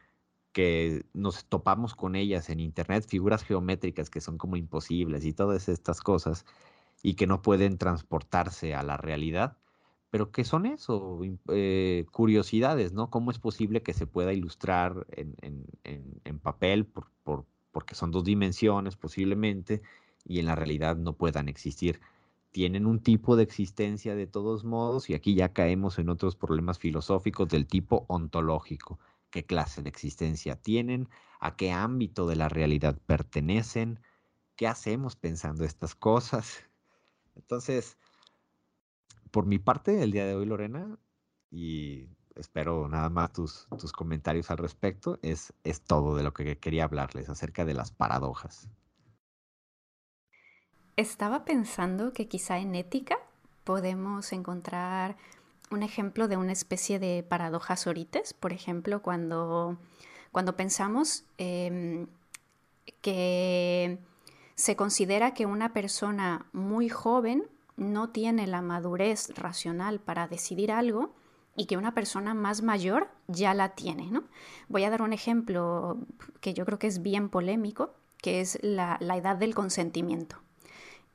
que 0.53 1.03
nos 1.13 1.45
topamos 1.45 1.95
con 1.95 2.15
ellas 2.15 2.51
en 2.51 2.59
internet, 2.59 3.07
figuras 3.07 3.43
geométricas 3.43 4.11
que 4.11 4.21
son 4.21 4.37
como 4.37 4.57
imposibles 4.57 5.25
y 5.25 5.33
todas 5.33 5.69
estas 5.69 6.01
cosas 6.01 6.45
y 7.01 7.15
que 7.15 7.25
no 7.25 7.41
pueden 7.41 7.79
transportarse 7.79 8.75
a 8.75 8.83
la 8.83 8.97
realidad, 8.97 9.57
pero 10.15 10.31
que 10.31 10.45
son 10.45 10.65
eso, 10.65 11.19
eh, 11.49 12.05
curiosidades, 12.09 12.93
¿no? 12.93 13.09
¿Cómo 13.09 13.31
es 13.31 13.37
posible 13.37 13.83
que 13.83 13.93
se 13.93 14.07
pueda 14.07 14.31
ilustrar 14.31 15.05
en, 15.09 15.35
en, 15.83 16.39
papel 16.39 16.85
por, 16.85 17.07
por, 17.25 17.43
porque 17.73 17.95
son 17.95 18.11
dos 18.11 18.23
dimensiones 18.23 18.95
posiblemente 18.95 19.81
y 20.23 20.39
en 20.39 20.45
la 20.45 20.55
realidad 20.55 20.95
no 20.95 21.17
puedan 21.17 21.49
existir? 21.49 21.99
tienen 22.53 22.85
un 22.85 23.01
tipo 23.01 23.35
de 23.35 23.43
existencia 23.43 24.15
de 24.15 24.25
todos 24.25 24.63
modos 24.63 25.09
y 25.09 25.15
aquí 25.15 25.35
ya 25.35 25.51
caemos 25.51 25.99
en 25.99 26.07
otros 26.07 26.37
problemas 26.37 26.79
filosóficos 26.79 27.49
del 27.49 27.67
tipo 27.67 28.05
ontológico. 28.07 28.97
¿Qué 29.31 29.43
clase 29.43 29.81
de 29.81 29.89
existencia 29.89 30.55
tienen? 30.55 31.09
¿A 31.41 31.57
qué 31.57 31.73
ámbito 31.73 32.25
de 32.25 32.37
la 32.37 32.47
realidad 32.47 32.97
pertenecen? 33.05 33.99
¿Qué 34.55 34.65
hacemos 34.65 35.17
pensando 35.17 35.65
estas 35.65 35.93
cosas? 35.93 36.63
Entonces, 37.35 37.97
por 39.35 39.45
mi 39.45 39.59
parte, 39.59 40.01
el 40.01 40.13
día 40.13 40.25
de 40.25 40.33
hoy, 40.33 40.45
Lorena, 40.45 40.97
y 41.51 42.07
espero 42.35 42.87
nada 42.87 43.09
más 43.09 43.33
tus, 43.33 43.67
tus 43.77 43.91
comentarios 43.91 44.49
al 44.49 44.57
respecto, 44.57 45.19
es, 45.23 45.51
es 45.65 45.81
todo 45.81 46.15
de 46.15 46.23
lo 46.23 46.33
que 46.33 46.57
quería 46.57 46.85
hablarles 46.85 47.27
acerca 47.27 47.65
de 47.65 47.73
las 47.73 47.91
paradojas. 47.91 48.69
Estaba 50.95 51.43
pensando 51.43 52.13
que 52.13 52.29
quizá 52.29 52.59
en 52.59 52.75
ética 52.75 53.17
podemos 53.65 54.31
encontrar 54.31 55.17
un 55.69 55.83
ejemplo 55.83 56.29
de 56.29 56.37
una 56.37 56.53
especie 56.53 56.97
de 56.97 57.21
paradojas 57.21 57.87
orites, 57.87 58.33
por 58.33 58.53
ejemplo, 58.53 59.01
cuando, 59.01 59.77
cuando 60.31 60.55
pensamos 60.55 61.25
em, 61.37 62.07
que 63.01 63.99
se 64.55 64.77
considera 64.77 65.33
que 65.33 65.45
una 65.45 65.73
persona 65.73 66.45
muy 66.53 66.87
joven 66.87 67.49
no 67.77 68.09
tiene 68.09 68.47
la 68.47 68.61
madurez 68.61 69.29
racional 69.35 69.99
para 69.99 70.27
decidir 70.27 70.71
algo, 70.71 71.13
y 71.55 71.65
que 71.65 71.77
una 71.77 71.93
persona 71.93 72.33
más 72.33 72.61
mayor 72.61 73.07
ya 73.27 73.53
la 73.53 73.69
tiene. 73.69 74.11
¿no? 74.11 74.23
Voy 74.67 74.83
a 74.83 74.89
dar 74.89 75.01
un 75.01 75.13
ejemplo 75.13 75.97
que 76.41 76.53
yo 76.53 76.65
creo 76.65 76.79
que 76.79 76.87
es 76.87 77.01
bien 77.01 77.29
polémico, 77.29 77.93
que 78.21 78.41
es 78.41 78.59
la, 78.61 78.97
edad 79.01 79.37
del 79.37 79.55
consentimiento. 79.55 80.37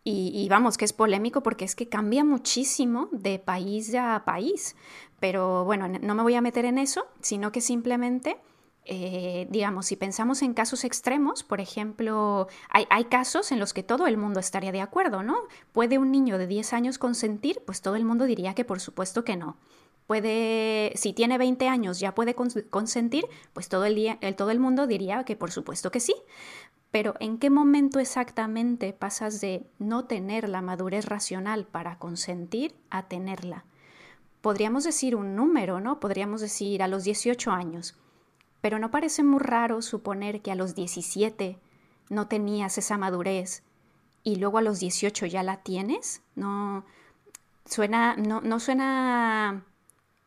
Y, 0.02 0.48
vamos, 0.48 0.76
que 0.76 0.86
es 0.86 0.92
polémico 0.92 1.42
porque 1.42 1.64
es 1.64 1.76
que 1.76 1.88
cambia 1.88 2.24
muchísimo 2.24 3.08
de 3.12 3.38
país 3.38 3.94
a 3.94 4.24
país. 4.24 4.74
Pero 5.20 5.64
bueno, 5.64 5.86
no 5.88 6.14
me 6.14 6.22
voy 6.22 6.34
a 6.34 6.40
meter 6.40 6.64
en 6.64 6.78
eso, 6.78 7.06
sino 7.20 7.52
que 7.52 7.60
simplemente 7.60 8.38
eh, 8.84 9.46
digamos, 9.50 9.86
si 9.86 9.96
pensamos 9.96 10.42
en 10.42 10.54
casos 10.54 10.84
extremos, 10.84 11.42
por 11.42 11.60
ejemplo, 11.60 12.48
hay, 12.68 12.86
hay, 12.90 13.04
casos 13.04 13.52
en 13.52 13.60
los 13.60 13.72
que 13.72 13.82
todo 13.82 14.06
el 14.06 14.16
mundo 14.16 14.40
estaría 14.40 14.72
de 14.72 14.80
acuerdo, 14.80 15.22
¿no? 15.22 15.36
¿Puede 15.72 15.98
un 15.98 16.10
niño 16.10 16.38
de 16.38 16.46
10 16.46 16.72
años 16.72 16.98
consentir? 16.98 17.62
Pues 17.66 17.82
todo 17.82 17.96
el 17.96 18.04
mundo 18.04 18.24
diría 18.24 18.54
que 18.54 18.64
por 18.64 18.80
supuesto 18.80 19.24
que 19.24 19.36
no 19.36 19.56
puede, 20.10 20.90
si 20.96 21.12
tiene 21.12 21.38
20 21.38 21.68
años 21.68 22.00
ya 22.00 22.16
puede 22.16 22.34
consentir, 22.34 23.26
pues 23.52 23.68
todo 23.68 23.84
el, 23.84 23.94
día, 23.94 24.18
todo 24.36 24.50
el 24.50 24.58
mundo 24.58 24.88
diría 24.88 25.22
que 25.22 25.36
por 25.36 25.52
supuesto 25.52 25.92
que 25.92 26.00
sí. 26.00 26.16
Pero 26.90 27.14
¿en 27.20 27.38
qué 27.38 27.48
momento 27.48 28.00
exactamente 28.00 28.92
pasas 28.92 29.40
de 29.40 29.70
no 29.78 30.06
tener 30.06 30.48
la 30.48 30.62
madurez 30.62 31.04
racional 31.04 31.64
para 31.64 32.00
consentir 32.00 32.74
a 32.90 33.06
tenerla? 33.06 33.66
Podríamos 34.40 34.82
decir 34.82 35.14
un 35.14 35.36
número, 35.36 35.78
¿no? 35.78 36.00
Podríamos 36.00 36.40
decir 36.40 36.82
a 36.82 36.88
los 36.88 37.04
18 37.04 37.52
años. 37.52 37.96
Pero 38.60 38.78
¿no 38.78 38.90
parece 38.90 39.22
muy 39.22 39.40
raro 39.40 39.82
suponer 39.82 40.42
que 40.42 40.52
a 40.52 40.54
los 40.54 40.74
17 40.74 41.58
no 42.08 42.28
tenías 42.28 42.76
esa 42.78 42.98
madurez 42.98 43.62
y 44.22 44.36
luego 44.36 44.58
a 44.58 44.62
los 44.62 44.80
18 44.80 45.26
ya 45.26 45.42
la 45.42 45.58
tienes? 45.58 46.22
No 46.34 46.84
suena 47.64 48.16
no, 48.16 48.40
no 48.40 48.60
suena 48.60 49.64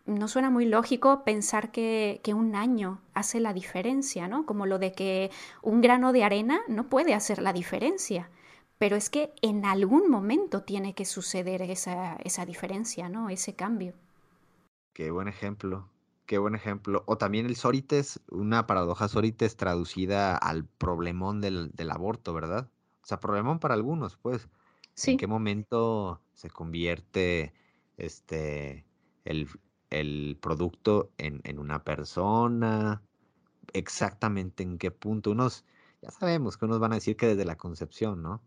no 0.05 0.27
suena 0.27 0.49
muy 0.49 0.65
lógico 0.65 1.23
pensar 1.23 1.72
que, 1.72 2.19
un 2.35 2.55
año 2.55 2.99
hace 3.14 3.39
la 3.39 3.53
diferencia, 3.53 4.27
¿no? 4.27 4.45
Como 4.45 4.65
lo 4.65 4.80
de 4.80 4.91
que 4.91 5.31
un 5.61 5.81
grano 5.81 6.11
de 6.11 6.23
arena 6.23 6.61
no 6.68 6.89
puede 6.89 7.14
hacer 7.14 7.41
la 7.41 7.53
diferencia. 7.53 8.30
Pero 8.77 8.97
es 8.97 9.10
que 9.10 9.31
en 9.41 9.65
algún 9.65 10.10
momento 10.10 10.64
tiene 10.64 10.93
que 10.93 11.05
suceder 11.05 11.61
esa, 11.61 12.18
esa 12.18 12.45
diferencia, 12.45 13.07
¿no? 13.07 13.30
Ese 13.30 13.55
cambio. 13.55 13.93
Qué 14.93 15.10
buen 15.10 15.30
ejemplo, 15.30 15.88
qué 16.26 16.38
buen 16.38 16.56
ejemplo. 16.56 17.04
O 17.06 17.18
también 17.18 17.45
el 17.45 17.56
Sorites, 17.56 18.22
una 18.30 18.68
paradoja 18.68 19.08
Sorites 19.08 19.58
traducida 19.58 20.38
al 20.38 20.66
problemón 20.66 21.41
del, 21.41 21.72
del 21.74 21.91
aborto, 21.91 22.34
¿verdad? 22.34 22.70
O 23.02 23.06
sea, 23.06 23.20
problemón 23.20 23.60
para 23.60 23.74
algunos, 23.74 24.18
pues. 24.18 24.48
Sí. 24.95 25.12
¿En 25.12 25.18
qué 25.18 25.28
momento 25.28 26.22
se 26.34 26.50
convierte 26.50 27.54
este 27.98 28.86
el, 29.26 29.48
el 29.94 30.38
producto 30.41 31.12
en, 31.18 31.60
una 31.60 31.84
persona, 31.84 33.02
exactamente 33.74 34.64
en 34.64 34.78
qué 34.78 34.91
punto. 34.91 35.32
Unos, 35.32 35.66
ya 36.02 36.12
sabemos 36.12 36.58
que 36.58 36.66
unos 36.66 36.80
van 36.80 36.94
a 36.94 36.95
decir 36.95 37.16
que 37.16 37.28
desde 37.28 37.45
la 37.45 37.58
concepción, 37.58 38.22
¿no? 38.22 38.41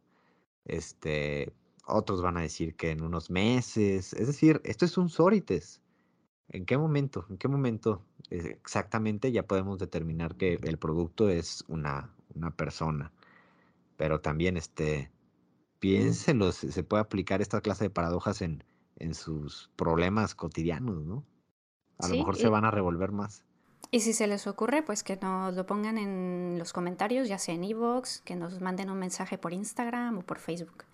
Este, 0.65 1.53
otros 1.87 2.21
van 2.21 2.37
a 2.37 2.43
decir 2.43 2.75
que 2.75 2.91
en 2.91 3.03
unos 3.03 3.31
meses. 3.31 4.13
Es 4.13 4.27
decir, 4.27 4.61
esto 4.65 4.85
es 4.85 4.99
un 4.99 5.09
sórites. 5.09 5.81
¿En 6.49 6.65
qué 6.65 6.79
momento? 6.79 7.27
¿En 7.29 7.39
qué 7.39 7.49
momento 7.49 8.03
exactamente 8.31 9.33
ya 9.33 9.43
podemos 9.45 9.79
determinar 9.79 10.37
que 10.37 10.55
el 10.63 10.79
producto 10.79 11.29
es 11.29 11.65
una, 11.69 12.11
una 12.35 12.51
persona? 12.51 13.13
Pero 13.97 14.21
también, 14.21 14.57
este, 14.57 15.11
piénselo, 15.79 16.53
se 16.53 16.83
puede 16.83 17.03
aplicar 17.03 17.41
esta 17.43 17.61
clase 17.61 17.85
de 17.85 17.91
paradojas 17.91 18.43
en, 18.43 18.63
en 18.99 19.15
sus 19.15 19.71
problemas 19.77 20.35
cotidianos, 20.35 21.05
¿no? 21.05 21.25
A 21.99 22.09
lo 22.09 22.17
mejor 22.17 22.37
se 22.37 22.49
van 22.49 22.65
a 22.65 22.71
revolver 22.71 23.11
más. 23.11 23.43
Y 23.91 24.01
si 24.01 24.13
se 24.13 24.27
les 24.27 24.47
ocurre, 24.47 24.83
pues 24.83 25.03
que 25.03 25.17
nos 25.17 25.55
lo 25.55 25.65
pongan 25.65 25.97
en 25.97 26.59
los 26.59 26.73
comentarios, 26.73 27.29
ya 27.29 27.39
sea 27.39 27.55
en 27.55 27.65
iVoox, 27.65 28.21
que 28.23 28.37
nos 28.37 28.61
manden 28.61 28.91
un 28.91 28.99
mensaje 28.99 29.39
por 29.39 29.53
Instagram 29.53 30.19
o 30.19 30.23
por 30.23 30.39
Facebook. 30.39 30.85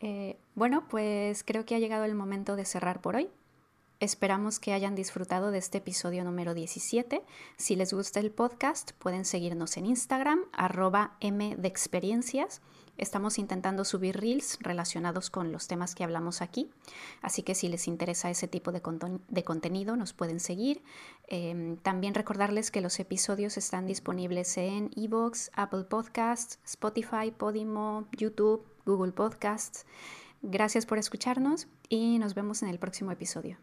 Eh, 0.00 0.38
bueno, 0.54 0.86
pues 0.88 1.44
creo 1.44 1.64
que 1.64 1.74
ha 1.74 1.78
llegado 1.78 2.04
el 2.04 2.14
momento 2.14 2.56
de 2.56 2.64
cerrar 2.64 3.00
por 3.00 3.16
hoy. 3.16 3.30
Esperamos 4.00 4.58
que 4.58 4.72
hayan 4.72 4.94
disfrutado 4.94 5.50
de 5.50 5.58
este 5.58 5.78
episodio 5.78 6.24
número 6.24 6.54
17. 6.54 7.22
Si 7.56 7.76
les 7.76 7.92
gusta 7.92 8.18
el 8.18 8.32
podcast, 8.32 8.92
pueden 8.92 9.24
seguirnos 9.24 9.76
en 9.76 9.86
Instagram, 9.86 10.40
arroba 10.52 11.16
M 11.20 11.54
de 11.56 11.68
experiencias 11.68 12.60
Estamos 13.00 13.38
intentando 13.38 13.86
subir 13.86 14.20
reels 14.20 14.58
relacionados 14.60 15.30
con 15.30 15.52
los 15.52 15.68
temas 15.68 15.94
que 15.94 16.04
hablamos 16.04 16.42
aquí, 16.42 16.70
así 17.22 17.42
que 17.42 17.54
si 17.54 17.70
les 17.70 17.88
interesa 17.88 18.28
ese 18.28 18.46
tipo 18.46 18.72
de, 18.72 18.82
contenido 19.42 19.96
nos 19.96 20.12
pueden 20.12 20.38
seguir. 20.38 20.82
Em, 21.26 21.78
también 21.78 22.14
recordarles 22.14 22.70
que 22.70 22.82
los 22.82 23.00
episodios 23.00 23.56
están 23.56 23.86
disponibles 23.86 24.58
en 24.58 24.90
Evox, 24.94 25.50
Apple 25.54 25.84
Podcasts, 25.84 26.58
Spotify, 26.66 27.30
Podimo, 27.34 28.06
YouTube, 28.12 28.66
Google 28.84 29.12
Podcasts. 29.12 29.86
Gracias 30.42 30.84
por 30.84 30.98
escucharnos 30.98 31.68
y 31.88 32.18
nos 32.18 32.34
vemos 32.34 32.62
en 32.62 32.68
el 32.68 32.78
próximo 32.78 33.12
episodio. 33.12 33.56